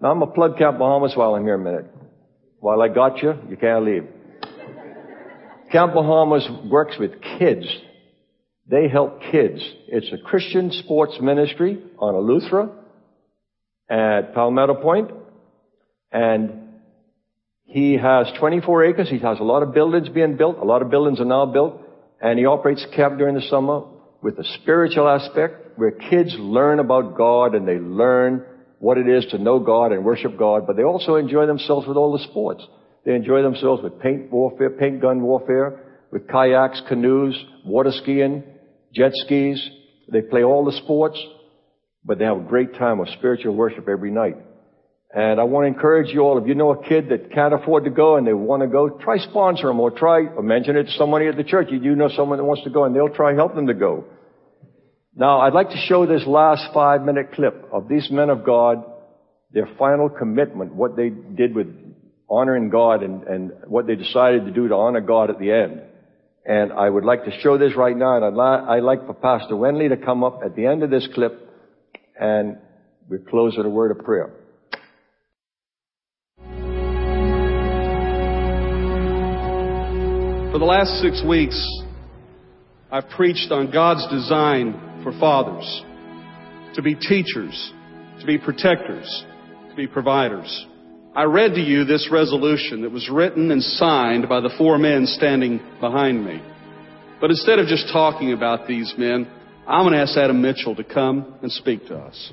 Now 0.00 0.10
I'm 0.10 0.18
going 0.18 0.30
to 0.30 0.34
plug 0.34 0.58
Camp 0.58 0.78
Bahamas 0.78 1.12
while 1.16 1.34
I'm 1.34 1.44
here 1.44 1.54
a 1.54 1.58
minute. 1.58 1.86
While 2.58 2.82
I 2.82 2.88
got 2.88 3.22
you, 3.22 3.34
you 3.48 3.56
can't 3.56 3.84
leave. 3.84 4.06
Camp 5.70 5.94
Bahamas 5.94 6.48
works 6.70 6.96
with 6.98 7.12
kids. 7.38 7.66
They 8.66 8.88
help 8.88 9.20
kids. 9.30 9.60
It's 9.88 10.10
a 10.12 10.18
Christian 10.24 10.70
sports 10.72 11.18
ministry 11.20 11.82
on 11.98 12.14
Eleuthera 12.14 12.70
at 13.90 14.34
Palmetto 14.34 14.74
Point. 14.74 15.10
And 16.10 16.60
he 17.64 17.94
has 17.96 18.26
24 18.38 18.84
acres. 18.84 19.10
He 19.10 19.18
has 19.18 19.38
a 19.38 19.44
lot 19.44 19.62
of 19.62 19.74
buildings 19.74 20.08
being 20.08 20.36
built. 20.36 20.58
A 20.58 20.64
lot 20.64 20.80
of 20.80 20.90
buildings 20.90 21.20
are 21.20 21.26
now 21.26 21.46
built 21.46 21.80
and 22.24 22.38
he 22.38 22.46
operates 22.46 22.86
camp 22.96 23.18
during 23.18 23.34
the 23.34 23.42
summer 23.42 23.82
with 24.22 24.38
a 24.38 24.44
spiritual 24.62 25.06
aspect 25.06 25.76
where 25.78 25.90
kids 25.90 26.34
learn 26.38 26.78
about 26.78 27.18
God 27.18 27.54
and 27.54 27.68
they 27.68 27.78
learn 27.78 28.42
what 28.78 28.96
it 28.96 29.06
is 29.06 29.26
to 29.30 29.38
know 29.38 29.58
God 29.58 29.92
and 29.92 30.04
worship 30.04 30.38
God, 30.38 30.66
but 30.66 30.76
they 30.76 30.84
also 30.84 31.16
enjoy 31.16 31.46
themselves 31.46 31.86
with 31.86 31.98
all 31.98 32.16
the 32.16 32.24
sports. 32.24 32.66
They 33.04 33.14
enjoy 33.14 33.42
themselves 33.42 33.82
with 33.82 34.00
paint 34.00 34.30
warfare, 34.30 34.70
paint 34.70 35.02
gun 35.02 35.22
warfare, 35.22 35.80
with 36.10 36.26
kayaks, 36.28 36.80
canoes, 36.88 37.38
water 37.64 37.92
skiing, 37.92 38.42
jet 38.94 39.12
skis. 39.14 39.68
They 40.10 40.22
play 40.22 40.44
all 40.44 40.64
the 40.64 40.72
sports, 40.84 41.18
but 42.04 42.18
they 42.18 42.24
have 42.24 42.36
a 42.38 42.48
great 42.48 42.74
time 42.74 43.00
of 43.00 43.08
spiritual 43.10 43.54
worship 43.54 43.88
every 43.88 44.10
night. 44.10 44.36
And 45.14 45.40
I 45.40 45.44
want 45.44 45.64
to 45.64 45.68
encourage 45.68 46.12
you 46.12 46.20
all, 46.20 46.38
if 46.38 46.48
you 46.48 46.56
know 46.56 46.72
a 46.72 46.82
kid 46.82 47.10
that 47.10 47.32
can't 47.32 47.54
afford 47.54 47.84
to 47.84 47.90
go 47.90 48.16
and 48.16 48.26
they 48.26 48.32
want 48.32 48.62
to 48.62 48.68
go, 48.68 48.88
try 48.88 49.18
sponsor 49.18 49.68
them 49.68 49.78
or 49.78 49.92
try, 49.92 50.26
or 50.26 50.42
mention 50.42 50.76
it 50.76 50.84
to 50.84 50.92
somebody 50.92 51.28
at 51.28 51.36
the 51.36 51.44
church. 51.44 51.68
You 51.70 51.78
do 51.78 51.94
know 51.94 52.08
someone 52.08 52.38
that 52.38 52.44
wants 52.44 52.64
to 52.64 52.70
go 52.70 52.84
and 52.84 52.94
they'll 52.94 53.14
try 53.14 53.32
help 53.34 53.54
them 53.54 53.68
to 53.68 53.74
go. 53.74 54.06
Now, 55.14 55.40
I'd 55.40 55.52
like 55.52 55.70
to 55.70 55.76
show 55.86 56.04
this 56.04 56.26
last 56.26 56.74
five 56.74 57.02
minute 57.02 57.32
clip 57.32 57.68
of 57.72 57.88
these 57.88 58.10
men 58.10 58.28
of 58.28 58.44
God, 58.44 58.84
their 59.52 59.68
final 59.78 60.08
commitment, 60.08 60.74
what 60.74 60.96
they 60.96 61.10
did 61.10 61.54
with 61.54 61.68
honoring 62.28 62.70
God 62.70 63.04
and, 63.04 63.22
and 63.22 63.52
what 63.68 63.86
they 63.86 63.94
decided 63.94 64.46
to 64.46 64.50
do 64.50 64.66
to 64.66 64.74
honor 64.74 65.00
God 65.00 65.30
at 65.30 65.38
the 65.38 65.52
end. 65.52 65.82
And 66.46 66.72
I 66.72 66.90
would 66.90 67.04
like 67.04 67.24
to 67.24 67.30
show 67.40 67.56
this 67.56 67.74
right 67.74 67.96
now, 67.96 68.16
and 68.16 68.24
I'd, 68.24 68.34
li- 68.34 68.76
I'd 68.76 68.82
like 68.82 69.06
for 69.06 69.14
Pastor 69.14 69.54
Wenley 69.54 69.88
to 69.88 69.96
come 69.96 70.22
up 70.22 70.40
at 70.44 70.54
the 70.54 70.66
end 70.66 70.82
of 70.82 70.90
this 70.90 71.08
clip, 71.14 71.48
and 72.20 72.58
we 73.08 73.18
close 73.18 73.56
with 73.56 73.64
a 73.64 73.70
word 73.70 73.90
of 73.90 74.04
prayer. 74.04 74.30
For 80.52 80.58
the 80.58 80.66
last 80.66 81.00
six 81.00 81.22
weeks, 81.26 81.58
I've 82.92 83.08
preached 83.08 83.50
on 83.50 83.72
God's 83.72 84.06
design 84.08 85.00
for 85.02 85.18
fathers 85.18 85.82
to 86.74 86.82
be 86.82 86.94
teachers, 86.94 87.72
to 88.20 88.26
be 88.26 88.38
protectors, 88.38 89.24
to 89.70 89.74
be 89.74 89.86
providers. 89.86 90.66
I 91.16 91.24
read 91.24 91.54
to 91.54 91.60
you 91.60 91.84
this 91.84 92.08
resolution 92.10 92.82
that 92.82 92.90
was 92.90 93.08
written 93.08 93.52
and 93.52 93.62
signed 93.62 94.28
by 94.28 94.40
the 94.40 94.52
four 94.58 94.78
men 94.78 95.06
standing 95.06 95.60
behind 95.78 96.24
me. 96.24 96.42
But 97.20 97.30
instead 97.30 97.60
of 97.60 97.68
just 97.68 97.92
talking 97.92 98.32
about 98.32 98.66
these 98.66 98.92
men, 98.98 99.30
I'm 99.66 99.84
going 99.84 99.94
to 99.94 100.00
ask 100.00 100.16
Adam 100.16 100.42
Mitchell 100.42 100.74
to 100.74 100.82
come 100.82 101.36
and 101.40 101.52
speak 101.52 101.86
to 101.86 101.96
us. 101.96 102.32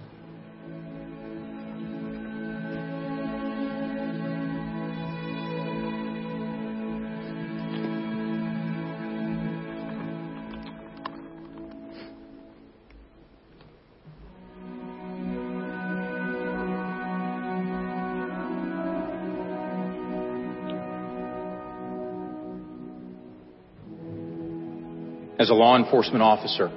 As 25.41 25.49
a 25.49 25.53
law 25.53 25.75
enforcement 25.75 26.21
officer. 26.21 26.67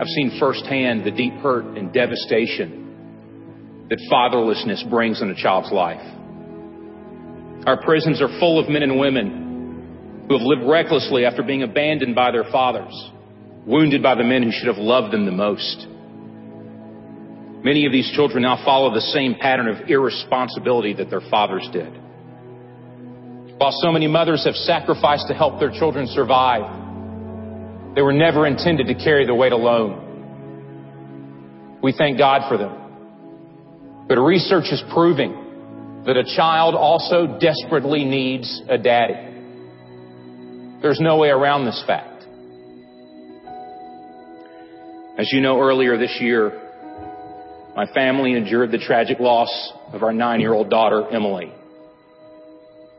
I've 0.00 0.06
seen 0.06 0.38
firsthand 0.38 1.04
the 1.04 1.10
deep 1.10 1.34
hurt 1.34 1.76
and 1.76 1.92
devastation 1.92 3.86
that 3.90 3.98
fatherlessness 4.10 4.88
brings 4.88 5.20
in 5.20 5.28
a 5.28 5.34
child's 5.34 5.72
life. 5.72 6.00
Our 7.66 7.82
prisons 7.82 8.22
are 8.22 8.28
full 8.38 8.58
of 8.58 8.70
men 8.70 8.82
and 8.82 8.98
women 8.98 10.26
who 10.28 10.38
have 10.38 10.46
lived 10.46 10.62
recklessly 10.64 11.26
after 11.26 11.42
being 11.42 11.64
abandoned 11.64 12.14
by 12.14 12.30
their 12.30 12.44
fathers, 12.44 12.94
wounded 13.66 14.02
by 14.02 14.14
the 14.14 14.24
men 14.24 14.44
who 14.44 14.52
should 14.52 14.68
have 14.68 14.78
loved 14.78 15.12
them 15.12 15.26
the 15.26 15.32
most. 15.32 15.86
Many 17.62 17.84
of 17.84 17.92
these 17.92 18.10
children 18.14 18.44
now 18.44 18.64
follow 18.64 18.94
the 18.94 19.02
same 19.02 19.34
pattern 19.34 19.68
of 19.68 19.90
irresponsibility 19.90 20.94
that 20.94 21.10
their 21.10 21.20
fathers 21.28 21.68
did. 21.72 21.92
While 23.58 23.72
so 23.82 23.92
many 23.92 24.06
mothers 24.06 24.46
have 24.46 24.54
sacrificed 24.54 25.28
to 25.28 25.34
help 25.34 25.60
their 25.60 25.70
children 25.70 26.06
survive, 26.06 26.79
they 27.94 28.02
were 28.02 28.12
never 28.12 28.46
intended 28.46 28.86
to 28.86 28.94
carry 28.94 29.26
the 29.26 29.34
weight 29.34 29.52
alone. 29.52 30.06
We 31.82 31.92
thank 31.92 32.18
God 32.18 32.48
for 32.48 32.56
them. 32.56 34.06
But 34.08 34.18
research 34.18 34.66
is 34.70 34.82
proving 34.92 36.02
that 36.06 36.16
a 36.16 36.24
child 36.36 36.74
also 36.74 37.38
desperately 37.38 38.04
needs 38.04 38.62
a 38.68 38.78
daddy. 38.78 39.28
There's 40.82 41.00
no 41.00 41.18
way 41.18 41.28
around 41.28 41.66
this 41.66 41.82
fact. 41.86 42.24
As 45.18 45.30
you 45.32 45.40
know, 45.40 45.60
earlier 45.60 45.98
this 45.98 46.16
year, 46.20 46.52
my 47.76 47.86
family 47.92 48.32
endured 48.32 48.70
the 48.70 48.78
tragic 48.78 49.20
loss 49.20 49.72
of 49.92 50.02
our 50.02 50.12
nine 50.12 50.40
year 50.40 50.54
old 50.54 50.70
daughter, 50.70 51.06
Emily. 51.10 51.52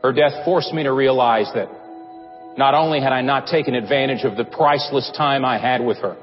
Her 0.02 0.12
death 0.12 0.44
forced 0.44 0.72
me 0.72 0.84
to 0.84 0.92
realize 0.92 1.50
that 1.54 1.68
not 2.56 2.74
only 2.74 3.00
had 3.00 3.12
I 3.12 3.22
not 3.22 3.46
taken 3.46 3.74
advantage 3.74 4.24
of 4.24 4.36
the 4.36 4.44
priceless 4.44 5.10
time 5.16 5.44
I 5.44 5.58
had 5.58 5.80
with 5.84 5.98
her, 5.98 6.16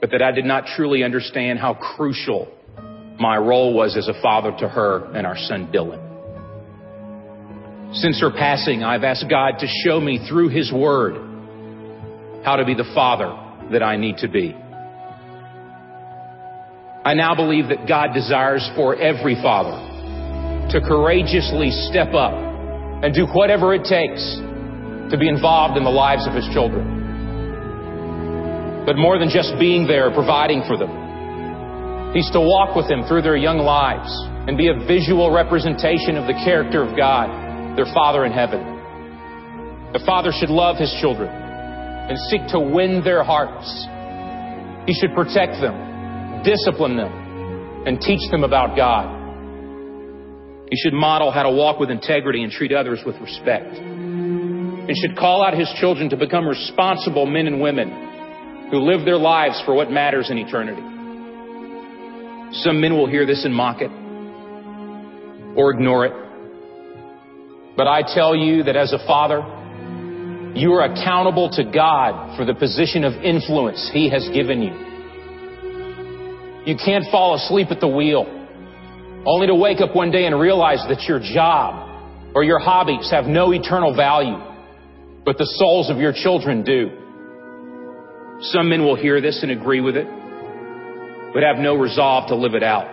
but 0.00 0.10
that 0.10 0.22
I 0.22 0.32
did 0.32 0.44
not 0.44 0.66
truly 0.76 1.02
understand 1.02 1.58
how 1.58 1.74
crucial 1.74 2.48
my 3.18 3.36
role 3.36 3.74
was 3.74 3.96
as 3.96 4.08
a 4.08 4.20
father 4.22 4.52
to 4.58 4.68
her 4.68 5.12
and 5.14 5.26
our 5.26 5.36
son 5.36 5.70
Dylan. 5.72 6.00
Since 7.94 8.20
her 8.20 8.30
passing, 8.30 8.82
I've 8.82 9.04
asked 9.04 9.26
God 9.28 9.58
to 9.58 9.66
show 9.84 10.00
me 10.00 10.26
through 10.28 10.48
His 10.48 10.72
Word 10.72 11.14
how 12.44 12.56
to 12.56 12.64
be 12.64 12.74
the 12.74 12.90
father 12.94 13.36
that 13.70 13.82
I 13.82 13.96
need 13.96 14.18
to 14.18 14.28
be. 14.28 14.56
I 17.04 17.14
now 17.14 17.34
believe 17.34 17.68
that 17.68 17.86
God 17.88 18.14
desires 18.14 18.68
for 18.76 18.96
every 18.96 19.34
father 19.34 19.90
to 20.70 20.80
courageously 20.80 21.70
step 21.90 22.14
up 22.14 22.32
and 22.32 23.14
do 23.14 23.26
whatever 23.26 23.74
it 23.74 23.84
takes 23.84 24.22
to 25.10 25.16
be 25.18 25.28
involved 25.28 25.76
in 25.76 25.84
the 25.84 25.90
lives 25.90 26.26
of 26.26 26.34
his 26.34 26.46
children. 26.52 27.02
But 28.86 28.96
more 28.96 29.18
than 29.18 29.28
just 29.28 29.54
being 29.58 29.86
there, 29.86 30.10
providing 30.10 30.62
for 30.66 30.76
them, 30.76 30.90
he's 32.14 32.30
to 32.30 32.40
walk 32.40 32.74
with 32.74 32.88
them 32.88 33.06
through 33.06 33.22
their 33.22 33.36
young 33.36 33.58
lives 33.58 34.10
and 34.48 34.58
be 34.58 34.68
a 34.68 34.74
visual 34.86 35.30
representation 35.30 36.16
of 36.16 36.26
the 36.26 36.34
character 36.44 36.82
of 36.82 36.96
God, 36.96 37.30
their 37.78 37.86
Father 37.94 38.24
in 38.24 38.32
heaven. 38.32 38.72
The 39.92 40.02
father 40.06 40.32
should 40.32 40.48
love 40.48 40.78
his 40.78 40.90
children 41.00 41.28
and 41.28 42.18
seek 42.30 42.40
to 42.48 42.58
win 42.58 43.04
their 43.04 43.22
hearts. 43.22 43.68
He 44.86 44.94
should 44.94 45.14
protect 45.14 45.60
them, 45.60 46.42
discipline 46.42 46.96
them, 46.96 47.12
and 47.86 48.00
teach 48.00 48.30
them 48.30 48.42
about 48.42 48.74
God. 48.74 49.20
He 50.70 50.76
should 50.76 50.94
model 50.94 51.30
how 51.30 51.42
to 51.44 51.50
walk 51.50 51.78
with 51.78 51.90
integrity 51.90 52.42
and 52.42 52.50
treat 52.50 52.72
others 52.72 53.00
with 53.04 53.16
respect. 53.20 53.76
He 54.86 54.94
should 54.94 55.16
call 55.16 55.44
out 55.44 55.54
his 55.54 55.72
children 55.80 56.10
to 56.10 56.16
become 56.16 56.46
responsible 56.46 57.26
men 57.26 57.46
and 57.46 57.60
women 57.60 58.68
who 58.70 58.80
live 58.80 59.04
their 59.04 59.18
lives 59.18 59.62
for 59.64 59.74
what 59.74 59.90
matters 59.90 60.30
in 60.30 60.38
eternity. 60.38 60.82
Some 62.62 62.80
men 62.80 62.94
will 62.96 63.06
hear 63.06 63.24
this 63.24 63.44
and 63.44 63.54
mock 63.54 63.80
it 63.80 63.90
or 65.56 65.72
ignore 65.72 66.06
it. 66.06 66.12
But 67.76 67.86
I 67.86 68.02
tell 68.02 68.34
you 68.34 68.64
that 68.64 68.76
as 68.76 68.92
a 68.92 68.98
father, 69.06 69.40
you 70.54 70.72
are 70.72 70.84
accountable 70.84 71.48
to 71.50 71.64
God 71.64 72.36
for 72.36 72.44
the 72.44 72.54
position 72.54 73.04
of 73.04 73.14
influence 73.24 73.90
He 73.92 74.10
has 74.10 74.28
given 74.34 74.60
you. 74.60 74.72
You 76.66 76.76
can't 76.76 77.06
fall 77.10 77.34
asleep 77.34 77.68
at 77.70 77.80
the 77.80 77.88
wheel, 77.88 78.26
only 79.26 79.46
to 79.46 79.54
wake 79.54 79.80
up 79.80 79.96
one 79.96 80.10
day 80.10 80.26
and 80.26 80.38
realize 80.38 80.84
that 80.88 81.02
your 81.08 81.20
job 81.20 82.34
or 82.34 82.44
your 82.44 82.58
hobbies 82.58 83.10
have 83.10 83.24
no 83.24 83.52
eternal 83.52 83.96
value, 83.96 84.36
but 85.24 85.38
the 85.38 85.46
souls 85.46 85.90
of 85.90 85.98
your 85.98 86.12
children 86.12 86.64
do. 86.64 86.90
Some 88.40 88.68
men 88.68 88.84
will 88.84 88.96
hear 88.96 89.20
this 89.20 89.42
and 89.42 89.52
agree 89.52 89.80
with 89.80 89.96
it, 89.96 90.06
but 91.32 91.42
have 91.42 91.58
no 91.58 91.76
resolve 91.76 92.28
to 92.28 92.34
live 92.34 92.54
it 92.54 92.62
out. 92.62 92.88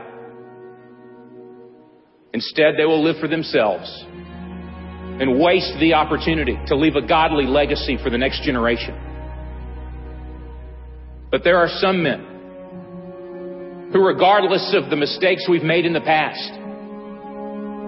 Instead, 2.34 2.76
they 2.78 2.86
will 2.86 3.04
live 3.04 3.18
for 3.20 3.28
themselves 3.28 4.06
and 4.08 5.40
waste 5.40 5.74
the 5.80 5.96
opportunity 5.96 6.58
to 6.68 6.76
leave 6.76 6.96
a 6.96 7.02
godly 7.06 7.46
legacy 7.46 7.98
for 8.02 8.10
the 8.10 8.18
next 8.18 8.44
generation. 8.44 8.96
But 11.32 11.44
there 11.44 11.58
are 11.58 11.68
some 11.68 12.04
men 12.04 13.90
who, 13.92 14.06
regardless 14.06 14.76
of 14.78 14.92
the 14.92 14.96
mistakes 14.96 15.48
we've 15.50 15.64
made 15.64 15.86
in 15.86 15.94
the 15.94 16.02
past, 16.02 16.52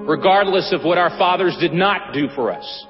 regardless 0.09 0.73
of 0.73 0.83
what 0.83 0.97
our 0.97 1.11
fathers 1.11 1.55
did 1.59 1.73
not 1.73 2.13
do 2.13 2.27
for 2.35 2.51
us, 2.51 2.85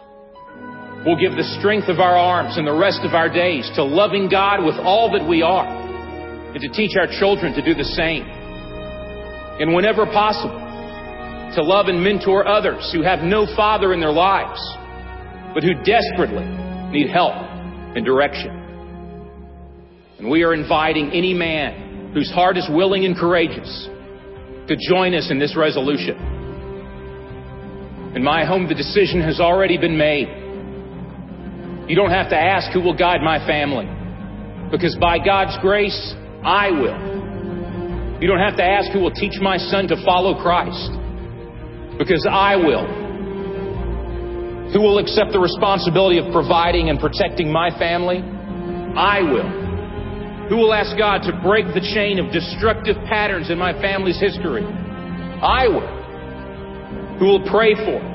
will 1.05 1.17
give 1.17 1.33
the 1.33 1.57
strength 1.59 1.89
of 1.89 1.99
our 1.99 2.15
arms 2.15 2.57
and 2.57 2.67
the 2.67 2.73
rest 2.73 3.01
of 3.03 3.13
our 3.13 3.27
days 3.27 3.69
to 3.75 3.83
loving 3.83 4.29
God 4.29 4.63
with 4.63 4.75
all 4.75 5.11
that 5.17 5.27
we 5.27 5.41
are 5.41 5.65
and 6.53 6.61
to 6.61 6.69
teach 6.69 6.91
our 6.99 7.07
children 7.19 7.53
to 7.53 7.61
do 7.61 7.73
the 7.73 7.85
same. 7.97 8.23
And 9.59 9.73
whenever 9.73 10.05
possible, 10.05 10.59
to 11.55 11.63
love 11.63 11.87
and 11.87 12.03
mentor 12.03 12.47
others 12.47 12.91
who 12.93 13.01
have 13.01 13.19
no 13.19 13.45
father 13.55 13.93
in 13.93 13.99
their 13.99 14.11
lives, 14.11 14.61
but 15.53 15.63
who 15.63 15.73
desperately 15.83 16.45
need 16.91 17.09
help 17.09 17.33
and 17.95 18.05
direction. 18.05 18.51
And 20.19 20.29
we 20.29 20.43
are 20.43 20.53
inviting 20.53 21.11
any 21.11 21.33
man 21.33 22.11
whose 22.13 22.31
heart 22.31 22.57
is 22.57 22.67
willing 22.69 23.05
and 23.05 23.17
courageous 23.17 23.89
to 24.67 24.77
join 24.89 25.13
us 25.13 25.31
in 25.31 25.39
this 25.39 25.57
resolution. 25.57 26.15
In 28.15 28.23
my 28.23 28.45
home, 28.45 28.67
the 28.67 28.75
decision 28.75 29.21
has 29.21 29.39
already 29.39 29.77
been 29.77 29.97
made. 29.97 30.27
You 31.91 31.97
don't 31.97 32.11
have 32.11 32.29
to 32.29 32.39
ask 32.39 32.71
who 32.71 32.79
will 32.79 32.95
guide 32.95 33.19
my 33.19 33.45
family. 33.45 33.83
Because 34.71 34.95
by 34.95 35.19
God's 35.19 35.59
grace, 35.59 36.15
I 36.41 36.71
will. 36.71 36.95
You 38.21 38.31
don't 38.31 38.39
have 38.39 38.55
to 38.55 38.63
ask 38.63 38.93
who 38.93 39.01
will 39.01 39.11
teach 39.11 39.41
my 39.41 39.57
son 39.57 39.89
to 39.89 39.99
follow 40.05 40.41
Christ. 40.41 40.89
Because 41.99 42.25
I 42.31 42.55
will. 42.55 42.87
Who 44.71 44.79
will 44.79 44.99
accept 44.99 45.33
the 45.33 45.39
responsibility 45.43 46.17
of 46.17 46.31
providing 46.31 46.87
and 46.87 46.97
protecting 46.97 47.51
my 47.51 47.77
family? 47.77 48.23
I 48.95 49.19
will. 49.27 50.47
Who 50.47 50.63
will 50.63 50.73
ask 50.73 50.97
God 50.97 51.27
to 51.27 51.37
break 51.43 51.65
the 51.75 51.83
chain 51.93 52.19
of 52.23 52.31
destructive 52.31 52.95
patterns 53.11 53.49
in 53.49 53.57
my 53.57 53.73
family's 53.81 54.17
history? 54.17 54.63
I 54.63 55.67
will. 55.67 57.19
Who 57.19 57.25
will 57.25 57.43
pray 57.51 57.75
for 57.75 58.10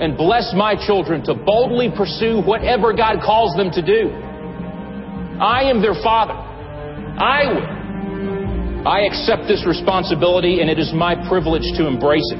and 0.00 0.16
bless 0.16 0.54
my 0.54 0.74
children 0.86 1.24
to 1.24 1.34
boldly 1.34 1.90
pursue 1.90 2.40
whatever 2.42 2.92
God 2.92 3.18
calls 3.24 3.56
them 3.56 3.70
to 3.72 3.82
do. 3.82 4.10
I 5.42 5.70
am 5.70 5.82
their 5.82 5.94
father. 6.02 6.34
I 6.34 7.46
will. 7.50 7.78
I 8.86 9.06
accept 9.10 9.46
this 9.46 9.66
responsibility 9.66 10.60
and 10.60 10.70
it 10.70 10.78
is 10.78 10.92
my 10.94 11.14
privilege 11.28 11.66
to 11.76 11.86
embrace 11.86 12.26
it. 12.30 12.38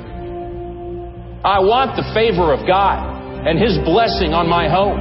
I 1.44 1.58
want 1.62 1.94
the 1.94 2.06
favor 2.14 2.54
of 2.54 2.66
God 2.66 3.46
and 3.46 3.58
His 3.58 3.78
blessing 3.86 4.34
on 4.34 4.48
my 4.48 4.68
home. 4.68 4.98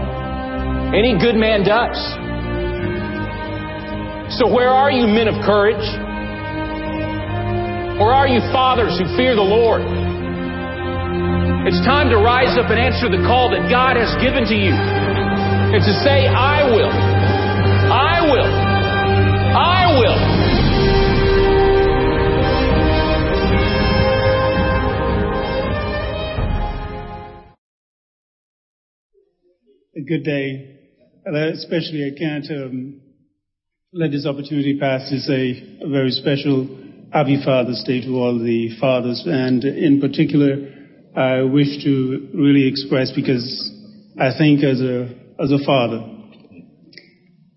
Any 0.94 1.18
good 1.18 1.36
man 1.36 1.66
does. 1.66 1.98
So 4.38 4.46
where 4.46 4.70
are 4.70 4.92
you 4.92 5.08
men 5.08 5.28
of 5.28 5.42
courage? 5.46 5.82
Or 7.98 8.14
are 8.14 8.28
you 8.28 8.40
fathers 8.54 8.94
who 9.00 9.06
fear 9.18 9.34
the 9.34 9.42
Lord? 9.42 9.82
It's 11.68 11.84
time 11.84 12.10
to 12.12 12.16
rise 12.16 12.58
up 12.58 12.72
and 12.72 12.80
answer 12.80 13.10
the 13.10 13.28
call 13.28 13.52
that 13.52 13.70
God 13.70 13.98
has 13.98 14.16
given 14.24 14.48
to 14.48 14.56
you. 14.56 14.72
And 14.72 15.84
to 15.84 15.94
say, 16.00 16.26
I 16.26 16.64
will. 16.64 16.88
I 16.88 18.22
will. 18.24 18.48
I 19.52 20.00
will. 20.00 20.16
A 29.98 30.02
good 30.08 30.24
day. 30.24 30.80
Especially, 31.26 32.10
I 32.10 32.18
can't 32.18 32.50
um, 32.50 33.02
let 33.92 34.12
this 34.12 34.26
opportunity 34.26 34.80
pass 34.80 35.10
to 35.10 35.20
say 35.20 35.80
a 35.82 35.90
very 35.90 36.12
special 36.12 36.66
Happy 37.12 37.42
Father's 37.44 37.84
Day 37.86 38.00
to 38.02 38.16
all 38.16 38.40
the 38.40 38.70
fathers, 38.80 39.24
and 39.26 39.66
in 39.66 40.00
particular, 40.00 40.77
I 41.18 41.42
wish 41.42 41.84
to 41.84 42.30
really 42.36 42.68
express 42.68 43.12
because 43.12 43.44
I 44.20 44.38
think 44.38 44.64
as 44.64 44.80
a, 44.80 45.10
as 45.42 45.52
a 45.52 45.58
father, 45.66 46.14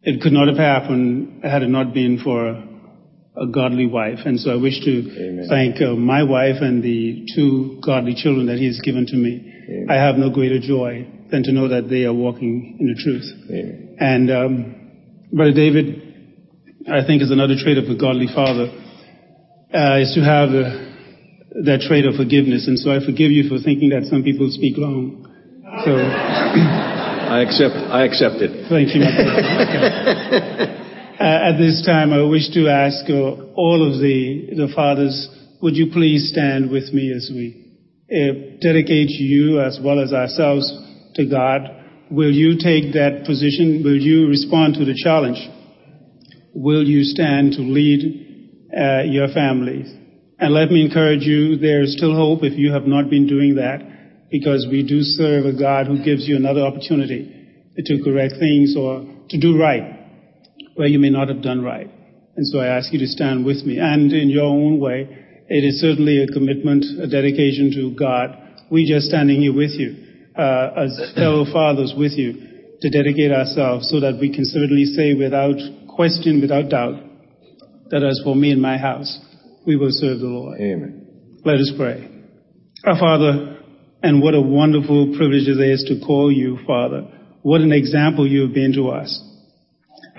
it 0.02 0.22
could 0.22 0.32
not 0.32 0.48
have 0.48 0.56
happened 0.56 1.44
had 1.44 1.62
it 1.62 1.68
not 1.68 1.92
been 1.92 2.20
for 2.24 2.48
a 2.48 3.46
godly 3.52 3.86
wife. 3.86 4.20
And 4.24 4.40
so 4.40 4.50
I 4.50 4.56
wish 4.56 4.80
to 4.80 4.90
Amen. 4.90 5.46
thank 5.50 5.76
uh, 5.82 5.92
my 5.94 6.22
wife 6.22 6.56
and 6.62 6.82
the 6.82 7.26
two 7.36 7.82
godly 7.84 8.14
children 8.14 8.46
that 8.46 8.56
he 8.56 8.64
has 8.64 8.80
given 8.82 9.04
to 9.06 9.16
me. 9.16 9.52
Amen. 9.68 9.86
I 9.90 9.94
have 9.94 10.16
no 10.16 10.30
greater 10.30 10.58
joy 10.58 11.06
than 11.30 11.42
to 11.42 11.52
know 11.52 11.68
that 11.68 11.90
they 11.90 12.04
are 12.04 12.14
walking 12.14 12.78
in 12.80 12.86
the 12.86 12.96
truth. 12.96 13.28
Amen. 13.50 13.96
And 14.00 14.30
um, 14.30 15.28
Brother 15.34 15.52
David, 15.52 16.00
I 16.90 17.06
think 17.06 17.20
is 17.20 17.30
another 17.30 17.56
trait 17.62 17.76
of 17.76 17.84
a 17.84 17.94
godly 17.94 18.26
father, 18.34 18.72
uh, 19.72 20.00
is 20.00 20.14
to 20.14 20.24
have 20.24 20.48
a, 20.48 20.89
that 21.51 21.84
trait 21.86 22.07
of 22.07 22.14
forgiveness. 22.14 22.68
And 22.68 22.78
so 22.78 22.90
I 22.90 23.05
forgive 23.05 23.30
you 23.30 23.48
for 23.48 23.59
thinking 23.59 23.90
that 23.90 24.07
some 24.07 24.22
people 24.22 24.48
speak 24.51 24.78
long. 24.78 25.26
So. 25.84 25.98
I 27.30 27.42
accept, 27.42 27.74
I 27.74 28.05
accept 28.05 28.42
it. 28.42 28.68
Thank 28.68 28.90
you, 28.90 29.03
uh, 29.07 29.11
at 31.20 31.59
this 31.59 31.80
time, 31.86 32.12
I 32.12 32.22
wish 32.22 32.51
to 32.55 32.66
ask 32.66 33.09
uh, 33.09 33.53
all 33.55 33.86
of 33.86 34.01
the, 34.01 34.48
the 34.57 34.66
fathers, 34.74 35.28
would 35.62 35.76
you 35.76 35.92
please 35.92 36.30
stand 36.30 36.72
with 36.72 36.92
me 36.92 37.12
as 37.14 37.30
we 37.32 37.55
uh, 38.11 38.32
dedicate 38.61 39.11
you 39.11 39.61
as 39.61 39.78
well 39.82 40.01
as 40.03 40.12
ourselves 40.12 40.72
to 41.14 41.24
God? 41.26 41.70
Will 42.11 42.32
you 42.32 42.59
take 42.59 42.94
that 42.94 43.22
position? 43.26 43.82
Will 43.84 44.01
you 44.01 44.26
respond 44.26 44.74
to 44.74 44.84
the 44.84 44.98
challenge? 44.98 45.38
Will 46.53 46.82
you 46.82 47.05
stand 47.05 47.53
to 47.53 47.62
lead 47.62 48.66
uh, 48.76 49.03
your 49.03 49.28
families? 49.28 49.99
And 50.41 50.55
let 50.55 50.70
me 50.70 50.82
encourage 50.82 51.20
you, 51.22 51.59
there 51.59 51.82
is 51.82 51.93
still 51.93 52.16
hope 52.16 52.43
if 52.43 52.57
you 52.57 52.72
have 52.72 52.86
not 52.86 53.11
been 53.11 53.26
doing 53.26 53.57
that, 53.57 53.84
because 54.30 54.66
we 54.70 54.82
do 54.82 55.03
serve 55.03 55.45
a 55.45 55.53
God 55.53 55.86
who 55.86 56.03
gives 56.03 56.26
you 56.26 56.34
another 56.36 56.62
opportunity 56.62 57.28
to 57.76 58.03
correct 58.03 58.34
things 58.41 58.74
or 58.74 59.05
to 59.28 59.38
do 59.38 59.61
right 59.61 60.01
where 60.76 60.88
you 60.88 60.99
may 60.99 61.11
not 61.11 61.28
have 61.28 61.43
done 61.43 61.61
right. 61.62 61.91
And 62.36 62.47
so 62.47 62.59
I 62.59 62.68
ask 62.68 62.91
you 62.91 62.99
to 63.01 63.07
stand 63.07 63.45
with 63.45 63.66
me. 63.66 63.78
And 63.78 64.11
in 64.14 64.30
your 64.30 64.45
own 64.45 64.80
way, 64.80 65.45
it 65.49 65.62
is 65.62 65.78
certainly 65.78 66.22
a 66.22 66.26
commitment, 66.26 66.86
a 66.99 67.07
dedication 67.07 67.70
to 67.74 67.95
God. 67.95 68.32
We 68.70 68.88
just 68.88 69.09
standing 69.09 69.43
here 69.43 69.55
with 69.55 69.72
you, 69.72 69.93
uh, 70.38 70.70
as 70.88 71.12
fellow 71.16 71.45
fathers 71.53 71.93
with 71.95 72.12
you, 72.12 72.78
to 72.80 72.88
dedicate 72.88 73.30
ourselves 73.30 73.91
so 73.91 74.01
that 74.01 74.16
we 74.18 74.34
can 74.34 74.47
certainly 74.47 74.86
say 74.86 75.12
without 75.12 75.61
question, 75.86 76.41
without 76.41 76.70
doubt, 76.70 76.97
that 77.91 78.03
as 78.03 78.22
for 78.24 78.34
me 78.34 78.53
and 78.53 78.62
my 78.62 78.78
house, 78.78 79.18
we 79.66 79.76
will 79.76 79.90
serve 79.90 80.20
the 80.20 80.26
Lord. 80.26 80.61
Amen. 80.61 81.38
Let 81.44 81.56
us 81.56 81.72
pray. 81.76 82.08
Our 82.84 82.98
Father, 82.98 83.58
and 84.02 84.22
what 84.22 84.34
a 84.34 84.40
wonderful 84.40 85.14
privilege 85.16 85.48
it 85.48 85.61
is 85.61 85.84
to 85.88 86.04
call 86.04 86.32
you, 86.32 86.58
Father. 86.66 87.08
What 87.42 87.61
an 87.61 87.72
example 87.72 88.26
you 88.26 88.42
have 88.42 88.54
been 88.54 88.72
to 88.74 88.88
us. 88.88 89.12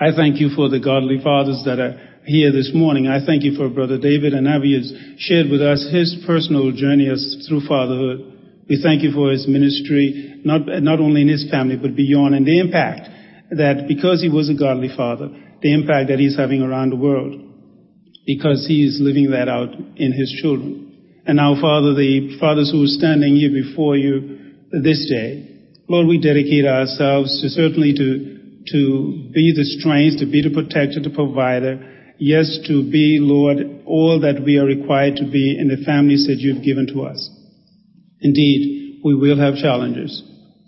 I 0.00 0.14
thank 0.16 0.40
you 0.40 0.50
for 0.54 0.68
the 0.68 0.80
godly 0.80 1.20
fathers 1.22 1.62
that 1.66 1.78
are 1.78 1.98
here 2.24 2.52
this 2.52 2.70
morning. 2.74 3.08
I 3.08 3.24
thank 3.24 3.42
you 3.42 3.56
for 3.56 3.68
Brother 3.68 3.98
David 3.98 4.32
and 4.32 4.46
Avi 4.46 4.78
has 4.78 4.92
shared 5.18 5.50
with 5.50 5.60
us 5.60 5.86
his 5.92 6.22
personal 6.26 6.70
journey 6.72 7.08
as 7.10 7.46
through 7.48 7.66
fatherhood. 7.66 8.64
We 8.68 8.80
thank 8.82 9.02
you 9.02 9.12
for 9.12 9.30
his 9.30 9.46
ministry, 9.48 10.40
not, 10.44 10.62
not 10.66 11.00
only 11.00 11.22
in 11.22 11.28
his 11.28 11.50
family, 11.50 11.76
but 11.76 11.96
beyond, 11.96 12.34
and 12.34 12.46
the 12.46 12.58
impact 12.60 13.10
that 13.50 13.86
because 13.88 14.22
he 14.22 14.28
was 14.28 14.48
a 14.48 14.54
godly 14.54 14.88
father, 14.96 15.28
the 15.60 15.74
impact 15.74 16.08
that 16.08 16.18
he's 16.18 16.36
having 16.36 16.62
around 16.62 16.90
the 16.90 16.96
world, 16.96 17.51
because 18.26 18.66
he 18.66 18.84
is 18.84 18.98
living 19.00 19.30
that 19.30 19.48
out 19.48 19.74
in 19.96 20.12
his 20.12 20.32
children. 20.40 21.22
And 21.26 21.36
now, 21.36 21.54
Father, 21.60 21.94
the 21.94 22.36
fathers 22.38 22.70
who 22.70 22.82
are 22.84 22.98
standing 22.98 23.36
here 23.36 23.50
before 23.50 23.96
you 23.96 24.54
this 24.70 25.06
day, 25.08 25.48
Lord, 25.88 26.06
we 26.06 26.20
dedicate 26.20 26.64
ourselves 26.64 27.42
to 27.42 27.48
certainly 27.48 27.92
to, 27.94 28.64
to 28.72 29.30
be 29.32 29.52
the 29.54 29.64
strength, 29.78 30.18
to 30.18 30.26
be 30.26 30.42
the 30.42 30.50
protector, 30.50 31.00
the 31.02 31.14
provider, 31.14 32.14
yes, 32.18 32.58
to 32.66 32.88
be, 32.90 33.18
Lord, 33.20 33.58
all 33.84 34.20
that 34.20 34.42
we 34.44 34.58
are 34.58 34.64
required 34.64 35.16
to 35.16 35.26
be 35.30 35.58
in 35.58 35.68
the 35.68 35.84
families 35.84 36.26
that 36.26 36.38
you've 36.38 36.64
given 36.64 36.86
to 36.94 37.02
us. 37.02 37.18
Indeed, 38.20 39.00
we 39.04 39.14
will 39.14 39.38
have 39.38 39.56
challenges. 39.56 40.22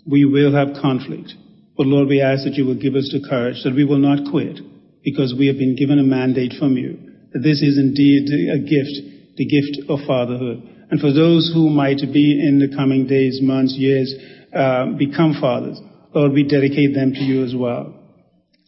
We 0.05 0.25
will 0.25 0.53
have 0.53 0.81
conflict. 0.81 1.33
But 1.77 1.87
Lord, 1.87 2.07
we 2.07 2.21
ask 2.21 2.43
that 2.43 2.55
you 2.55 2.65
will 2.65 2.79
give 2.79 2.95
us 2.95 3.09
the 3.11 3.25
courage 3.27 3.63
that 3.63 3.75
we 3.75 3.83
will 3.83 3.97
not 3.97 4.29
quit 4.29 4.59
because 5.03 5.33
we 5.37 5.47
have 5.47 5.57
been 5.57 5.75
given 5.75 5.99
a 5.99 6.03
mandate 6.03 6.53
from 6.59 6.77
you. 6.77 7.04
That 7.35 7.43
this 7.43 7.59
is 7.59 7.75
indeed 7.75 8.31
a 8.31 8.63
gift 8.63 9.15
the 9.37 9.45
gift 9.45 9.89
of 9.89 9.99
fatherhood. 10.07 10.63
And 10.89 10.99
for 10.99 11.11
those 11.11 11.51
who 11.53 11.69
might 11.69 11.99
be 12.13 12.39
in 12.39 12.59
the 12.59 12.75
coming 12.75 13.07
days, 13.07 13.39
months, 13.41 13.75
years, 13.75 14.13
uh, 14.55 14.95
become 14.97 15.35
fathers, 15.39 15.79
Lord, 16.13 16.31
we 16.31 16.47
dedicate 16.47 16.95
them 16.95 17.11
to 17.13 17.23
you 17.23 17.43
as 17.43 17.53
well. 17.53 17.93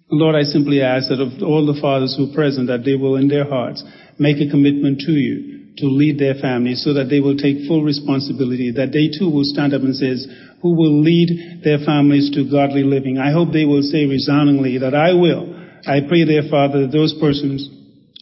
Lord, 0.10 0.36
I 0.36 0.44
simply 0.44 0.82
ask 0.82 1.10
that 1.10 1.20
of 1.20 1.44
all 1.44 1.66
the 1.66 1.80
fathers 1.80 2.16
who 2.16 2.32
are 2.32 2.36
present, 2.36 2.68
that 2.68 2.84
they 2.84 2.96
will 2.96 3.16
in 3.16 3.28
their 3.28 3.48
hearts 3.48 3.84
make 4.18 4.38
a 4.40 4.50
commitment 4.50 5.00
to 5.08 5.12
you 5.12 5.76
to 5.78 5.86
lead 5.86 6.18
their 6.18 6.34
families 6.36 6.84
so 6.84 6.94
that 6.94 7.08
they 7.08 7.20
will 7.20 7.38
take 7.38 7.68
full 7.68 7.84
responsibility, 7.84 8.72
that 8.72 8.92
they 8.92 9.12
too 9.14 9.30
will 9.30 9.46
stand 9.46 9.74
up 9.74 9.82
and 9.84 9.96
says, 9.96 10.26
who 10.62 10.74
will 10.74 11.04
lead 11.04 11.62
their 11.64 11.78
families 11.86 12.32
to 12.34 12.50
godly 12.50 12.84
living. 12.84 13.20
I 13.20 13.32
hope 13.32 13.54
they 13.54 13.66
will 13.66 13.84
say 13.84 14.06
resoundingly 14.08 14.80
that 14.80 14.96
I 14.96 15.14
will. 15.14 15.54
I 15.86 16.02
pray, 16.08 16.26
dear 16.26 16.50
Father, 16.50 16.88
that 16.88 16.92
those 16.92 17.14
persons 17.22 17.77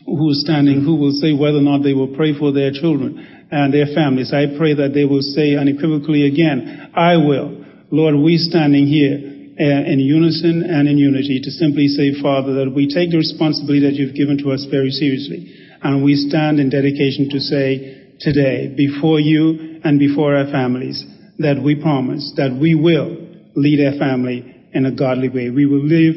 who 0.06 0.30
is 0.30 0.42
standing 0.42 0.86
who 0.86 0.96
will 0.96 1.14
say 1.18 1.34
whether 1.34 1.58
or 1.58 1.66
not 1.66 1.82
they 1.82 1.94
will 1.94 2.14
pray 2.16 2.38
for 2.38 2.54
their 2.54 2.72
children 2.72 3.18
and 3.52 3.74
their 3.74 3.90
families. 3.94 4.34
I 4.34 4.58
pray 4.58 4.74
that 4.78 4.94
they 4.94 5.06
will 5.06 5.22
say 5.22 5.56
unequivocally 5.58 6.30
again, 6.30 6.94
I 6.94 7.18
will. 7.18 7.66
Lord, 7.90 8.16
we 8.16 8.38
standing 8.38 8.86
here 8.86 9.18
uh, 9.58 9.92
in 9.92 10.00
unison 10.00 10.64
and 10.68 10.88
in 10.88 10.98
unity 10.98 11.42
to 11.42 11.52
simply 11.52 11.88
say, 11.88 12.14
Father, 12.22 12.66
that 12.66 12.74
we 12.74 12.86
take 12.92 13.10
the 13.10 13.18
responsibility 13.18 13.86
that 13.86 13.96
you've 13.96 14.16
given 14.16 14.38
to 14.46 14.52
us 14.52 14.66
very 14.70 14.90
seriously. 14.90 15.54
And 15.82 16.04
we 16.04 16.16
stand 16.16 16.60
in 16.60 16.70
dedication 16.70 17.30
to 17.30 17.40
say 17.40 18.18
today, 18.20 18.74
before 18.76 19.20
you 19.20 19.82
and 19.84 19.98
before 19.98 20.36
our 20.36 20.52
families, 20.52 21.04
that 21.40 21.62
we 21.62 21.82
promise 21.82 22.34
that 22.38 22.54
we 22.54 22.76
will 22.76 23.16
lead 23.56 23.80
our 23.86 23.98
family 23.98 24.70
in 24.74 24.86
a 24.86 24.92
godly 24.92 25.30
way. 25.30 25.50
We 25.50 25.66
will 25.66 25.84
live, 25.84 26.16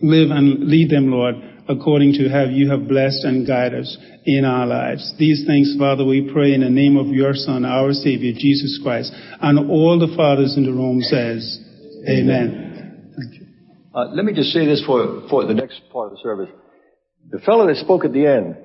live 0.00 0.30
and 0.30 0.68
lead 0.68 0.90
them, 0.90 1.10
Lord, 1.10 1.34
according 1.68 2.14
to 2.14 2.28
how 2.28 2.44
you 2.44 2.70
have 2.70 2.88
blessed 2.88 3.24
and 3.24 3.46
guided 3.46 3.80
us 3.80 3.96
in 4.24 4.44
our 4.44 4.66
lives. 4.66 5.14
These 5.18 5.44
things, 5.46 5.74
Father, 5.78 6.04
we 6.04 6.30
pray 6.32 6.54
in 6.54 6.60
the 6.62 6.70
name 6.70 6.96
of 6.96 7.08
your 7.08 7.34
Son, 7.34 7.64
our 7.64 7.92
Savior, 7.92 8.32
Jesus 8.32 8.80
Christ. 8.82 9.12
And 9.40 9.70
all 9.70 9.98
the 9.98 10.14
fathers 10.16 10.56
in 10.56 10.64
the 10.64 10.72
room 10.72 11.00
says, 11.00 11.58
Amen. 12.08 13.12
Thank 13.16 13.40
you. 13.40 13.46
Uh, 13.94 14.06
let 14.14 14.24
me 14.24 14.32
just 14.32 14.50
say 14.50 14.66
this 14.66 14.82
for, 14.84 15.28
for 15.28 15.46
the 15.46 15.54
next 15.54 15.80
part 15.92 16.10
of 16.10 16.12
the 16.12 16.22
service. 16.22 16.50
The 17.30 17.38
fellow 17.40 17.66
that 17.66 17.76
spoke 17.76 18.04
at 18.04 18.12
the 18.12 18.26
end, 18.26 18.56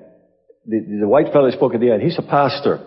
the, 0.66 0.98
the 1.00 1.08
white 1.08 1.32
fellow 1.32 1.46
that 1.46 1.56
spoke 1.56 1.74
at 1.74 1.80
the 1.80 1.92
end, 1.92 2.02
he's 2.02 2.18
a 2.18 2.22
pastor. 2.22 2.84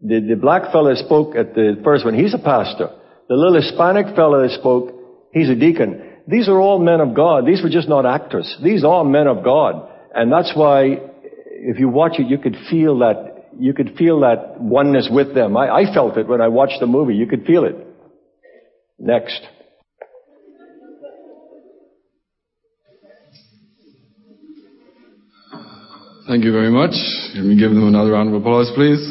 The, 0.00 0.20
the 0.20 0.36
black 0.36 0.72
fellow 0.72 0.88
that 0.90 1.04
spoke 1.04 1.36
at 1.36 1.54
the 1.54 1.80
first 1.84 2.04
one, 2.04 2.14
he's 2.14 2.34
a 2.34 2.38
pastor. 2.38 2.88
The 3.28 3.34
little 3.34 3.60
Hispanic 3.60 4.16
fellow 4.16 4.42
that 4.42 4.58
spoke, 4.58 4.92
he's 5.32 5.48
a 5.48 5.54
deacon. 5.54 6.09
These 6.30 6.48
are 6.48 6.60
all 6.60 6.78
men 6.78 7.00
of 7.00 7.12
God. 7.12 7.44
These 7.44 7.60
were 7.60 7.68
just 7.68 7.88
not 7.88 8.06
actors. 8.06 8.56
These 8.62 8.84
are 8.84 9.04
men 9.04 9.26
of 9.26 9.42
God. 9.42 9.88
And 10.14 10.30
that's 10.30 10.52
why, 10.54 10.98
if 11.22 11.80
you 11.80 11.88
watch 11.88 12.20
it, 12.20 12.28
you 12.28 12.38
could 12.38 12.56
feel 12.70 13.00
that, 13.00 13.48
you 13.58 13.74
could 13.74 13.96
feel 13.98 14.20
that 14.20 14.60
oneness 14.60 15.08
with 15.10 15.34
them. 15.34 15.56
I, 15.56 15.68
I 15.68 15.92
felt 15.92 16.16
it 16.16 16.28
when 16.28 16.40
I 16.40 16.46
watched 16.46 16.78
the 16.78 16.86
movie. 16.86 17.14
You 17.14 17.26
could 17.26 17.44
feel 17.44 17.64
it. 17.64 17.74
Next. 18.98 19.40
Thank 26.28 26.44
you 26.44 26.52
very 26.52 26.70
much. 26.70 26.92
Let 27.34 27.44
me 27.44 27.58
give 27.58 27.70
them 27.70 27.88
another 27.88 28.12
round 28.12 28.28
of 28.28 28.40
applause, 28.40 28.70
please? 28.76 29.02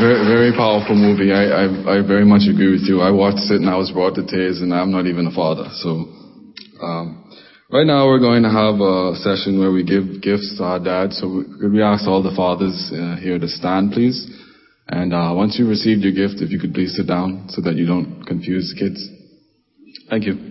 Very, 0.00 0.24
very 0.24 0.52
powerful 0.56 0.96
movie. 0.96 1.30
I, 1.30 1.44
I, 1.44 1.98
I 1.98 2.00
very 2.00 2.24
much 2.24 2.48
agree 2.48 2.72
with 2.72 2.88
you. 2.88 3.02
I 3.02 3.10
watched 3.10 3.52
it 3.52 3.60
and 3.60 3.68
I 3.68 3.76
was 3.76 3.90
brought 3.92 4.14
to 4.14 4.24
tears, 4.24 4.62
and 4.62 4.72
I'm 4.72 4.90
not 4.90 5.04
even 5.04 5.26
a 5.26 5.30
father. 5.30 5.68
So, 5.74 6.08
um, 6.80 7.28
right 7.70 7.84
now 7.84 8.06
we're 8.06 8.18
going 8.18 8.42
to 8.44 8.48
have 8.48 8.80
a 8.80 9.12
session 9.20 9.60
where 9.60 9.70
we 9.70 9.84
give 9.84 10.22
gifts 10.22 10.56
to 10.56 10.64
our 10.64 10.80
dads. 10.80 11.18
So, 11.20 11.44
could 11.60 11.72
we 11.72 11.82
ask 11.82 12.08
all 12.08 12.22
the 12.22 12.32
fathers 12.34 12.90
uh, 12.94 13.16
here 13.20 13.38
to 13.38 13.46
stand, 13.46 13.92
please? 13.92 14.24
And 14.88 15.12
uh, 15.12 15.34
once 15.36 15.56
you've 15.58 15.68
received 15.68 16.00
your 16.00 16.16
gift, 16.16 16.40
if 16.40 16.50
you 16.50 16.58
could 16.58 16.72
please 16.72 16.96
sit 16.96 17.06
down 17.06 17.48
so 17.50 17.60
that 17.60 17.74
you 17.74 17.84
don't 17.84 18.24
confuse 18.24 18.72
the 18.72 18.80
kids. 18.80 19.06
Thank 20.08 20.24
you. 20.24 20.50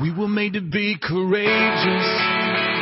We 0.00 0.12
were 0.12 0.28
made 0.28 0.52
to 0.52 0.60
be 0.60 0.96
courageous. 1.02 2.33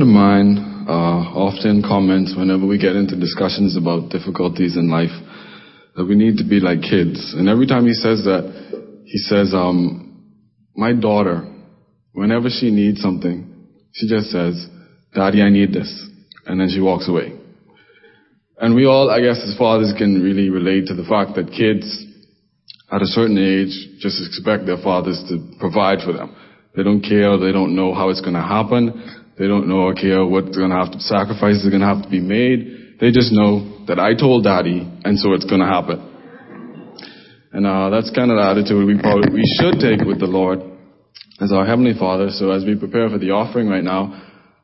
Friend 0.00 0.08
of 0.08 0.14
mine 0.14 0.86
uh, 0.88 1.36
often 1.36 1.82
comments 1.82 2.34
whenever 2.36 2.66
we 2.66 2.78
get 2.78 2.96
into 2.96 3.18
discussions 3.18 3.76
about 3.76 4.08
difficulties 4.08 4.76
in 4.76 4.88
life 4.90 5.12
that 5.94 6.06
we 6.06 6.14
need 6.14 6.38
to 6.38 6.44
be 6.48 6.58
like 6.58 6.80
kids. 6.80 7.34
And 7.36 7.48
every 7.48 7.66
time 7.66 7.86
he 7.86 7.92
says 7.92 8.24
that, 8.24 9.02
he 9.04 9.18
says, 9.18 9.52
um, 9.52 10.32
my 10.74 10.94
daughter, 10.94 11.44
whenever 12.12 12.48
she 12.48 12.70
needs 12.70 13.02
something, 13.02 13.44
she 13.92 14.08
just 14.08 14.30
says, 14.30 14.66
Daddy, 15.14 15.42
I 15.42 15.50
need 15.50 15.74
this. 15.74 15.90
And 16.46 16.58
then 16.58 16.70
she 16.72 16.80
walks 16.80 17.08
away. 17.08 17.36
And 18.58 18.74
we 18.74 18.86
all, 18.86 19.10
I 19.10 19.20
guess, 19.20 19.42
as 19.44 19.58
fathers 19.58 19.92
can 19.98 20.22
really 20.22 20.48
relate 20.48 20.86
to 20.86 20.94
the 20.94 21.04
fact 21.04 21.36
that 21.36 21.52
kids 21.52 22.06
at 22.90 23.02
a 23.02 23.06
certain 23.06 23.36
age 23.36 24.00
just 24.00 24.16
expect 24.26 24.64
their 24.64 24.80
fathers 24.82 25.22
to 25.28 25.58
provide 25.58 25.98
for 26.00 26.12
them. 26.12 26.34
They 26.74 26.84
don't 26.84 27.02
care, 27.02 27.36
they 27.36 27.52
don't 27.52 27.74
know 27.74 27.92
how 27.92 28.10
it's 28.10 28.20
going 28.20 28.34
to 28.34 28.42
happen, 28.42 29.19
they 29.40 29.48
don't 29.48 29.68
know 29.68 29.88
or 29.88 29.94
care 29.94 30.20
what's 30.20 30.54
going 30.54 30.68
to 30.68 30.76
have 30.76 30.92
to, 30.92 31.00
sacrifices 31.00 31.64
are 31.64 31.72
going 31.72 31.80
to 31.80 31.88
have 31.88 32.02
to 32.04 32.10
be 32.10 32.20
made. 32.20 33.00
They 33.00 33.08
just 33.08 33.32
know 33.32 33.86
that 33.88 33.98
I 33.98 34.12
told 34.12 34.44
daddy, 34.44 34.84
and 34.84 35.18
so 35.18 35.32
it's 35.32 35.48
going 35.48 35.64
to 35.64 35.66
happen. 35.66 35.96
And 37.50 37.64
uh, 37.64 37.88
that's 37.88 38.12
kind 38.12 38.30
of 38.30 38.36
the 38.36 38.44
attitude 38.44 38.84
we 38.84 39.00
probably 39.00 39.32
we 39.32 39.48
should 39.56 39.80
take 39.80 40.06
with 40.06 40.20
the 40.20 40.28
Lord 40.28 40.60
as 41.40 41.52
our 41.52 41.64
heavenly 41.64 41.96
Father. 41.98 42.28
So 42.28 42.52
as 42.52 42.68
we 42.68 42.76
prepare 42.76 43.08
for 43.08 43.16
the 43.16 43.32
offering 43.32 43.66
right 43.66 43.82
now, 43.82 44.12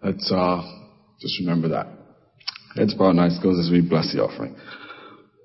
let's 0.05 0.31
uh, 0.31 0.61
just 1.25 1.41
remember 1.41 1.69
that. 1.73 1.89
Bowed 2.99 3.17
and 3.17 3.21
eyes 3.21 3.39
closed 3.41 3.65
as 3.65 3.73
we 3.73 3.81
bless 3.81 4.13
the 4.13 4.21
offering. 4.21 4.55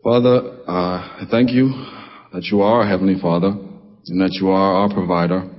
Father, 0.03 0.59
uh, 0.67 1.23
I 1.23 1.23
thank 1.31 1.51
you 1.51 1.71
that 2.33 2.43
you 2.51 2.61
are 2.63 2.83
our 2.83 2.87
heavenly 2.87 3.15
Father 3.15 3.47
and 3.47 4.19
that 4.19 4.35
you 4.41 4.49
are 4.49 4.83
our 4.83 4.93
provider 4.93 5.49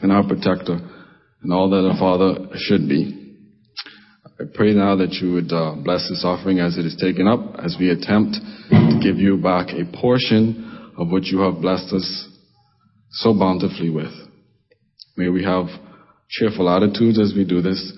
and 0.00 0.12
our 0.12 0.22
protector 0.28 0.99
and 1.42 1.52
all 1.52 1.70
that 1.70 1.88
a 1.88 1.98
father 1.98 2.48
should 2.56 2.88
be. 2.88 3.16
I 4.40 4.44
pray 4.54 4.72
now 4.72 4.96
that 4.96 5.12
you 5.20 5.32
would 5.32 5.52
uh, 5.52 5.74
bless 5.84 6.08
this 6.08 6.22
offering 6.24 6.60
as 6.60 6.78
it 6.78 6.86
is 6.86 6.96
taken 6.96 7.26
up, 7.26 7.56
as 7.62 7.76
we 7.78 7.90
attempt 7.90 8.36
to 8.70 9.00
give 9.02 9.16
you 9.16 9.36
back 9.36 9.68
a 9.68 9.84
portion 10.00 10.92
of 10.96 11.08
what 11.08 11.24
you 11.24 11.40
have 11.40 11.60
blessed 11.60 11.92
us 11.92 12.28
so 13.10 13.34
bountifully 13.38 13.90
with. 13.90 14.12
May 15.16 15.28
we 15.28 15.44
have 15.44 15.66
cheerful 16.28 16.70
attitudes 16.70 17.18
as 17.18 17.34
we 17.36 17.44
do 17.44 17.60
this, 17.60 17.92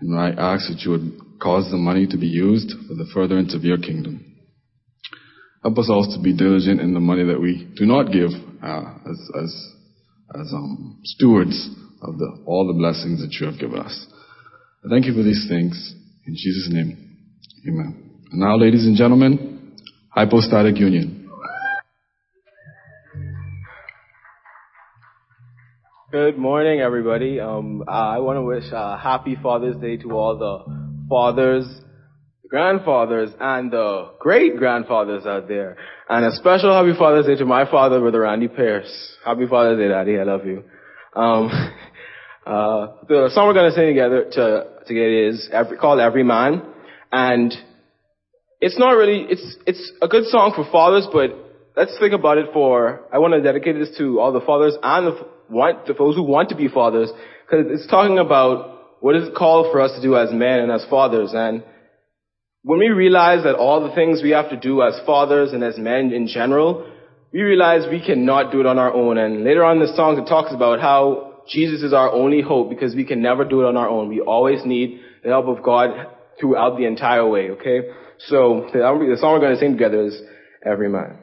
and 0.00 0.18
I 0.18 0.30
ask 0.30 0.68
that 0.68 0.82
you 0.84 0.92
would 0.92 1.40
cause 1.40 1.68
the 1.70 1.76
money 1.76 2.06
to 2.06 2.16
be 2.16 2.28
used 2.28 2.70
for 2.86 2.94
the 2.94 3.08
furtherance 3.12 3.54
of 3.54 3.64
your 3.64 3.78
kingdom. 3.78 4.24
Help 5.62 5.78
us 5.78 5.88
also 5.90 6.16
to 6.16 6.22
be 6.22 6.36
diligent 6.36 6.80
in 6.80 6.94
the 6.94 7.00
money 7.00 7.24
that 7.24 7.40
we 7.40 7.72
do 7.76 7.86
not 7.86 8.12
give 8.12 8.30
uh, 8.62 8.94
as, 9.10 9.30
as, 9.42 9.66
as 10.34 10.52
um, 10.52 11.00
stewards 11.04 11.70
of 12.02 12.18
the, 12.18 12.42
all 12.46 12.66
the 12.66 12.72
blessings 12.72 13.20
that 13.20 13.32
you 13.40 13.46
have 13.46 13.58
given 13.58 13.78
us. 13.78 14.06
I 14.84 14.88
thank 14.88 15.06
you 15.06 15.14
for 15.14 15.22
these 15.22 15.46
things. 15.48 15.94
In 16.26 16.34
Jesus' 16.34 16.68
name, 16.70 17.16
amen. 17.68 18.20
And 18.30 18.40
now, 18.40 18.56
ladies 18.56 18.84
and 18.84 18.96
gentlemen, 18.96 19.76
hypostatic 20.10 20.78
union. 20.78 21.30
Good 26.10 26.36
morning, 26.36 26.80
everybody. 26.80 27.40
Um, 27.40 27.84
I 27.88 28.18
want 28.18 28.36
to 28.36 28.42
wish 28.42 28.64
a 28.70 28.98
happy 28.98 29.34
Father's 29.42 29.76
Day 29.76 29.96
to 29.96 30.10
all 30.12 30.36
the 30.36 31.06
fathers, 31.08 31.64
grandfathers, 32.48 33.30
and 33.40 33.70
the 33.72 34.10
great 34.20 34.58
grandfathers 34.58 35.24
out 35.24 35.48
there. 35.48 35.78
And 36.10 36.26
a 36.26 36.32
special 36.32 36.74
happy 36.74 36.98
Father's 36.98 37.26
Day 37.26 37.36
to 37.36 37.46
my 37.46 37.70
father, 37.70 37.98
Brother 38.00 38.20
Randy 38.20 38.48
Pierce. 38.48 39.16
Happy 39.24 39.46
Father's 39.46 39.78
Day, 39.78 39.88
Daddy. 39.88 40.18
I 40.18 40.24
love 40.24 40.44
you. 40.44 40.64
Um, 41.14 41.48
uh, 42.44 42.88
the 43.08 43.30
song 43.32 43.46
we're 43.46 43.54
going 43.54 43.70
to 43.70 43.76
sing 43.76 43.86
together 43.86 44.24
to, 44.32 44.84
together 44.86 45.28
is 45.28 45.48
every, 45.52 45.76
called 45.76 46.00
Every 46.00 46.24
Man. 46.24 46.62
And 47.12 47.54
it's 48.60 48.78
not 48.78 48.92
really, 48.92 49.26
it's, 49.28 49.56
it's 49.66 49.92
a 50.02 50.08
good 50.08 50.24
song 50.26 50.52
for 50.54 50.64
fathers, 50.70 51.06
but 51.12 51.30
let's 51.76 51.96
think 52.00 52.14
about 52.14 52.38
it 52.38 52.46
for, 52.52 53.02
I 53.12 53.18
want 53.18 53.34
to 53.34 53.40
dedicate 53.40 53.78
this 53.78 53.96
to 53.98 54.18
all 54.18 54.32
the 54.32 54.40
fathers 54.40 54.76
and 54.82 55.06
the, 55.06 55.28
want, 55.48 55.86
to 55.86 55.92
those 55.92 56.16
who 56.16 56.24
want 56.24 56.48
to 56.48 56.56
be 56.56 56.68
fathers, 56.68 57.10
because 57.44 57.66
it's 57.70 57.86
talking 57.88 58.18
about 58.18 59.00
what 59.00 59.14
is 59.14 59.28
called 59.36 59.70
for 59.70 59.80
us 59.80 59.92
to 59.96 60.02
do 60.02 60.16
as 60.16 60.32
men 60.32 60.60
and 60.60 60.72
as 60.72 60.84
fathers. 60.88 61.30
And 61.34 61.62
when 62.62 62.78
we 62.78 62.88
realize 62.88 63.44
that 63.44 63.54
all 63.54 63.86
the 63.86 63.94
things 63.94 64.20
we 64.22 64.30
have 64.30 64.50
to 64.50 64.56
do 64.56 64.82
as 64.82 64.98
fathers 65.06 65.52
and 65.52 65.62
as 65.62 65.78
men 65.78 66.12
in 66.12 66.26
general, 66.26 66.90
we 67.32 67.42
realize 67.42 67.82
we 67.90 68.04
cannot 68.04 68.52
do 68.52 68.60
it 68.60 68.66
on 68.66 68.78
our 68.78 68.92
own. 68.92 69.18
And 69.18 69.44
later 69.44 69.64
on 69.64 69.80
in 69.80 69.86
the 69.86 69.96
song, 69.96 70.18
it 70.18 70.28
talks 70.28 70.52
about 70.54 70.80
how 70.80 71.31
Jesus 71.48 71.82
is 71.82 71.92
our 71.92 72.10
only 72.10 72.40
hope 72.40 72.70
because 72.70 72.94
we 72.94 73.04
can 73.04 73.22
never 73.22 73.44
do 73.44 73.62
it 73.62 73.66
on 73.66 73.76
our 73.76 73.88
own. 73.88 74.08
We 74.08 74.20
always 74.20 74.64
need 74.64 75.00
the 75.22 75.30
help 75.30 75.46
of 75.46 75.62
God 75.62 75.90
throughout 76.40 76.76
the 76.76 76.86
entire 76.86 77.26
way, 77.28 77.50
okay? 77.50 77.80
So 78.28 78.68
the 78.72 79.16
song 79.20 79.32
we're 79.32 79.40
going 79.40 79.54
to 79.54 79.58
sing 79.58 79.72
together 79.72 80.06
is 80.06 80.20
Every 80.64 80.88
Man. 80.88 81.18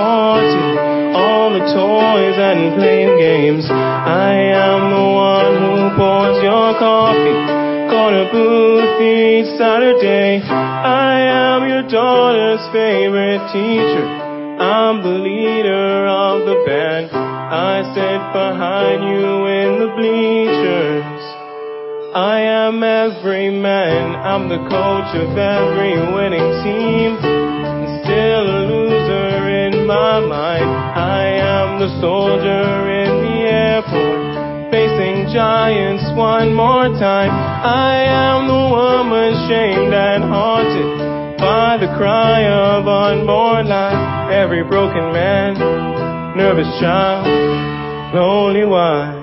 all 0.00 1.50
the 1.52 1.66
toys 1.74 2.36
and 2.38 2.76
playing 2.78 3.18
games. 3.18 3.64
I 3.68 4.32
am 4.54 4.90
the 4.94 5.08
one 5.10 5.54
who 5.60 5.74
pours 5.98 6.36
your 6.42 6.78
coffee. 6.78 7.38
Corner 7.90 8.26
booth 8.30 9.00
each 9.02 9.58
Saturday. 9.58 10.40
I 10.46 11.20
am 11.20 11.68
your 11.68 11.84
daughter's 11.88 12.64
favorite 12.72 13.42
teacher. 13.52 14.06
I'm 14.60 15.02
the 15.02 15.16
leader 15.18 16.06
of 16.06 16.46
the 16.46 16.62
band. 16.66 17.10
I 17.10 17.82
sit 17.94 18.20
behind 18.32 19.00
you 19.04 19.26
in 19.46 19.70
the 19.82 19.90
bleachers. 19.96 21.22
I 22.14 22.40
am 22.40 22.82
every 22.82 23.50
man. 23.50 24.16
I'm 24.16 24.48
the 24.48 24.62
coach 24.68 25.10
of 25.16 25.36
every 25.36 25.94
winning 26.14 26.50
team 26.62 27.29
mind. 30.28 30.64
I 30.64 31.24
am 31.40 31.78
the 31.78 31.90
soldier 32.00 32.66
in 32.90 33.12
the 33.24 33.38
airport. 33.48 34.72
Facing 34.72 35.32
giants 35.32 36.04
one 36.16 36.54
more 36.54 36.88
time. 36.98 37.30
I 37.30 38.04
am 38.04 38.48
the 38.48 38.64
woman 38.72 39.48
shamed 39.48 39.94
and 39.94 40.24
haunted 40.24 41.38
by 41.38 41.76
the 41.78 41.88
cry 41.96 42.44
of 42.46 42.86
unborn 42.86 43.68
life. 43.68 44.32
Every 44.32 44.62
broken 44.62 45.12
man, 45.12 45.54
nervous 46.36 46.68
child, 46.80 47.26
lonely 48.14 48.64
wife. 48.64 49.19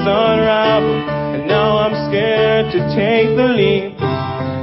Dreams 0.00 0.08
unraveled, 0.08 1.08
and 1.34 1.46
now 1.46 1.78
I'm 1.78 1.94
scared 2.08 2.72
to 2.72 2.78
take 2.96 3.36
the 3.36 3.48
leap. 3.48 3.94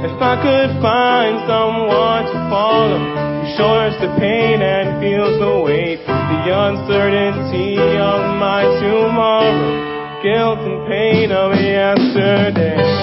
If 0.04 0.22
I 0.22 0.34
could 0.42 0.82
find 0.82 1.38
someone 1.46 2.24
to 2.26 2.38
follow, 2.50 2.98
who 2.98 3.56
shares 3.56 3.94
the 4.00 4.14
pain 4.18 4.62
and 4.62 5.00
feels 5.00 5.38
the 5.38 5.62
weight, 5.62 6.00
the 6.06 6.50
uncertainty 6.50 7.76
of 7.78 8.20
my 8.38 8.62
tomorrow, 8.80 10.22
guilt 10.22 10.58
and 10.60 10.86
pain 10.88 11.32
of 11.32 11.52
yesterday. 11.54 12.97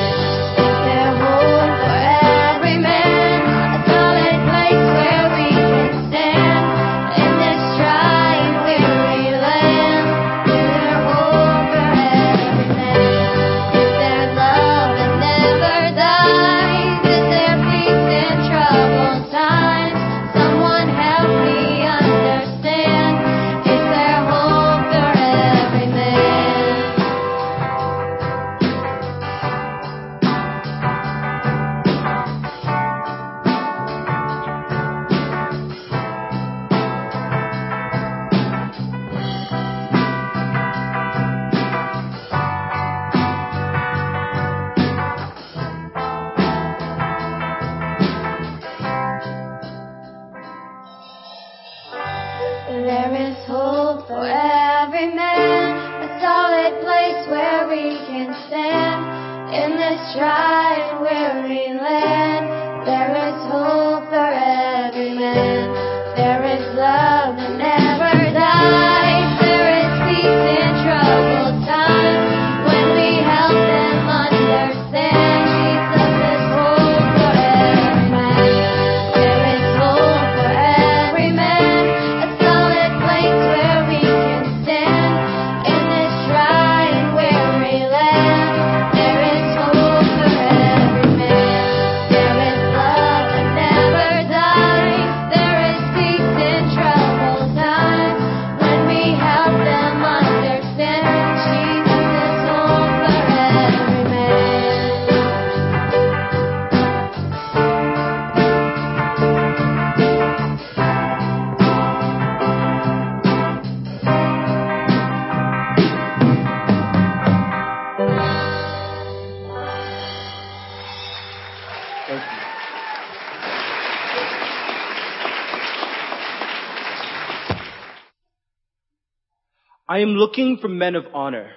Am 130.05 130.15
looking 130.15 130.57
for 130.61 130.67
men 130.67 130.95
of 130.95 131.05
honor. 131.13 131.51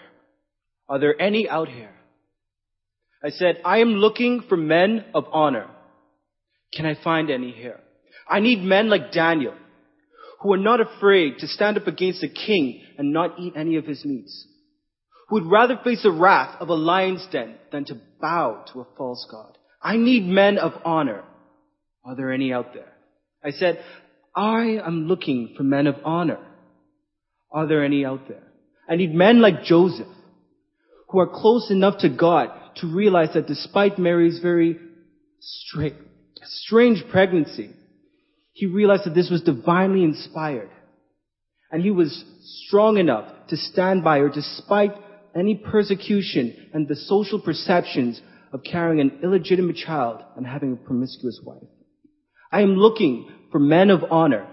Are 0.88 0.98
there 0.98 1.20
any 1.20 1.48
out 1.48 1.68
here? 1.68 1.94
I 3.22 3.30
said, 3.30 3.60
I 3.64 3.78
am 3.78 3.90
looking 3.90 4.42
for 4.48 4.56
men 4.56 5.04
of 5.14 5.24
honor. 5.32 5.68
Can 6.72 6.86
I 6.86 7.02
find 7.02 7.30
any 7.30 7.50
here? 7.50 7.80
I 8.28 8.40
need 8.40 8.62
men 8.62 8.88
like 8.88 9.12
Daniel, 9.12 9.54
who 10.40 10.52
are 10.52 10.58
not 10.58 10.80
afraid 10.80 11.38
to 11.38 11.46
stand 11.46 11.76
up 11.76 11.86
against 11.86 12.22
a 12.22 12.28
king 12.28 12.82
and 12.96 13.12
not 13.12 13.38
eat 13.38 13.54
any 13.56 13.76
of 13.76 13.84
his 13.84 14.04
meats, 14.04 14.46
who 15.28 15.36
would 15.36 15.50
rather 15.50 15.78
face 15.82 16.02
the 16.02 16.10
wrath 16.10 16.56
of 16.60 16.68
a 16.68 16.74
lion's 16.74 17.26
den 17.32 17.56
than 17.72 17.84
to 17.86 18.00
bow 18.20 18.64
to 18.72 18.80
a 18.80 18.86
false 18.96 19.26
god. 19.30 19.58
I 19.82 19.96
need 19.96 20.24
men 20.24 20.58
of 20.58 20.72
honor. 20.84 21.24
Are 22.04 22.16
there 22.16 22.32
any 22.32 22.52
out 22.52 22.72
there? 22.72 22.92
I 23.44 23.50
said, 23.50 23.82
I 24.34 24.78
am 24.86 25.06
looking 25.08 25.54
for 25.56 25.64
men 25.64 25.86
of 25.86 25.96
honor. 26.04 26.38
Are 27.50 27.66
there 27.66 27.84
any 27.84 28.04
out 28.04 28.28
there? 28.28 28.42
I 28.88 28.96
need 28.96 29.14
men 29.14 29.40
like 29.40 29.64
Joseph, 29.64 30.06
who 31.08 31.20
are 31.20 31.28
close 31.28 31.70
enough 31.70 31.98
to 31.98 32.08
God 32.08 32.50
to 32.76 32.86
realize 32.86 33.34
that 33.34 33.46
despite 33.46 33.98
Mary's 33.98 34.40
very 34.40 34.78
stra- 35.40 35.90
strange 36.42 37.04
pregnancy, 37.10 37.70
he 38.52 38.66
realized 38.66 39.04
that 39.04 39.14
this 39.14 39.30
was 39.30 39.42
divinely 39.42 40.04
inspired. 40.04 40.70
And 41.70 41.82
he 41.82 41.90
was 41.90 42.24
strong 42.66 42.98
enough 42.98 43.30
to 43.48 43.56
stand 43.56 44.02
by 44.02 44.18
her 44.18 44.28
despite 44.28 44.92
any 45.36 45.54
persecution 45.54 46.70
and 46.72 46.88
the 46.88 46.96
social 46.96 47.40
perceptions 47.40 48.20
of 48.52 48.62
carrying 48.62 49.00
an 49.00 49.20
illegitimate 49.22 49.76
child 49.76 50.22
and 50.36 50.46
having 50.46 50.72
a 50.72 50.76
promiscuous 50.76 51.40
wife. 51.44 51.62
I 52.50 52.62
am 52.62 52.76
looking 52.76 53.30
for 53.52 53.58
men 53.58 53.90
of 53.90 54.04
honor. 54.10 54.46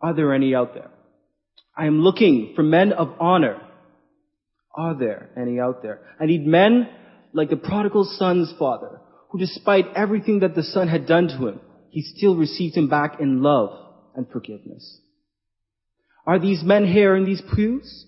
Are 0.00 0.14
there 0.14 0.32
any 0.32 0.54
out 0.54 0.74
there? 0.74 0.90
I 1.76 1.86
am 1.86 2.00
looking 2.00 2.54
for 2.56 2.62
men 2.62 2.92
of 2.92 3.14
honor. 3.20 3.60
Are 4.74 4.94
there 4.94 5.28
any 5.36 5.60
out 5.60 5.82
there? 5.82 6.00
I 6.18 6.26
need 6.26 6.46
men 6.46 6.88
like 7.32 7.50
the 7.50 7.56
prodigal 7.56 8.04
son's 8.04 8.52
father, 8.58 9.00
who 9.30 9.38
despite 9.38 9.86
everything 9.94 10.40
that 10.40 10.54
the 10.54 10.62
son 10.62 10.88
had 10.88 11.06
done 11.06 11.28
to 11.28 11.48
him, 11.48 11.60
he 11.90 12.02
still 12.02 12.34
received 12.36 12.76
him 12.76 12.88
back 12.88 13.20
in 13.20 13.42
love 13.42 13.70
and 14.14 14.26
forgiveness. 14.28 15.00
Are 16.26 16.38
these 16.38 16.62
men 16.62 16.86
here 16.86 17.14
in 17.14 17.24
these 17.24 17.42
pews? 17.54 18.06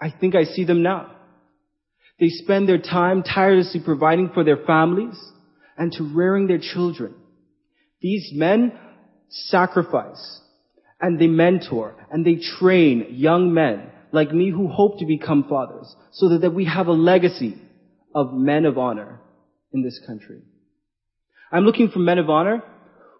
I 0.00 0.10
think 0.10 0.34
I 0.34 0.44
see 0.44 0.64
them 0.64 0.82
now. 0.82 1.12
They 2.20 2.28
spend 2.28 2.68
their 2.68 2.78
time 2.78 3.22
tirelessly 3.22 3.80
providing 3.84 4.30
for 4.32 4.44
their 4.44 4.64
families 4.66 5.18
and 5.76 5.92
to 5.92 6.04
rearing 6.14 6.46
their 6.46 6.60
children. 6.60 7.14
These 8.00 8.30
men 8.34 8.72
sacrifice 9.28 10.40
and 11.00 11.18
they 11.20 11.26
mentor 11.26 11.94
and 12.10 12.24
they 12.24 12.36
train 12.58 13.06
young 13.10 13.52
men 13.52 13.90
like 14.12 14.32
me 14.32 14.50
who 14.50 14.68
hope 14.68 14.98
to 14.98 15.06
become 15.06 15.44
fathers 15.48 15.94
so 16.12 16.28
that, 16.30 16.40
that 16.40 16.54
we 16.54 16.64
have 16.64 16.86
a 16.86 16.92
legacy 16.92 17.56
of 18.14 18.32
men 18.32 18.64
of 18.64 18.78
honor 18.78 19.20
in 19.72 19.82
this 19.82 20.00
country. 20.06 20.40
I'm 21.52 21.64
looking 21.64 21.90
for 21.90 21.98
men 21.98 22.18
of 22.18 22.30
honor 22.30 22.62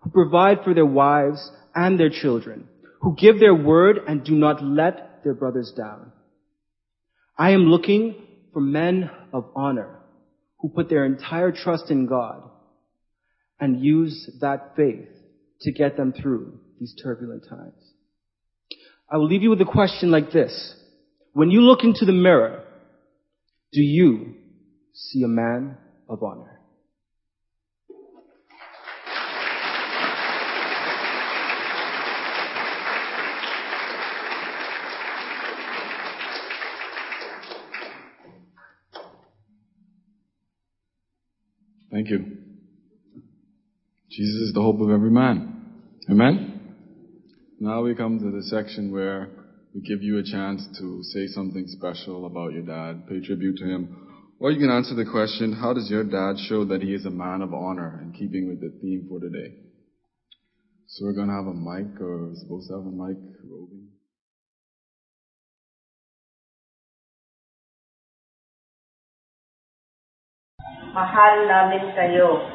who 0.00 0.10
provide 0.10 0.64
for 0.64 0.74
their 0.74 0.86
wives 0.86 1.50
and 1.74 2.00
their 2.00 2.10
children, 2.10 2.68
who 3.02 3.14
give 3.14 3.38
their 3.38 3.54
word 3.54 3.98
and 4.08 4.24
do 4.24 4.34
not 4.34 4.62
let 4.62 5.22
their 5.22 5.34
brothers 5.34 5.72
down. 5.76 6.12
I 7.38 7.50
am 7.50 7.66
looking 7.66 8.14
for 8.52 8.60
men 8.60 9.10
of 9.32 9.50
honor 9.54 10.00
who 10.58 10.70
put 10.70 10.88
their 10.88 11.04
entire 11.04 11.52
trust 11.52 11.90
in 11.90 12.06
God 12.06 12.42
and 13.60 13.84
use 13.84 14.30
that 14.40 14.74
faith 14.76 15.08
to 15.60 15.72
get 15.72 15.96
them 15.96 16.12
through 16.12 16.58
these 16.78 16.94
turbulent 17.02 17.44
times. 17.48 17.74
I 19.10 19.18
will 19.18 19.26
leave 19.26 19.42
you 19.42 19.50
with 19.50 19.60
a 19.60 19.64
question 19.64 20.10
like 20.10 20.32
this. 20.32 20.74
When 21.32 21.50
you 21.50 21.60
look 21.60 21.84
into 21.84 22.04
the 22.04 22.12
mirror, 22.12 22.64
do 23.72 23.80
you 23.80 24.34
see 24.92 25.22
a 25.22 25.28
man 25.28 25.76
of 26.08 26.22
honor? 26.22 26.56
Thank 41.90 42.10
you. 42.10 42.36
Jesus 44.10 44.48
is 44.48 44.52
the 44.52 44.60
hope 44.60 44.80
of 44.80 44.90
every 44.90 45.10
man. 45.10 45.56
Amen? 46.10 46.55
Now 47.58 47.80
we 47.82 47.94
come 47.94 48.18
to 48.18 48.30
the 48.30 48.42
section 48.42 48.92
where 48.92 49.30
we 49.74 49.80
give 49.80 50.02
you 50.02 50.18
a 50.18 50.22
chance 50.22 50.62
to 50.78 51.00
say 51.02 51.26
something 51.26 51.64
special 51.68 52.26
about 52.26 52.52
your 52.52 52.60
dad, 52.60 53.08
pay 53.08 53.24
tribute 53.24 53.56
to 53.56 53.64
him, 53.64 53.96
or 54.38 54.50
you 54.50 54.60
can 54.60 54.68
answer 54.68 54.94
the 54.94 55.10
question, 55.10 55.54
how 55.54 55.72
does 55.72 55.88
your 55.88 56.04
dad 56.04 56.36
show 56.36 56.66
that 56.66 56.82
he 56.82 56.92
is 56.92 57.06
a 57.06 57.10
man 57.10 57.40
of 57.40 57.54
honor 57.54 57.98
in 58.02 58.12
keeping 58.12 58.46
with 58.46 58.60
the 58.60 58.78
theme 58.82 59.06
for 59.08 59.20
today? 59.20 59.54
So 60.88 61.06
we're 61.06 61.14
going 61.14 61.28
to 61.28 61.34
have 61.34 61.46
a 61.46 61.54
mic, 61.54 61.98
or 61.98 62.28
we're 62.28 62.36
supposed 62.36 62.68
to 62.68 62.74
have 62.76 62.84
a 62.84 62.92
mic 62.92 63.16
roving. 63.48 63.88
Mahal 70.92 71.48
namin 71.48 71.96
kayo. 71.96 72.52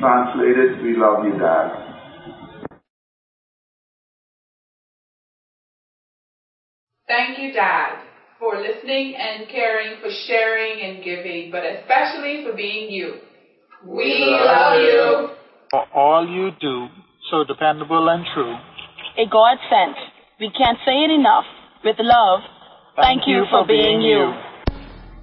Translated, 0.00 0.82
we 0.82 0.96
love 0.96 1.24
you, 1.26 1.36
Dad. 1.36 1.87
Thank 7.08 7.38
you, 7.38 7.54
Dad, 7.54 8.04
for 8.38 8.60
listening 8.60 9.16
and 9.16 9.48
caring, 9.48 9.98
for 10.02 10.10
sharing 10.26 10.84
and 10.84 11.02
giving, 11.02 11.50
but 11.50 11.64
especially 11.64 12.44
for 12.44 12.54
being 12.54 12.90
you. 12.90 13.14
We 13.82 14.26
love 14.28 14.78
you. 14.78 15.28
For 15.70 15.86
all 15.94 16.28
you 16.28 16.50
do, 16.60 16.88
so 17.30 17.44
dependable 17.44 18.10
and 18.10 18.26
true. 18.34 18.54
A 19.16 19.24
God 19.30 19.56
sent. 19.70 19.96
We 20.38 20.50
can't 20.50 20.76
say 20.84 21.04
it 21.04 21.10
enough. 21.10 21.44
With 21.82 21.96
love, 21.98 22.40
thank, 23.00 23.22
you 23.26 23.44
for 23.50 23.66
being 23.66 24.02
you. 24.02 24.32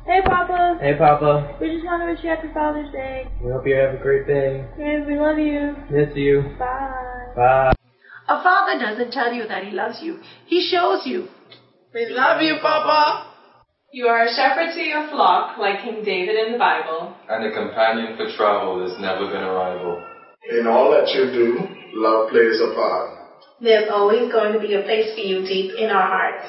Hey, 0.08 0.22
Papa. 0.26 0.80
Hey, 0.82 0.96
Papa. 0.98 1.58
We 1.62 1.70
just 1.70 1.86
want 1.86 2.02
to 2.02 2.12
wish 2.12 2.24
you 2.24 2.30
happy 2.30 2.48
Father's 2.52 2.92
Day. 2.92 3.28
We 3.44 3.52
hope 3.52 3.68
you 3.68 3.76
have 3.76 3.94
a 3.94 4.02
great 4.02 4.26
day. 4.26 4.66
And 4.80 5.06
we 5.06 5.20
love 5.20 5.38
you. 5.38 5.76
Miss 5.92 6.16
you. 6.16 6.56
Bye. 6.58 7.34
Bye. 7.36 7.74
A 8.28 8.42
father 8.42 8.80
doesn't 8.80 9.12
tell 9.12 9.32
you 9.34 9.48
that 9.48 9.64
he 9.64 9.72
loves 9.72 10.00
you. 10.02 10.20
He 10.48 10.68
shows 10.72 11.02
you. 11.06 11.28
We 11.96 12.08
love 12.10 12.42
you, 12.42 12.58
Papa. 12.62 13.32
You 13.94 14.08
are 14.08 14.26
a 14.26 14.28
shepherd 14.28 14.74
to 14.74 14.82
your 14.82 15.08
flock, 15.08 15.58
like 15.58 15.80
King 15.82 16.04
David 16.04 16.36
in 16.36 16.52
the 16.52 16.58
Bible. 16.58 17.16
And 17.30 17.46
a 17.46 17.56
companion 17.56 18.18
for 18.18 18.28
travel 18.36 18.84
has 18.84 19.00
never 19.00 19.32
been 19.32 19.42
a 19.42 19.54
rival. 19.54 20.04
In 20.52 20.68
all 20.68 20.92
that 20.92 21.08
you 21.16 21.32
do, 21.32 21.56
love 21.94 22.32
plays 22.32 22.60
a 22.60 22.76
part. 22.76 23.12
There's 23.62 23.90
always 23.90 24.30
going 24.30 24.52
to 24.52 24.60
be 24.60 24.74
a 24.74 24.82
place 24.82 25.16
for 25.16 25.22
you 25.22 25.48
deep 25.48 25.72
in 25.80 25.90
our 25.90 26.06
hearts. 26.06 26.46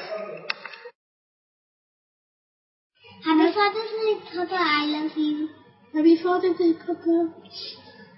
Happy 3.23 3.55
Father's 3.55 3.90
Day, 4.02 4.14
Papa. 4.35 4.59
I 4.59 4.85
love 4.98 5.16
you. 5.16 5.48
Happy 5.94 6.18
Father's 6.24 6.59
Day, 6.59 6.73
Papa. 6.85 7.32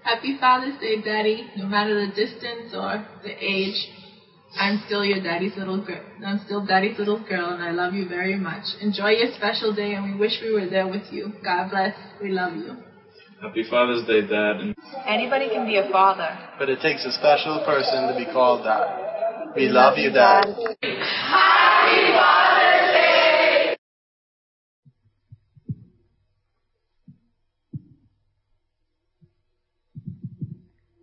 Happy 0.02 0.38
Father's 0.40 0.80
Day, 0.80 1.02
Daddy. 1.05 1.50
No 1.59 1.66
matter 1.66 2.06
the 2.06 2.14
distance 2.14 2.72
or 2.72 3.06
the 3.22 3.36
age, 3.38 3.76
I'm 4.57 4.83
still 4.87 5.05
your 5.05 5.23
daddy's 5.23 5.57
little 5.57 5.85
girl. 5.85 6.03
I'm 6.25 6.41
still 6.45 6.65
daddy's 6.65 6.99
little 6.99 7.23
girl, 7.29 7.51
and 7.51 7.62
I 7.62 7.70
love 7.70 7.95
you 7.95 8.09
very 8.09 8.37
much. 8.37 8.65
Enjoy 8.81 9.11
your 9.11 9.31
special 9.37 9.75
day, 9.75 9.95
and 9.95 10.12
we 10.12 10.19
wish 10.19 10.41
we 10.43 10.53
were 10.53 10.69
there 10.69 10.89
with 10.89 11.05
you. 11.11 11.33
God 11.45 11.70
bless. 11.70 11.95
We 12.23 12.31
love 12.31 12.57
you. 12.57 12.77
Happy 13.43 13.65
Father's 13.70 14.05
Day, 14.07 14.23
Dad. 14.23 14.75
Anybody 15.07 15.49
can 15.49 15.66
be 15.66 15.77
a 15.77 15.89
father. 15.93 16.29
But 16.59 16.69
it 16.69 16.81
takes 16.81 17.05
a 17.05 17.12
special 17.12 17.62
person 17.65 18.09
to 18.09 18.15
be 18.16 18.25
called 18.33 18.65
Dad. 18.65 19.55
We 19.55 19.69
love 19.69 19.97
you, 19.97 20.11
Dad. 20.11 20.45
Happy 20.45 20.97
Father's 22.12 22.93
Day! 22.93 23.77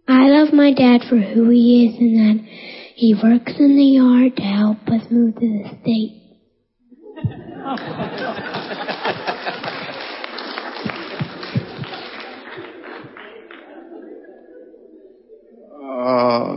I 0.08 0.28
love 0.28 0.54
my 0.54 0.72
dad 0.74 1.02
for 1.10 1.18
who 1.18 1.50
he 1.50 1.88
is 1.88 2.00
and 2.00 2.16
that 2.18 2.46
he 2.96 3.14
works 3.14 3.52
in 3.60 3.76
the 3.76 3.84
yard 3.84 4.38
to 4.38 4.42
help 4.42 4.78
us 4.88 5.06
move 5.12 5.36
to 5.36 5.42
the 5.42 5.68
state. 5.82 6.22
Uh, 15.84 16.56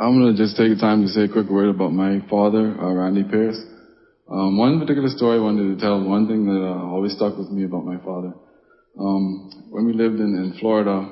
I'm 0.00 0.18
going 0.18 0.34
to 0.34 0.42
just 0.42 0.56
take 0.56 0.80
time 0.80 1.02
to 1.02 1.08
say 1.08 1.24
a 1.24 1.28
quick 1.28 1.50
word 1.50 1.68
about 1.68 1.92
my 1.92 2.20
father, 2.30 2.80
uh, 2.80 2.92
Randy 2.94 3.24
Pierce. 3.24 3.60
Um, 4.30 4.56
one 4.56 4.80
particular 4.80 5.10
story 5.10 5.36
I 5.36 5.42
wanted 5.42 5.76
to 5.76 5.80
tell, 5.84 6.02
one 6.02 6.26
thing 6.26 6.46
that 6.46 6.64
uh, 6.64 6.82
always 6.82 7.14
stuck 7.14 7.36
with 7.36 7.50
me 7.50 7.64
about 7.64 7.84
my 7.84 7.98
father. 7.98 8.32
Um, 8.98 9.68
when 9.68 9.84
we 9.84 9.92
lived 9.92 10.16
in, 10.16 10.34
in 10.34 10.56
Florida, 10.60 11.10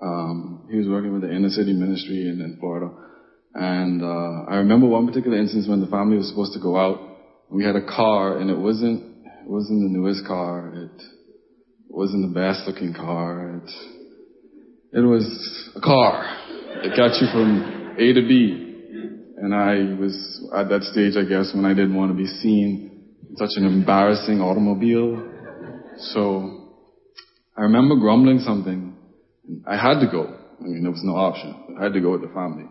um, 0.00 0.68
he 0.70 0.78
was 0.78 0.88
working 0.88 1.12
with 1.12 1.20
the 1.20 1.30
inner 1.30 1.50
city 1.50 1.74
ministry 1.74 2.22
in, 2.22 2.40
in 2.40 2.56
Florida. 2.60 3.07
And 3.60 4.04
uh, 4.04 4.44
I 4.48 4.58
remember 4.58 4.86
one 4.86 5.08
particular 5.08 5.36
instance 5.36 5.66
when 5.66 5.80
the 5.80 5.88
family 5.88 6.16
was 6.16 6.28
supposed 6.28 6.52
to 6.52 6.60
go 6.60 6.78
out. 6.78 7.00
We 7.50 7.64
had 7.64 7.74
a 7.74 7.84
car, 7.84 8.38
and 8.38 8.50
it 8.50 8.56
wasn't 8.56 9.26
it 9.26 9.50
wasn't 9.50 9.80
the 9.82 9.98
newest 9.98 10.24
car. 10.28 10.72
It 10.76 11.02
wasn't 11.88 12.28
the 12.28 12.32
best 12.32 12.68
looking 12.68 12.94
car. 12.94 13.56
It 13.56 14.98
it 14.98 15.00
was 15.00 15.26
a 15.74 15.80
car. 15.80 16.22
It 16.84 16.96
got 16.96 17.20
you 17.20 17.26
from 17.32 17.96
A 17.98 18.12
to 18.12 18.22
B. 18.28 18.64
And 19.38 19.52
I 19.52 19.98
was 19.98 20.14
at 20.54 20.68
that 20.68 20.84
stage, 20.84 21.16
I 21.16 21.28
guess, 21.28 21.50
when 21.52 21.64
I 21.64 21.74
didn't 21.74 21.96
want 21.96 22.12
to 22.12 22.16
be 22.16 22.26
seen 22.26 23.10
in 23.28 23.36
such 23.36 23.50
an 23.56 23.64
embarrassing 23.64 24.40
automobile. 24.40 25.32
So 26.12 26.76
I 27.56 27.62
remember 27.62 27.96
grumbling 27.96 28.38
something. 28.38 28.94
I 29.66 29.76
had 29.76 29.98
to 29.98 30.06
go. 30.06 30.32
I 30.60 30.62
mean, 30.62 30.82
there 30.82 30.92
was 30.92 31.02
no 31.02 31.16
option. 31.16 31.76
I 31.76 31.82
had 31.82 31.92
to 31.94 32.00
go 32.00 32.12
with 32.12 32.22
the 32.22 32.28
family. 32.28 32.66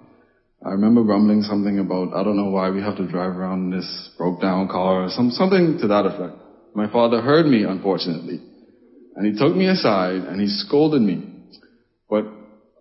I 0.65 0.71
remember 0.71 1.03
grumbling 1.03 1.43
something 1.43 1.79
about, 1.79 2.13
I 2.13 2.23
don't 2.23 2.35
know 2.35 2.49
why 2.49 2.69
we 2.71 2.81
have 2.81 2.97
to 2.97 3.07
drive 3.07 3.37
around 3.37 3.71
in 3.71 3.79
this 3.79 4.09
broke 4.17 4.41
down 4.41 4.67
car 4.67 5.05
or 5.05 5.09
some, 5.09 5.29
something 5.31 5.77
to 5.81 5.87
that 5.87 6.05
effect. 6.05 6.35
My 6.73 6.91
father 6.91 7.21
heard 7.21 7.45
me, 7.45 7.63
unfortunately. 7.63 8.41
And 9.15 9.25
he 9.25 9.39
took 9.39 9.55
me 9.55 9.67
aside 9.67 10.21
and 10.27 10.41
he 10.41 10.47
scolded 10.47 11.01
me. 11.01 11.23
But 12.09 12.25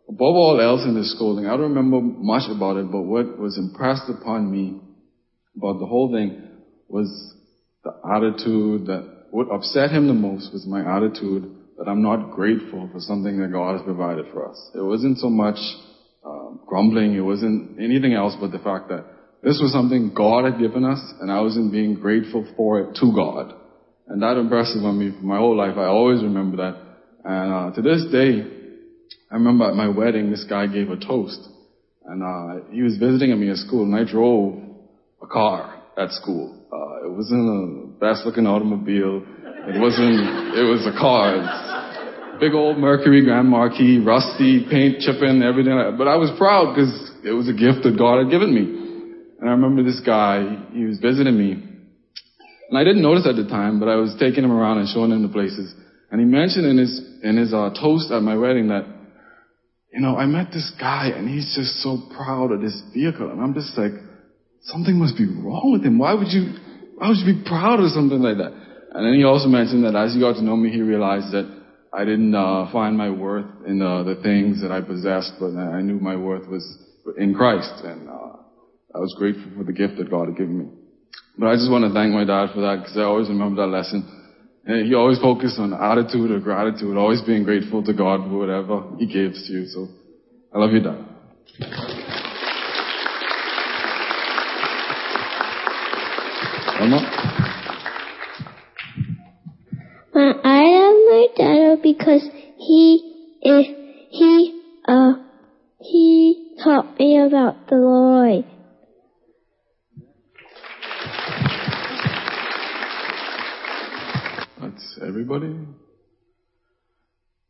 above 0.09 0.37
all 0.37 0.61
else 0.61 0.83
in 0.85 0.95
this 0.95 1.15
scolding, 1.15 1.47
I 1.47 1.51
don't 1.51 1.75
remember 1.75 2.01
much 2.01 2.51
about 2.51 2.77
it, 2.77 2.91
but 2.91 3.03
what 3.03 3.39
was 3.39 3.59
impressed 3.59 4.09
upon 4.09 4.51
me 4.51 4.81
about 5.57 5.79
the 5.79 5.87
whole 5.87 6.13
thing 6.13 6.43
was 6.89 7.35
the 7.85 7.93
attitude 8.15 8.87
that 8.87 9.27
what 9.31 9.51
upset 9.53 9.91
him 9.91 10.07
the 10.07 10.15
most 10.15 10.53
was 10.53 10.67
my 10.67 10.81
attitude 10.97 11.51
that 11.79 11.89
I'm 11.89 12.03
not 12.03 12.33
grateful 12.33 12.89
for 12.93 13.01
something 13.01 13.39
that 13.41 13.53
God 13.53 13.75
has 13.75 13.83
provided 13.83 14.27
for 14.33 14.49
us. 14.49 14.71
It 14.75 14.81
wasn't 14.81 15.19
so 15.19 15.29
much 15.29 15.59
uh, 16.27 16.51
grumbling, 16.67 17.15
it 17.15 17.21
wasn't 17.21 17.79
anything 17.79 18.15
else 18.15 18.35
but 18.41 18.51
the 18.51 18.59
fact 18.59 18.89
that 18.89 19.05
this 19.43 19.61
was 19.63 19.73
something 19.73 20.13
God 20.13 20.45
had 20.45 20.59
given 20.59 20.85
us 20.85 21.01
and 21.21 21.31
I 21.31 21.41
wasn't 21.41 21.71
being 21.71 21.95
grateful 21.95 22.47
for 22.57 22.81
it 22.81 22.97
to 22.97 23.13
God. 23.15 23.55
And 24.09 24.23
that 24.23 24.37
impressed 24.37 24.77
on 24.77 24.99
me 24.99 25.11
for 25.11 25.25
my 25.25 25.39
whole 25.39 25.57
life. 25.57 25.77
I 25.77 25.87
always 25.87 26.23
remember 26.23 26.57
that. 26.59 26.77
And 27.25 27.53
uh, 27.53 27.75
to 27.75 27.83
this 27.83 28.05
day, 28.11 28.43
I 29.31 29.35
remember 29.35 29.69
at 29.69 29.75
my 29.75 29.89
wedding, 29.89 30.31
this 30.31 30.45
guy 30.49 30.67
gave 30.67 30.91
a 30.91 30.97
toast. 30.97 31.41
And 32.05 32.23
uh, 32.23 32.67
he 32.71 32.83
was 32.83 32.97
visiting 32.99 33.39
me 33.39 33.51
at 33.51 33.57
school, 33.57 33.83
and 33.83 33.95
I 33.95 34.11
drove 34.11 34.63
a 35.21 35.27
car 35.27 35.83
at 35.99 36.11
school. 36.13 36.55
Uh, 36.73 37.09
it 37.09 37.13
wasn't 37.13 37.47
the 37.47 37.99
best 37.99 38.25
looking 38.25 38.47
automobile. 38.47 39.27
It 39.67 39.81
wasn't, 39.81 40.55
it 40.55 40.63
was 40.63 40.87
a 40.87 40.97
car. 40.97 41.86
Big 42.41 42.53
old 42.53 42.79
Mercury 42.79 43.25
Grand 43.25 43.49
Marquis, 43.49 43.99
rusty, 43.99 44.67
paint 44.71 45.01
chipping, 45.01 45.43
everything. 45.43 45.73
But 45.99 46.09
I 46.09 46.17
was 46.17 46.31
proud 46.39 46.75
because 46.75 46.93
it 47.25 47.33
was 47.33 47.49
a 47.49 47.57
gift 47.57 47.85
that 47.85 47.97
God 47.99 48.23
had 48.23 48.31
given 48.31 48.55
me. 48.55 48.65
And 49.41 49.49
I 49.49 49.53
remember 49.53 49.83
this 49.83 50.01
guy, 50.01 50.67
he 50.73 50.85
was 50.85 50.99
visiting 50.99 51.37
me. 51.37 51.53
And 52.69 52.79
I 52.79 52.85
didn't 52.85 53.03
notice 53.03 53.27
at 53.27 53.37
the 53.37 53.47
time, 53.47 53.79
but 53.79 53.89
I 53.89 53.97
was 53.97 54.17
taking 54.19 54.45
him 54.45 54.53
around 54.53 54.79
and 54.79 54.89
showing 54.89 55.13
him 55.13 55.23
the 55.23 55.33
places. 55.33 55.75
And 56.11 56.21
he 56.21 56.27
mentioned 56.27 56.67
in 56.67 56.79
his, 56.79 57.01
in 57.23 57.37
his 57.37 57.53
uh, 57.53 57.71
toast 57.75 58.11
at 58.11 58.23
my 58.23 58.37
wedding 58.37 58.69
that, 58.69 58.87
you 59.93 60.01
know, 60.01 60.17
I 60.17 60.27
met 60.27 60.53
this 60.53 60.73
guy 60.79 61.09
and 61.15 61.29
he's 61.29 61.55
just 61.55 61.81
so 61.83 61.99
proud 62.15 62.53
of 62.53 62.61
this 62.61 62.77
vehicle. 62.93 63.31
And 63.31 63.41
I'm 63.41 63.55
just 63.55 63.77
like, 63.79 63.93
something 64.63 64.99
must 64.99 65.17
be 65.17 65.27
wrong 65.27 65.73
with 65.73 65.85
him. 65.85 65.99
Why 65.99 66.15
would 66.15 66.29
you, 66.29 66.59
why 66.99 67.09
would 67.09 67.19
you 67.19 67.35
be 67.35 67.43
proud 67.47 67.81
of 67.81 67.91
something 67.91 68.21
like 68.21 68.37
that? 68.39 68.53
And 68.93 69.07
then 69.07 69.15
he 69.15 69.25
also 69.25 69.49
mentioned 69.49 69.85
that 69.85 69.95
as 69.95 70.15
he 70.15 70.21
got 70.21 70.35
to 70.35 70.43
know 70.43 70.57
me, 70.57 70.71
he 70.71 70.81
realized 70.81 71.33
that 71.33 71.47
I 71.97 72.05
didn't 72.05 72.35
uh, 72.35 72.71
find 72.71 72.99
my 72.99 73.09
worth 73.09 73.47
in 73.67 73.81
uh, 73.81 74.03
the 74.03 74.17
things 74.23 74.61
that 74.61 74.71
I 74.71 74.83
possessed, 74.83 75.33
but 75.41 75.57
I 75.57 75.81
knew 75.81 75.99
my 75.99 76.15
worth 76.15 76.47
was 76.47 76.63
in 77.17 77.35
Christ. 77.35 77.73
And 77.85 78.07
uh, 78.11 78.37
I 78.95 78.99
was 78.99 79.15
grateful 79.17 79.51
for 79.57 79.65
the 79.65 79.73
gift 79.73 79.97
that 79.97 80.11
God 80.11 80.29
had 80.29 80.37
given 80.37 80.59
me. 80.59 80.67
But 81.39 81.47
I 81.47 81.55
just 81.55 81.71
want 81.71 81.89
to 81.89 81.95
thank 81.95 82.13
my 82.13 82.25
dad 82.25 82.53
for 82.53 82.61
that 82.61 82.81
because 82.81 82.99
I 82.99 83.03
always 83.03 83.29
remember 83.29 83.63
that 83.63 83.69
lesson. 83.69 84.05
And 84.67 84.87
he 84.87 84.95
always 84.95 85.19
focused 85.21 85.59
on 85.59 85.73
attitude 85.73 86.31
or 86.31 86.41
gratitude, 86.41 86.99
always 86.99 87.23
being 87.23 87.45
grateful 87.45 87.83
to 87.85 87.95
God 87.95 88.29
for 88.29 88.37
whatever 88.37 88.83
he 88.99 89.07
gives 89.07 89.47
to 89.47 89.53
you. 89.55 89.67
So 89.67 89.89
I 90.53 90.59
love 90.59 90.73
you, 90.73 90.81
Dad 90.81 91.17
I 96.79 96.85
love 96.85 97.27
my 101.07 101.27
dad 101.37 101.83
because 101.83 102.29
he 102.59 103.39
is 103.43 103.67
he 104.11 104.63
uh 104.89 105.13
he 105.81 106.57
taught 106.63 106.99
me 106.99 107.19
about 107.19 107.69
the 107.69 107.77
Lord. 107.77 108.45
That's 114.61 114.99
everybody? 115.07 115.55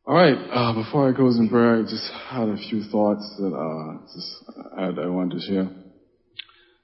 All 0.07 0.15
right. 0.15 0.37
Uh, 0.53 0.75
before 0.75 1.09
I 1.09 1.17
close 1.17 1.39
in 1.39 1.49
prayer, 1.49 1.77
I 1.77 1.83
just 1.83 2.11
had 2.29 2.49
a 2.49 2.57
few 2.57 2.83
thoughts 2.85 3.35
that 3.39 3.53
uh, 3.53 4.07
just 4.15 4.45
I, 4.77 4.87
had, 4.87 4.99
I 4.99 5.07
wanted 5.09 5.41
to 5.41 5.47
share. 5.47 5.69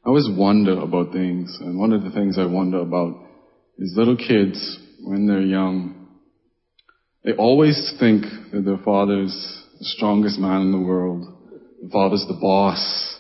I 0.05 0.09
always 0.09 0.29
wonder 0.31 0.81
about 0.81 1.13
things, 1.13 1.57
and 1.61 1.79
one 1.79 1.93
of 1.93 2.03
the 2.03 2.11
things 2.11 2.37
I 2.39 2.47
wonder 2.47 2.81
about 2.81 3.15
is 3.79 3.95
little 3.97 4.17
kids 4.17 4.79
when 5.05 5.27
they're 5.27 5.41
young. 5.41 6.02
They 7.25 7.33
always 7.33 7.95
think 8.01 8.25
that 8.53 8.65
their 8.65 8.79
father's 8.85 9.33
the 9.79 9.85
strongest 9.85 10.39
man 10.39 10.63
in 10.63 10.73
the 10.73 10.79
world. 10.79 11.27
The 11.83 11.91
father's 11.91 12.25
the 12.27 12.39
boss. 12.41 13.17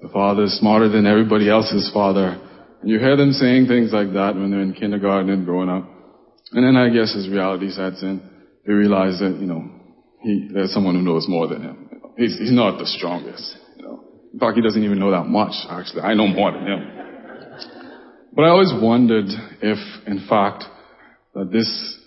The 0.00 0.08
father's 0.08 0.52
smarter 0.52 0.88
than 0.88 1.06
everybody 1.06 1.48
else's 1.48 1.90
father. 1.92 2.40
And 2.80 2.90
you 2.90 2.98
hear 2.98 3.16
them 3.16 3.32
saying 3.32 3.66
things 3.66 3.92
like 3.92 4.12
that 4.14 4.34
when 4.34 4.50
they're 4.50 4.60
in 4.60 4.72
kindergarten 4.72 5.30
and 5.30 5.44
growing 5.44 5.68
up. 5.68 5.88
And 6.52 6.64
then 6.64 6.76
I 6.76 6.88
guess 6.88 7.14
as 7.16 7.28
reality 7.28 7.70
sets 7.70 8.02
in, 8.02 8.20
they 8.66 8.72
realize 8.72 9.20
that, 9.20 9.36
you 9.40 9.46
know, 9.46 9.70
he, 10.20 10.48
there's 10.52 10.72
someone 10.72 10.94
who 10.94 11.02
knows 11.02 11.26
more 11.28 11.46
than 11.46 11.62
him. 11.62 11.90
He's, 12.16 12.38
he's 12.38 12.52
not 12.52 12.78
the 12.78 12.86
strongest. 12.86 13.56
You 13.76 13.82
know. 13.84 14.04
In 14.32 14.38
fact, 14.38 14.56
he 14.56 14.62
doesn't 14.62 14.82
even 14.82 14.98
know 14.98 15.10
that 15.10 15.24
much, 15.24 15.54
actually. 15.68 16.02
I 16.02 16.14
know 16.14 16.26
more 16.26 16.52
than 16.52 16.66
him. 16.66 17.02
But 18.34 18.42
I 18.42 18.48
always 18.48 18.72
wondered 18.72 19.26
if, 19.60 19.78
in 20.06 20.26
fact, 20.28 20.64
that 21.34 21.50
this, 21.52 21.98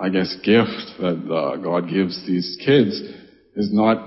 I 0.00 0.08
guess, 0.10 0.34
gift 0.44 1.00
that 1.00 1.18
uh, 1.28 1.56
God 1.56 1.90
gives 1.90 2.24
these 2.26 2.56
kids 2.64 3.00
is 3.56 3.70
not, 3.72 3.98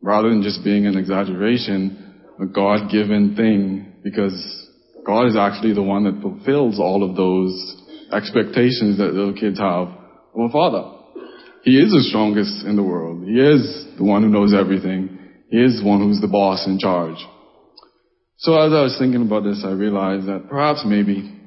rather 0.00 0.30
than 0.30 0.42
just 0.42 0.64
being 0.64 0.86
an 0.86 0.96
exaggeration, 0.96 2.14
a 2.40 2.46
God-given 2.46 3.36
thing 3.36 3.92
because 4.02 4.32
God 5.04 5.26
is 5.26 5.36
actually 5.36 5.74
the 5.74 5.82
one 5.82 6.04
that 6.04 6.22
fulfills 6.22 6.78
all 6.78 7.08
of 7.08 7.16
those 7.16 7.52
expectations 8.12 8.98
that 8.98 9.12
little 9.12 9.34
kids 9.34 9.58
have 9.58 9.88
of 9.88 10.48
a 10.48 10.48
father. 10.48 10.96
He 11.62 11.76
is 11.76 11.90
the 11.90 12.06
strongest 12.08 12.64
in 12.64 12.76
the 12.76 12.82
world. 12.82 13.24
He 13.26 13.38
is 13.38 13.86
the 13.98 14.04
one 14.04 14.22
who 14.22 14.30
knows 14.30 14.54
everything. 14.54 15.18
He 15.50 15.58
is 15.58 15.80
the 15.80 15.86
one 15.86 16.00
who's 16.00 16.20
the 16.20 16.28
boss 16.28 16.66
in 16.66 16.78
charge. 16.78 17.18
So 18.38 18.54
as 18.54 18.72
I 18.72 18.82
was 18.82 18.96
thinking 18.98 19.20
about 19.20 19.44
this, 19.44 19.62
I 19.66 19.72
realized 19.72 20.26
that 20.26 20.48
perhaps 20.48 20.82
maybe 20.86 21.39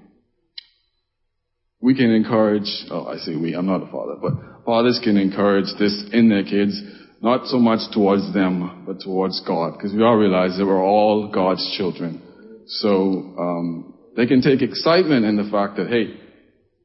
we 1.83 1.93
can 1.93 2.11
encourage, 2.11 2.69
oh, 2.91 3.07
I 3.07 3.17
say 3.17 3.35
we, 3.35 3.55
I'm 3.55 3.65
not 3.65 3.83
a 3.83 3.91
father, 3.91 4.15
but 4.15 4.31
fathers 4.63 5.01
can 5.03 5.17
encourage 5.17 5.67
this 5.77 6.05
in 6.13 6.29
their 6.29 6.45
kids, 6.45 6.81
not 7.21 7.47
so 7.47 7.59
much 7.59 7.93
towards 7.93 8.33
them, 8.33 8.85
but 8.87 9.01
towards 9.01 9.43
God, 9.45 9.73
because 9.73 9.91
we 9.93 10.01
all 10.01 10.15
realize 10.15 10.57
that 10.57 10.65
we're 10.65 10.81
all 10.81 11.27
God's 11.27 11.75
children. 11.75 12.21
So, 12.67 13.35
um, 13.37 13.93
they 14.15 14.25
can 14.27 14.41
take 14.41 14.61
excitement 14.61 15.25
in 15.25 15.35
the 15.35 15.51
fact 15.51 15.75
that, 15.75 15.87
hey, 15.89 16.15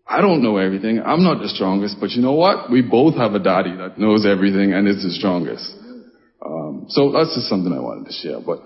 I 0.05 0.21
don't 0.21 0.43
know 0.43 0.57
everything. 0.57 1.01
I'm 1.01 1.23
not 1.23 1.43
the 1.43 1.49
strongest, 1.49 1.99
but 2.01 2.11
you 2.11 2.21
know 2.21 2.33
what? 2.35 2.69
We 2.69 2.83
both 2.83 3.15
have 3.15 3.35
a 3.35 3.39
daddy 3.39 3.77
that 3.77 3.99
knows 3.99 4.27
everything 4.27 4.73
and 4.73 4.89
is 4.89 5.05
the 5.05 5.11
strongest. 5.11 5.71
Um, 6.45 6.87
so 6.89 7.13
that's 7.13 7.37
just 7.37 7.49
something 7.49 7.73
I 7.73 7.79
wanted 7.79 8.07
to 8.07 8.13
share. 8.15 8.41
But 8.41 8.65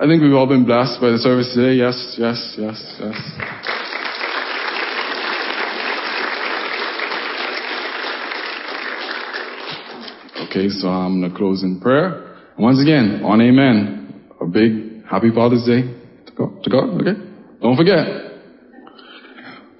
I 0.00 0.08
think 0.08 0.22
we've 0.22 0.34
all 0.34 0.48
been 0.48 0.64
blessed 0.64 1.00
by 1.00 1.10
the 1.10 1.18
service 1.18 1.54
today. 1.54 1.78
Yes, 1.78 2.16
yes, 2.18 2.56
yes, 2.58 2.98
yes. 2.98 3.63
Okay, 10.54 10.68
so 10.68 10.86
I'm 10.86 11.18
going 11.18 11.32
to 11.32 11.36
close 11.36 11.64
in 11.64 11.80
prayer. 11.80 12.38
Once 12.56 12.78
again, 12.80 13.26
on 13.26 13.42
amen, 13.42 14.30
a 14.40 14.46
big 14.46 15.02
happy 15.02 15.34
Father's 15.34 15.66
Day 15.66 15.82
to 15.82 16.30
God, 16.30 16.62
to 16.62 16.70
God 16.70 16.94
okay? 17.02 17.18
Don't 17.58 17.74
forget. 17.74 18.06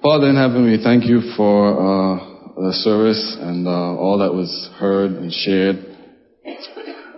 Father 0.03 0.27
in 0.27 0.35
heaven, 0.35 0.67
we 0.67 0.75
thank 0.83 1.07
you 1.07 1.31
for 1.39 1.79
uh, 1.79 2.19
the 2.59 2.73
service 2.83 3.37
and 3.39 3.65
uh, 3.65 3.95
all 3.95 4.19
that 4.19 4.35
was 4.35 4.51
heard 4.75 5.11
and 5.11 5.31
shared. 5.31 5.79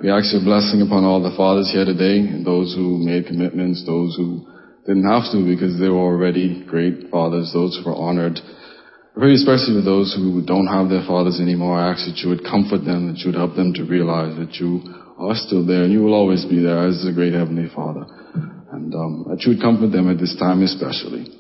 We 0.06 0.14
ask 0.14 0.30
your 0.38 0.46
blessing 0.46 0.86
upon 0.86 1.02
all 1.02 1.26
the 1.26 1.34
fathers 1.34 1.74
here 1.74 1.86
today, 1.86 2.30
and 2.30 2.46
those 2.46 2.78
who 2.78 3.02
made 3.02 3.26
commitments, 3.26 3.82
those 3.90 4.14
who 4.22 4.46
didn't 4.86 5.10
have 5.10 5.34
to 5.34 5.42
because 5.42 5.82
they 5.82 5.90
were 5.90 5.98
already 5.98 6.64
great 6.70 7.10
fathers, 7.10 7.50
those 7.58 7.74
who 7.82 7.90
were 7.90 7.98
honored. 7.98 8.38
I 9.18 9.20
pray 9.20 9.34
especially 9.34 9.82
for 9.82 9.82
those 9.82 10.14
who 10.14 10.46
don't 10.46 10.70
have 10.70 10.94
their 10.94 11.02
fathers 11.02 11.42
anymore. 11.42 11.74
I 11.74 11.90
ask 11.90 12.06
that 12.06 12.22
you 12.22 12.30
would 12.30 12.46
comfort 12.46 12.86
them, 12.86 13.10
that 13.10 13.18
you 13.18 13.34
would 13.34 13.42
help 13.42 13.58
them 13.58 13.74
to 13.74 13.82
realize 13.82 14.38
that 14.38 14.62
you 14.62 14.86
are 15.18 15.34
still 15.34 15.66
there 15.66 15.82
and 15.82 15.92
you 15.92 16.06
will 16.06 16.14
always 16.14 16.46
be 16.46 16.62
there 16.62 16.86
as 16.86 17.02
the 17.02 17.10
great 17.10 17.34
Heavenly 17.34 17.66
Father. 17.74 18.06
And 18.70 18.94
um, 18.94 19.26
that 19.26 19.42
you 19.42 19.58
would 19.58 19.62
comfort 19.66 19.90
them 19.90 20.06
at 20.06 20.22
this 20.22 20.38
time 20.38 20.62
especially. 20.62 21.34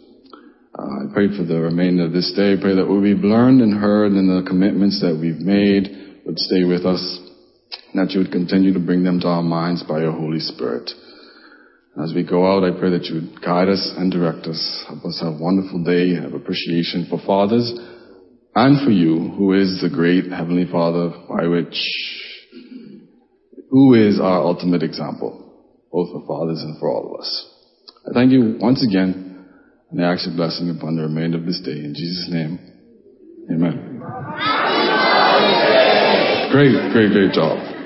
Uh, 0.73 1.05
I 1.05 1.13
pray 1.13 1.29
for 1.29 1.45
the 1.45 1.61
remainder 1.61 2.09
of 2.09 2.17
this 2.17 2.33
day. 2.33 2.57
I 2.57 2.59
pray 2.59 2.73
that 2.73 2.89
what 2.89 2.97
we've 2.97 3.21
learned 3.21 3.61
and 3.61 3.77
heard 3.77 4.09
and 4.13 4.25
the 4.25 4.49
commitments 4.49 4.97
that 5.05 5.13
we've 5.13 5.37
made 5.37 6.25
would 6.25 6.41
stay 6.41 6.65
with 6.65 6.81
us. 6.81 7.05
And 7.93 8.01
that 8.01 8.09
you 8.09 8.25
would 8.25 8.33
continue 8.33 8.73
to 8.73 8.81
bring 8.81 9.03
them 9.03 9.21
to 9.21 9.29
our 9.29 9.45
minds 9.45 9.85
by 9.85 10.01
your 10.01 10.17
Holy 10.17 10.41
Spirit. 10.41 10.89
As 12.03 12.13
we 12.13 12.23
go 12.23 12.45
out, 12.45 12.63
I 12.63 12.77
pray 12.77 12.91
that 12.91 13.05
you 13.05 13.15
would 13.15 13.41
guide 13.41 13.69
us 13.69 13.91
and 13.97 14.11
direct 14.11 14.45
us. 14.45 14.85
Help 14.87 15.03
us 15.05 15.19
have 15.23 15.33
a 15.33 15.43
wonderful 15.43 15.83
day, 15.83 16.13
have 16.13 16.33
appreciation 16.33 17.07
for 17.09 17.19
fathers 17.25 17.73
and 18.53 18.85
for 18.85 18.91
you, 18.91 19.33
who 19.35 19.53
is 19.53 19.81
the 19.81 19.89
great 19.89 20.31
Heavenly 20.31 20.65
Father 20.71 21.09
by 21.27 21.47
which, 21.47 21.75
who 23.71 23.95
is 23.95 24.19
our 24.19 24.41
ultimate 24.41 24.83
example, 24.83 25.53
both 25.91 26.11
for 26.11 26.25
fathers 26.27 26.61
and 26.61 26.79
for 26.79 26.89
all 26.89 27.13
of 27.13 27.19
us. 27.19 27.53
I 28.07 28.13
thank 28.13 28.31
you 28.31 28.57
once 28.59 28.85
again, 28.85 29.45
and 29.89 30.03
I 30.03 30.13
ask 30.13 30.27
your 30.27 30.35
blessing 30.35 30.69
upon 30.69 30.97
the 30.97 31.03
remainder 31.03 31.37
of 31.37 31.45
this 31.45 31.61
day. 31.61 31.71
In 31.71 31.95
Jesus' 31.95 32.29
name, 32.29 32.59
amen. 33.51 34.01
Great, 36.51 36.93
great, 36.93 37.11
great 37.11 37.33
job. 37.33 37.76